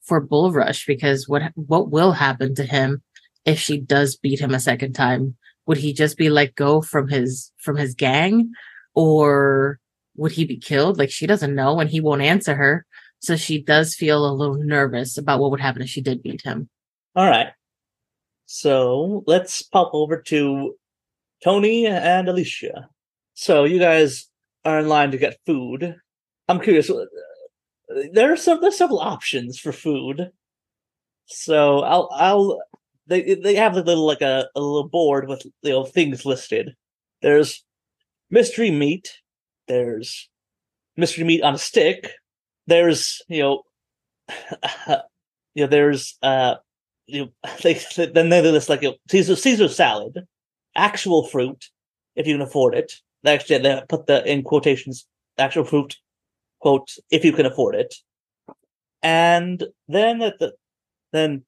for 0.02 0.20
Bullrush 0.20 0.86
because 0.86 1.28
what 1.28 1.42
what 1.54 1.90
will 1.90 2.12
happen 2.12 2.54
to 2.54 2.64
him 2.64 3.02
if 3.44 3.58
she 3.58 3.78
does 3.78 4.16
beat 4.16 4.40
him 4.40 4.54
a 4.54 4.60
second 4.60 4.92
time? 4.94 5.36
Would 5.66 5.78
he 5.78 5.92
just 5.92 6.16
be 6.16 6.30
let 6.30 6.54
go 6.54 6.80
from 6.80 7.08
his 7.08 7.52
from 7.58 7.76
his 7.76 7.94
gang? 7.94 8.52
Or 8.94 9.78
would 10.16 10.32
he 10.32 10.44
be 10.44 10.58
killed? 10.58 10.98
Like 10.98 11.10
she 11.10 11.26
doesn't 11.26 11.54
know 11.54 11.80
and 11.80 11.90
he 11.90 12.00
won't 12.00 12.22
answer 12.22 12.54
her. 12.54 12.86
So 13.18 13.36
she 13.36 13.62
does 13.62 13.94
feel 13.94 14.26
a 14.26 14.32
little 14.32 14.56
nervous 14.56 15.18
about 15.18 15.40
what 15.40 15.50
would 15.50 15.60
happen 15.60 15.82
if 15.82 15.88
she 15.88 16.00
did 16.00 16.22
beat 16.22 16.42
him. 16.42 16.68
All 17.14 17.28
right. 17.28 17.48
So 18.46 19.24
let's 19.26 19.62
pop 19.62 19.90
over 19.92 20.20
to 20.22 20.76
Tony 21.44 21.86
and 21.86 22.28
Alicia. 22.28 22.88
So 23.34 23.64
you 23.64 23.78
guys 23.78 24.28
are 24.64 24.80
in 24.80 24.88
line 24.88 25.12
to 25.12 25.18
get 25.18 25.38
food. 25.46 25.96
I'm 26.48 26.60
curious. 26.60 26.90
uh, 26.90 27.06
There 28.12 28.32
are 28.32 28.36
some 28.36 28.60
there's 28.60 28.78
several 28.78 29.00
options 29.00 29.58
for 29.58 29.72
food. 29.72 30.30
So 31.26 31.80
I'll 31.80 32.08
I'll 32.12 32.60
they 33.06 33.34
they 33.34 33.54
have 33.56 33.76
a 33.76 33.80
little 33.82 34.06
like 34.06 34.22
a, 34.22 34.48
a 34.54 34.60
little 34.60 34.88
board 34.88 35.28
with 35.28 35.44
you 35.62 35.70
know 35.70 35.84
things 35.84 36.24
listed. 36.24 36.74
There's 37.22 37.64
mystery 38.30 38.70
meat. 38.70 39.18
There's 39.68 40.28
mystery 40.96 41.24
meat 41.24 41.42
on 41.42 41.54
a 41.54 41.58
stick. 41.58 42.10
There's 42.66 43.22
you 43.28 43.42
know 43.42 43.62
you 45.54 45.64
know 45.64 45.66
there's 45.66 46.16
uh 46.22 46.56
you 47.06 47.32
they, 47.62 47.74
then 47.96 48.28
they 48.28 48.42
list 48.42 48.68
like 48.68 48.82
you 48.82 48.90
know, 48.90 48.96
Caesar 49.10 49.36
Caesar 49.36 49.68
salad, 49.68 50.26
actual 50.74 51.26
fruit 51.26 51.66
if 52.14 52.26
you 52.26 52.34
can 52.34 52.42
afford 52.42 52.74
it. 52.74 52.92
They 53.22 53.34
Actually, 53.34 53.58
they 53.58 53.82
put 53.88 54.06
the 54.06 54.24
in 54.30 54.42
quotations 54.42 55.06
actual 55.38 55.64
fruit 55.64 55.96
quote 56.60 56.90
if 57.10 57.24
you 57.24 57.32
can 57.32 57.46
afford 57.46 57.74
it, 57.74 57.94
and 59.02 59.64
then 59.88 60.22
at 60.22 60.38
the 60.38 60.52
then 61.12 61.44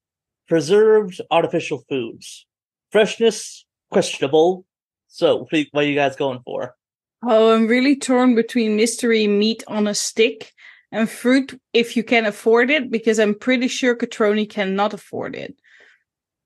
preserved 0.48 1.20
artificial 1.30 1.84
foods, 1.88 2.46
freshness 2.90 3.64
questionable. 3.90 4.64
So 5.08 5.46
what 5.50 5.68
are 5.74 5.82
you 5.82 5.94
guys 5.94 6.16
going 6.16 6.40
for? 6.44 6.74
Oh, 7.22 7.52
I'm 7.52 7.66
really 7.66 7.96
torn 7.96 8.34
between 8.34 8.76
mystery 8.76 9.26
meat 9.26 9.64
on 9.66 9.88
a 9.88 9.94
stick 9.94 10.52
and 10.90 11.08
fruit 11.08 11.60
if 11.72 11.96
you 11.96 12.02
can 12.02 12.26
afford 12.26 12.70
it, 12.70 12.90
because 12.90 13.18
I'm 13.18 13.34
pretty 13.34 13.68
sure 13.68 13.96
Catroni 13.96 14.48
cannot 14.48 14.94
afford 14.94 15.34
it. 15.36 15.54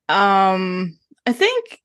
Um, 0.09 0.97
I 1.25 1.33
think, 1.33 1.81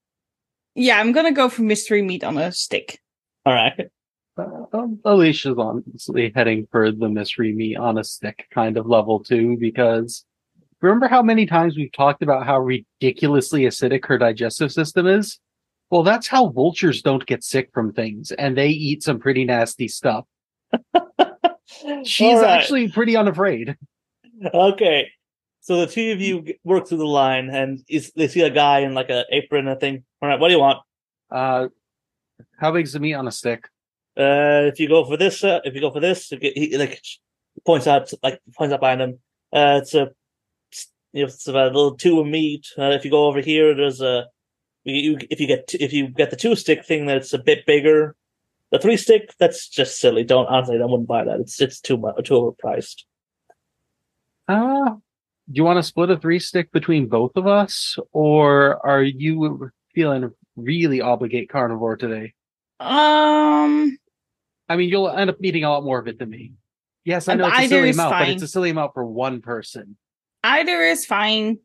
yeah, 0.74 0.98
I'm 0.98 1.12
gonna 1.12 1.32
go 1.32 1.48
for 1.48 1.62
mystery 1.62 2.02
meat 2.02 2.24
on 2.24 2.36
a 2.36 2.50
stick. 2.52 3.00
All 3.46 3.54
right, 3.54 3.88
Uh, 4.36 4.64
um, 4.72 5.00
Alicia's 5.04 5.59
honestly 5.59 6.32
heading 6.34 6.66
for 6.70 6.92
the 6.92 7.09
mystery 7.09 7.52
meat 7.52 7.76
on 7.76 7.98
a 7.98 8.04
stick 8.04 8.46
kind 8.52 8.76
of 8.76 8.86
level 8.86 9.20
too, 9.20 9.56
because 9.56 10.24
remember 10.80 11.09
how 11.09 11.22
many 11.22 11.46
times 11.46 11.76
we've 11.76 11.92
talked 11.92 12.22
about 12.22 12.46
how 12.46 12.59
ridiculously 12.61 13.62
acidic 13.62 14.04
her 14.06 14.18
digestive 14.18 14.72
system 14.72 15.06
is? 15.06 15.38
Well, 15.90 16.02
that's 16.02 16.28
how 16.28 16.48
vultures 16.48 17.02
don't 17.02 17.24
get 17.24 17.42
sick 17.42 17.70
from 17.72 17.92
things, 17.92 18.30
and 18.32 18.56
they 18.56 18.68
eat 18.68 19.02
some 19.02 19.18
pretty 19.18 19.44
nasty 19.44 19.88
stuff. 19.88 20.26
She's 22.05 22.39
right. 22.41 22.51
actually 22.51 22.89
pretty 22.89 23.16
unafraid. 23.16 23.76
okay. 24.55 25.09
So 25.61 25.81
the 25.81 25.87
two 25.87 26.12
of 26.12 26.20
you 26.20 26.55
work 26.64 26.89
through 26.89 26.99
the 26.99 27.07
line, 27.07 27.51
and 27.51 27.85
is, 27.89 28.12
they 28.12 28.29
see 28.29 28.41
a 28.41 28.51
guy 28.51 28.81
in 28.81 28.95
like 28.95 29.11
an 29.11 29.24
apron 29.31 29.68
and 29.68 29.76
a 29.76 29.81
thing. 29.81 30.05
All 30.22 30.29
right, 30.29 30.41
what 30.41 30.49
do 30.49 30.55
you 30.55 30.61
want? 30.61 30.79
Uh, 31.31 31.68
how 32.59 32.72
big's 32.72 32.93
the 32.93 33.01
meat 33.01 33.14
on 33.14 33.29
a 33.29 33.33
stick? 33.33 33.68
Uh, 34.16 34.66
if 34.72 34.81
you 34.81 34.89
go 34.89 35.05
for 35.05 35.16
this, 35.16 35.45
uh, 35.45 35.61
if 35.64 35.74
you 35.74 35.81
go 35.81 35.91
for 35.91 36.01
this, 36.01 36.33
you 36.33 36.39
get, 36.39 36.57
he 36.57 36.76
like 36.76 37.01
points 37.66 37.87
out, 37.87 38.11
like 38.22 38.41
points 38.57 38.72
out 38.72 38.81
behind 38.81 39.03
him. 39.03 39.18
Uh, 39.53 39.81
it's 39.83 39.95
a, 39.95 40.11
you 41.12 41.22
know, 41.22 41.29
it's 41.29 41.47
a 41.47 41.53
little 41.53 41.97
two 41.97 42.20
of 42.20 42.26
meat. 42.26 42.66
Uh, 42.79 42.91
if 42.91 43.05
you 43.05 43.11
go 43.11 43.26
over 43.26 43.41
here, 43.41 43.74
there's 43.74 44.01
a, 44.01 44.26
you, 44.85 45.18
if 45.31 45.39
you 45.39 45.47
get 45.47 45.66
t- 45.66 45.79
if 45.79 45.93
you 45.93 46.09
get 46.09 46.31
the 46.31 46.37
two 46.37 46.57
stick 46.57 46.85
thing, 46.85 47.07
that's 47.07 47.33
a 47.33 47.39
bit 47.39 47.66
bigger. 47.66 48.16
The 48.70 48.78
three 48.78 48.96
stick, 48.98 49.34
that's 49.38 49.68
just 49.68 49.98
silly. 49.98 50.24
Don't 50.24 50.46
honestly, 50.46 50.76
I 50.80 50.84
wouldn't 50.84 51.08
buy 51.08 51.24
that. 51.24 51.40
It's 51.40 51.60
it's 51.60 51.80
too 51.80 51.96
much, 51.96 52.26
too 52.26 52.34
overpriced. 52.34 53.04
Uh, 54.46 54.90
do 54.90 55.54
you 55.54 55.64
want 55.64 55.78
to 55.78 55.82
split 55.82 56.10
a 56.10 56.16
three 56.18 56.38
stick 56.38 56.70
between 56.72 57.06
both 57.06 57.32
of 57.36 57.46
us, 57.46 57.96
or 58.12 58.84
are 58.86 59.02
you 59.02 59.70
feeling 59.94 60.30
really 60.56 61.00
obligate 61.00 61.48
carnivore 61.48 61.96
today? 61.96 62.34
Um, 62.80 63.98
I 64.68 64.76
mean, 64.76 64.88
you'll 64.90 65.08
end 65.10 65.30
up 65.30 65.36
eating 65.42 65.64
a 65.64 65.70
lot 65.70 65.82
more 65.84 65.98
of 65.98 66.06
it 66.06 66.18
than 66.18 66.30
me. 66.30 66.52
Yes, 67.04 67.26
I 67.28 67.32
Um, 67.32 67.38
know 67.38 67.48
it's 67.48 67.58
a 67.58 67.68
silly 67.68 67.88
is 67.90 67.96
amount, 67.96 68.10
but 68.18 68.28
it's 68.28 68.42
a 68.42 68.48
silly 68.48 68.70
amount 68.70 68.92
for 68.94 69.04
one 69.04 69.40
person. 69.40 69.96
either 70.44 70.82
is 70.82 71.04
fine. 71.06 71.58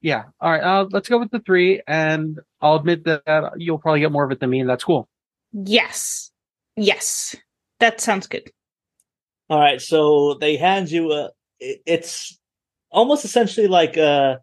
Yeah. 0.00 0.24
All 0.40 0.50
right. 0.50 0.62
Uh, 0.62 0.86
let's 0.90 1.08
go 1.10 1.18
with 1.18 1.30
the 1.30 1.40
three, 1.40 1.82
and 1.86 2.38
I'll 2.62 2.76
admit 2.76 3.04
that 3.04 3.52
you'll 3.58 3.78
probably 3.78 4.00
get 4.00 4.10
more 4.12 4.24
of 4.24 4.30
it 4.32 4.40
than 4.40 4.48
me, 4.48 4.60
and 4.60 4.70
that's 4.70 4.84
cool. 4.84 5.08
Yes, 5.52 6.30
yes, 6.76 7.36
that 7.80 8.00
sounds 8.00 8.26
good. 8.26 8.50
All 9.48 9.58
right, 9.58 9.80
so 9.80 10.34
they 10.34 10.56
hand 10.56 10.90
you 10.90 11.12
a. 11.12 11.30
It's 11.58 12.38
almost 12.90 13.24
essentially 13.24 13.66
like 13.66 13.96
a, 13.96 14.40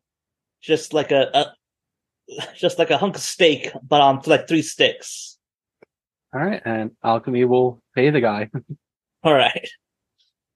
just 0.62 0.93
like 0.93 1.12
a, 1.12 1.30
a, 1.34 2.43
just 2.55 2.78
like 2.78 2.89
a 2.89 2.97
hunk 2.97 3.16
of 3.16 3.22
steak, 3.22 3.72
but 3.82 4.01
on 4.01 4.22
like 4.26 4.47
three 4.47 4.62
sticks. 4.62 5.38
All 6.34 6.41
right, 6.41 6.62
and 6.66 6.91
alchemy 7.03 7.45
will 7.45 7.82
pay 7.95 8.10
the 8.10 8.22
guy. 8.22 8.49
All 9.24 9.34
right, 9.34 9.70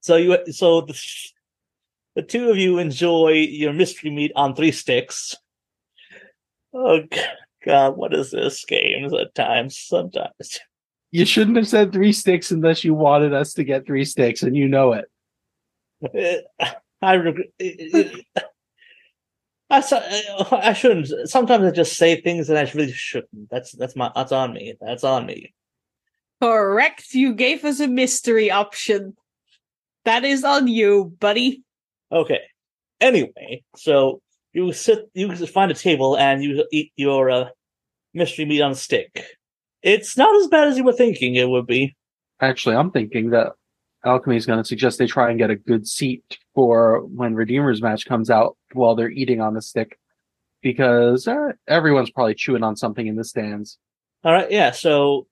so 0.01 0.17
you 0.17 0.37
so 0.51 0.81
the, 0.81 1.01
the 2.15 2.23
two 2.23 2.49
of 2.49 2.57
you 2.57 2.77
enjoy 2.77 3.31
your 3.31 3.71
mystery 3.71 4.11
meat 4.11 4.33
on 4.35 4.53
three 4.53 4.71
sticks. 4.73 5.33
Oh 6.73 7.01
g- 7.01 7.21
God, 7.63 7.97
what 7.97 8.13
is 8.13 8.31
this 8.31 8.65
games 8.65 9.13
at 9.13 9.35
times? 9.35 9.77
Sometimes. 9.77 10.59
You 11.13 11.25
shouldn't 11.25 11.57
have 11.57 11.67
said 11.67 11.91
three 11.91 12.13
sticks 12.13 12.51
unless 12.51 12.85
you 12.85 12.93
wanted 12.93 13.33
us 13.33 13.53
to 13.55 13.65
get 13.65 13.85
three 13.85 14.05
sticks, 14.05 14.43
and 14.43 14.55
you 14.55 14.69
know 14.69 14.93
it. 14.93 16.41
Uh, 16.57 16.69
I 17.01 17.15
regret. 17.15 17.47
I, 19.69 19.81
I 20.51 20.71
shouldn't. 20.71 21.29
Sometimes 21.29 21.65
I 21.65 21.71
just 21.71 21.97
say 21.97 22.21
things 22.21 22.47
that 22.47 22.55
I 22.55 22.71
really 22.73 22.93
shouldn't. 22.93 23.49
That's 23.49 23.73
that's 23.73 23.95
my 23.95 24.09
that's 24.15 24.31
on 24.31 24.53
me. 24.53 24.75
That's 24.79 25.03
on 25.03 25.25
me. 25.25 25.53
Correct. 26.41 27.13
You 27.13 27.33
gave 27.33 27.65
us 27.65 27.79
a 27.79 27.87
mystery 27.87 28.49
option. 28.49 29.15
That 30.05 30.23
is 30.23 30.43
on 30.43 30.67
you, 30.67 31.13
buddy. 31.19 31.63
Okay. 32.11 32.41
Anyway, 32.99 33.63
so 33.75 34.21
you 34.53 34.71
sit, 34.73 35.09
you 35.13 35.33
find 35.47 35.71
a 35.71 35.75
table, 35.75 36.17
and 36.17 36.43
you 36.43 36.65
eat 36.71 36.91
your 36.95 37.29
uh, 37.29 37.49
mystery 38.13 38.45
meat 38.45 38.61
on 38.61 38.71
a 38.71 38.75
stick. 38.75 39.23
It's 39.81 40.17
not 40.17 40.35
as 40.35 40.47
bad 40.47 40.67
as 40.67 40.77
you 40.77 40.83
were 40.83 40.93
thinking 40.93 41.35
it 41.35 41.49
would 41.49 41.67
be. 41.67 41.95
Actually, 42.39 42.75
I'm 42.75 42.91
thinking 42.91 43.29
that 43.31 43.53
alchemy 44.05 44.35
is 44.35 44.45
going 44.45 44.59
to 44.59 44.65
suggest 44.65 44.99
they 44.99 45.07
try 45.07 45.29
and 45.29 45.39
get 45.39 45.49
a 45.49 45.55
good 45.55 45.87
seat 45.87 46.37
for 46.53 47.01
when 47.05 47.35
Redeemer's 47.35 47.81
match 47.81 48.05
comes 48.05 48.29
out 48.29 48.57
while 48.73 48.95
they're 48.95 49.09
eating 49.09 49.41
on 49.41 49.53
the 49.53 49.61
stick, 49.61 49.97
because 50.61 51.27
uh, 51.27 51.51
everyone's 51.67 52.11
probably 52.11 52.35
chewing 52.35 52.63
on 52.63 52.75
something 52.75 53.07
in 53.07 53.15
the 53.15 53.23
stands. 53.23 53.77
All 54.23 54.33
right, 54.33 54.51
yeah. 54.51 54.71
So 54.71 55.27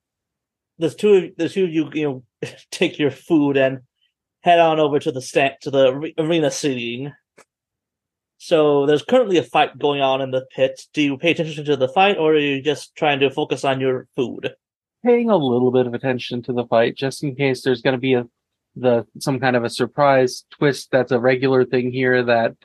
the 0.79 0.89
two 0.89 1.13
of 1.13 1.23
the 1.37 1.49
two 1.49 1.65
of 1.65 1.71
you, 1.71 1.89
you 1.93 2.03
know, 2.03 2.23
take 2.71 2.97
your 2.97 3.11
food 3.11 3.57
and 3.57 3.81
head 4.41 4.59
on 4.59 4.79
over 4.79 4.99
to 4.99 5.11
the 5.11 5.21
stand 5.21 5.55
to 5.61 5.71
the 5.71 6.13
arena 6.17 6.49
seating. 6.49 7.13
So 8.39 8.85
there's 8.85 9.03
currently 9.03 9.37
a 9.37 9.43
fight 9.43 9.77
going 9.77 10.01
on 10.01 10.21
in 10.21 10.31
the 10.31 10.45
pit. 10.55 10.81
Do 10.93 11.01
you 11.01 11.17
pay 11.17 11.31
attention 11.31 11.65
to 11.65 11.75
the 11.75 11.89
fight, 11.89 12.17
or 12.17 12.33
are 12.33 12.39
you 12.39 12.61
just 12.61 12.95
trying 12.95 13.19
to 13.19 13.29
focus 13.29 13.63
on 13.63 13.79
your 13.79 14.07
food? 14.15 14.55
paying 15.03 15.29
a 15.29 15.37
little 15.37 15.71
bit 15.71 15.87
of 15.87 15.93
attention 15.93 16.41
to 16.43 16.53
the 16.53 16.65
fight 16.65 16.95
just 16.95 17.23
in 17.23 17.35
case 17.35 17.63
there's 17.63 17.81
going 17.81 17.93
to 17.93 17.99
be 17.99 18.13
a 18.13 18.25
the 18.75 19.05
some 19.19 19.39
kind 19.39 19.55
of 19.55 19.63
a 19.63 19.69
surprise 19.69 20.45
twist 20.51 20.89
that's 20.91 21.11
a 21.11 21.19
regular 21.19 21.65
thing 21.65 21.91
here 21.91 22.23
that 22.23 22.55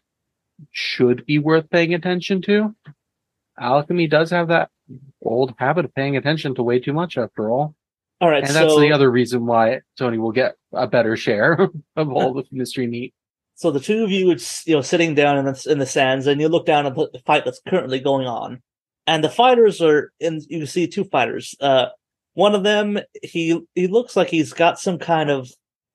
should 0.70 1.24
be 1.26 1.38
worth 1.38 1.68
paying 1.70 1.94
attention 1.94 2.42
to. 2.42 2.74
Alchemy 3.58 4.06
does 4.06 4.30
have 4.30 4.48
that 4.48 4.70
old 5.22 5.54
habit 5.58 5.84
of 5.84 5.94
paying 5.94 6.16
attention 6.16 6.54
to 6.54 6.62
way 6.62 6.78
too 6.78 6.92
much 6.92 7.16
after 7.16 7.50
all. 7.50 7.74
All 8.20 8.28
right, 8.28 8.44
And 8.44 8.52
so 8.52 8.60
that's 8.60 8.80
the 8.80 8.92
other 8.92 9.10
reason 9.10 9.46
why 9.46 9.80
Tony 9.98 10.18
will 10.18 10.32
get 10.32 10.54
a 10.72 10.86
better 10.86 11.16
share 11.16 11.68
of 11.96 12.12
all 12.12 12.34
the 12.34 12.44
mystery 12.52 12.86
meat. 12.86 13.14
So 13.56 13.70
the 13.70 13.80
two 13.80 14.04
of 14.04 14.10
you, 14.10 14.30
it's 14.30 14.66
you 14.66 14.74
know 14.74 14.82
sitting 14.82 15.14
down 15.14 15.38
in 15.38 15.44
the 15.44 15.66
in 15.70 15.78
the 15.78 15.86
sands, 15.86 16.26
and 16.26 16.40
you 16.40 16.48
look 16.48 16.66
down 16.66 16.86
at 16.86 16.94
the 16.94 17.10
the 17.12 17.20
fight 17.20 17.44
that's 17.44 17.60
currently 17.68 18.00
going 18.00 18.26
on, 18.26 18.62
and 19.06 19.22
the 19.22 19.30
fighters 19.30 19.80
are 19.80 20.12
in. 20.20 20.40
You 20.48 20.66
see 20.66 20.86
two 20.86 21.04
fighters. 21.04 21.54
Uh, 21.60 21.86
one 22.34 22.54
of 22.54 22.64
them, 22.64 22.98
he 23.22 23.60
he 23.74 23.86
looks 23.86 24.16
like 24.16 24.28
he's 24.28 24.52
got 24.52 24.78
some 24.78 24.98
kind 24.98 25.30
of 25.30 25.48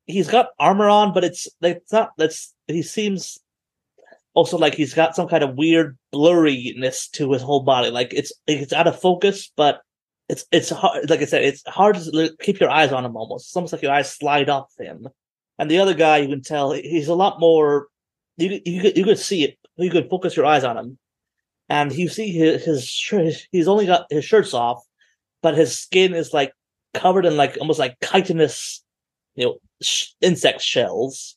he's 0.05 0.30
got 0.30 0.49
armor 0.57 0.89
on, 0.89 1.14
but 1.14 1.24
it's 1.24 1.47
it's 1.62 1.91
not. 1.91 2.12
That's 2.18 2.53
he 2.68 2.82
seems 2.82 3.38
also 4.34 4.57
like 4.57 4.76
he's 4.76 4.93
got 4.93 5.16
some 5.16 5.28
kind 5.28 5.43
of 5.43 5.55
weird 5.55 5.97
blurriness 6.14 7.10
to 7.12 7.32
his 7.34 7.41
whole 7.41 7.64
body. 7.64 7.91
Like 7.91 8.14
it's 8.14 8.32
it's 8.47 8.74
out 8.74 8.88
of 8.88 8.99
focus, 8.99 9.51
but 9.55 9.82
it's 10.30 10.45
it's 10.51 10.70
hard. 10.70 11.10
Like 11.10 11.22
I 11.22 11.26
said, 11.26 11.43
it's 11.43 11.64
hard 11.68 11.95
to 11.95 12.36
keep 12.39 12.60
your 12.60 12.70
eyes 12.70 12.93
on 12.93 13.03
him. 13.03 13.18
Almost, 13.18 13.47
it's 13.47 13.55
almost 13.55 13.74
like 13.74 13.82
your 13.82 13.91
eyes 13.91 14.14
slide 14.14 14.49
off 14.49 14.72
him. 14.80 15.07
And 15.60 15.70
the 15.70 15.80
other 15.80 15.93
guy, 15.93 16.18
you 16.18 16.30
can 16.30 16.41
tell 16.41 16.72
he's 16.72 17.10
a 17.10 17.14
lot 17.16 17.39
more. 17.39 17.88
You 18.38 18.62
you 18.66 18.82
could- 18.82 18.97
you 18.97 19.03
could 19.03 19.20
see 19.20 19.43
it. 19.43 19.57
You 19.76 19.91
could 19.91 20.10
focus 20.10 20.36
your 20.36 20.45
eyes 20.45 20.64
on 20.64 20.78
him, 20.78 20.97
and 21.68 21.91
you 21.93 22.07
see 22.10 22.32
his 22.32 22.64
his 22.64 22.88
shirt. 22.88 23.34
He's 23.51 23.68
only 23.68 23.86
got 23.86 24.07
his 24.10 24.26
shirts 24.26 24.53
off, 24.53 24.82
but 25.43 25.55
his 25.57 25.78
skin 25.78 26.16
is 26.16 26.34
like 26.34 26.53
covered 26.93 27.26
in 27.26 27.38
like 27.38 27.57
almost 27.60 27.80
like 27.80 27.97
chitinous, 28.01 28.84
you 29.36 29.45
know, 29.45 29.57
sh- 29.82 30.07
insect 30.22 30.62
shells, 30.62 31.36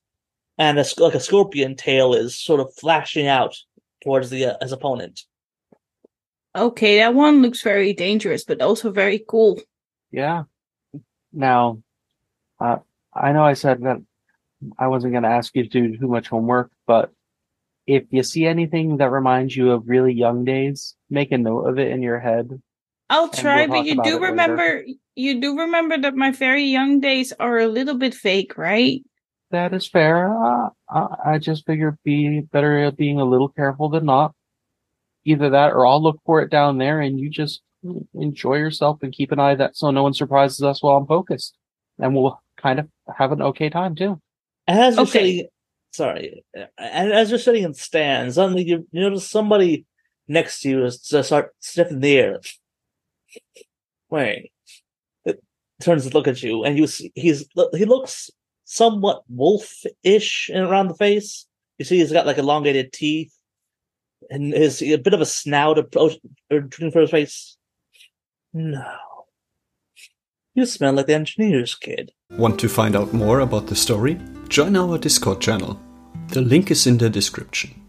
and 0.57 0.79
a, 0.79 0.85
like 0.99 1.15
a 1.15 1.21
scorpion 1.21 1.75
tail 1.77 2.15
is 2.15 2.39
sort 2.39 2.61
of 2.61 2.73
flashing 2.77 3.27
out 3.27 3.57
towards 4.05 4.31
the 4.31 4.47
uh, 4.47 4.57
his 4.63 4.73
opponent. 4.73 5.21
Okay, 6.55 6.99
that 6.99 7.15
one 7.15 7.43
looks 7.43 7.63
very 7.63 7.93
dangerous, 7.93 8.45
but 8.45 8.61
also 8.61 8.91
very 8.93 9.25
cool. 9.27 9.61
Yeah. 10.13 10.45
Now, 11.33 11.83
uh, 12.61 12.79
I 13.15 13.33
know 13.33 13.43
I 13.45 13.55
said 13.55 13.83
that 13.83 13.97
I 14.79 14.89
wasn't 14.89 15.13
going 15.13 15.25
to 15.25 15.29
ask 15.29 15.55
you 15.55 15.65
to 15.65 15.69
do 15.69 15.99
too 15.99 16.09
much 16.09 16.29
homework, 16.29 16.71
but 16.87 17.13
if 17.87 18.05
you 18.11 18.23
see 18.23 18.47
anything 18.47 18.99
that 18.99 19.11
reminds 19.11 19.57
you 19.57 19.73
of 19.73 19.89
really 19.89 20.13
young 20.13 20.45
days, 20.45 20.95
make 21.11 21.33
a 21.33 21.39
note 21.39 21.65
of 21.69 21.79
it 21.79 21.91
in 21.91 22.03
your 22.03 22.21
head. 22.21 22.61
I'll 23.11 23.29
try, 23.29 23.67
we'll 23.67 23.81
but 23.81 23.87
you 23.87 23.95
do 23.95 24.01
it 24.01 24.05
later. 24.05 24.27
remember 24.27 24.85
you 25.15 25.41
do 25.41 25.59
remember 25.59 25.99
that 25.99 26.15
my 26.15 26.31
very 26.31 26.65
young 26.65 27.01
days 27.01 27.33
are 27.39 27.59
a 27.59 27.67
little 27.67 27.97
bit 27.97 28.15
fake, 28.15 28.57
right? 28.57 29.03
That 29.51 29.75
is 29.75 29.87
fair. 29.87 30.33
Uh, 30.33 30.71
I 30.89 31.35
I 31.35 31.39
just 31.39 31.67
figure 31.67 31.99
be 32.05 32.41
better 32.41 32.79
at 32.85 32.97
being 32.97 33.21
a 33.21 33.25
little 33.25 33.49
careful 33.49 33.91
than 33.91 34.07
not. 34.07 34.35
Either 35.25 35.51
that, 35.51 35.73
or 35.73 35.87
I'll 35.87 36.03
look 36.03 36.21
for 36.25 36.41
it 36.41 36.51
down 36.51 36.79
there, 36.79 37.01
and 37.01 37.21
you 37.21 37.29
just 37.29 37.63
enjoy 38.15 38.55
yourself 38.57 39.03
and 39.03 39.13
keep 39.13 39.31
an 39.31 39.39
eye 39.39 39.57
that 39.57 39.77
so 39.77 39.91
no 39.91 40.03
one 40.03 40.15
surprises 40.15 40.63
us 40.63 40.83
while 40.83 40.97
I'm 40.97 41.07
focused, 41.07 41.57
and 41.99 42.15
we'll 42.15 42.41
kind 42.57 42.79
of 42.79 42.89
have 43.15 43.33
an 43.33 43.43
okay 43.43 43.69
time 43.69 43.95
too. 43.95 44.21
As 44.67 44.97
you're 44.97 45.03
Okay. 45.05 45.11
sitting, 45.13 45.49
sorry, 45.93 46.45
and 46.79 47.13
as 47.13 47.31
you're 47.31 47.39
sitting 47.39 47.65
in 47.65 47.75
stand, 47.75 48.35
suddenly 48.35 48.63
you, 48.65 48.87
you 48.93 49.01
notice 49.01 49.29
somebody 49.29 49.87
next 50.29 50.61
to 50.61 50.71
you 50.71 50.85
is 50.85 51.01
to 51.01 51.19
uh, 51.19 51.23
start 51.23 51.55
sniffing 51.61 52.01
the 52.01 52.17
air. 52.17 52.41
Wait, 54.09 54.53
it 55.25 55.43
turns 55.81 56.07
to 56.07 56.15
look 56.15 56.29
at 56.29 56.43
you, 56.43 56.65
and 56.65 56.79
you 56.79 56.87
see 56.87 57.11
he's 57.15 57.49
he 57.75 57.85
looks 57.85 58.31
somewhat 58.65 59.23
wolf-ish 59.29 60.51
around 60.55 60.89
the 60.89 60.95
face. 60.95 61.47
You 61.79 61.85
see, 61.85 61.99
he's 61.99 62.13
got 62.13 62.27
like 62.27 62.39
elongated 62.39 62.93
teeth, 62.93 63.35
and 64.31 64.53
his 64.53 64.81
a 64.83 64.97
bit 64.97 65.15
of 65.15 65.21
a 65.21 65.27
snout 65.27 65.79
approach 65.79 66.19
protruding 66.49 66.93
from 66.93 67.01
his 67.03 67.11
face. 67.11 67.57
No, 68.53 68.85
you 70.55 70.67
smell 70.67 70.95
like 70.95 71.07
the 71.07 71.15
engineer's 71.15 71.75
kid. 71.75 72.13
Want 72.31 72.59
to 72.61 72.69
find 72.69 72.97
out 72.97 73.13
more 73.13 73.41
about 73.41 73.67
the 73.67 73.77
story? 73.77 74.19
Join 74.49 74.77
our 74.77 74.99
Discord 74.99 75.41
channel. 75.41 75.81
The 76.29 76.43
link 76.43 76.71
is 76.71 76.87
in 76.87 76.99
the 76.99 77.11
description. 77.11 77.82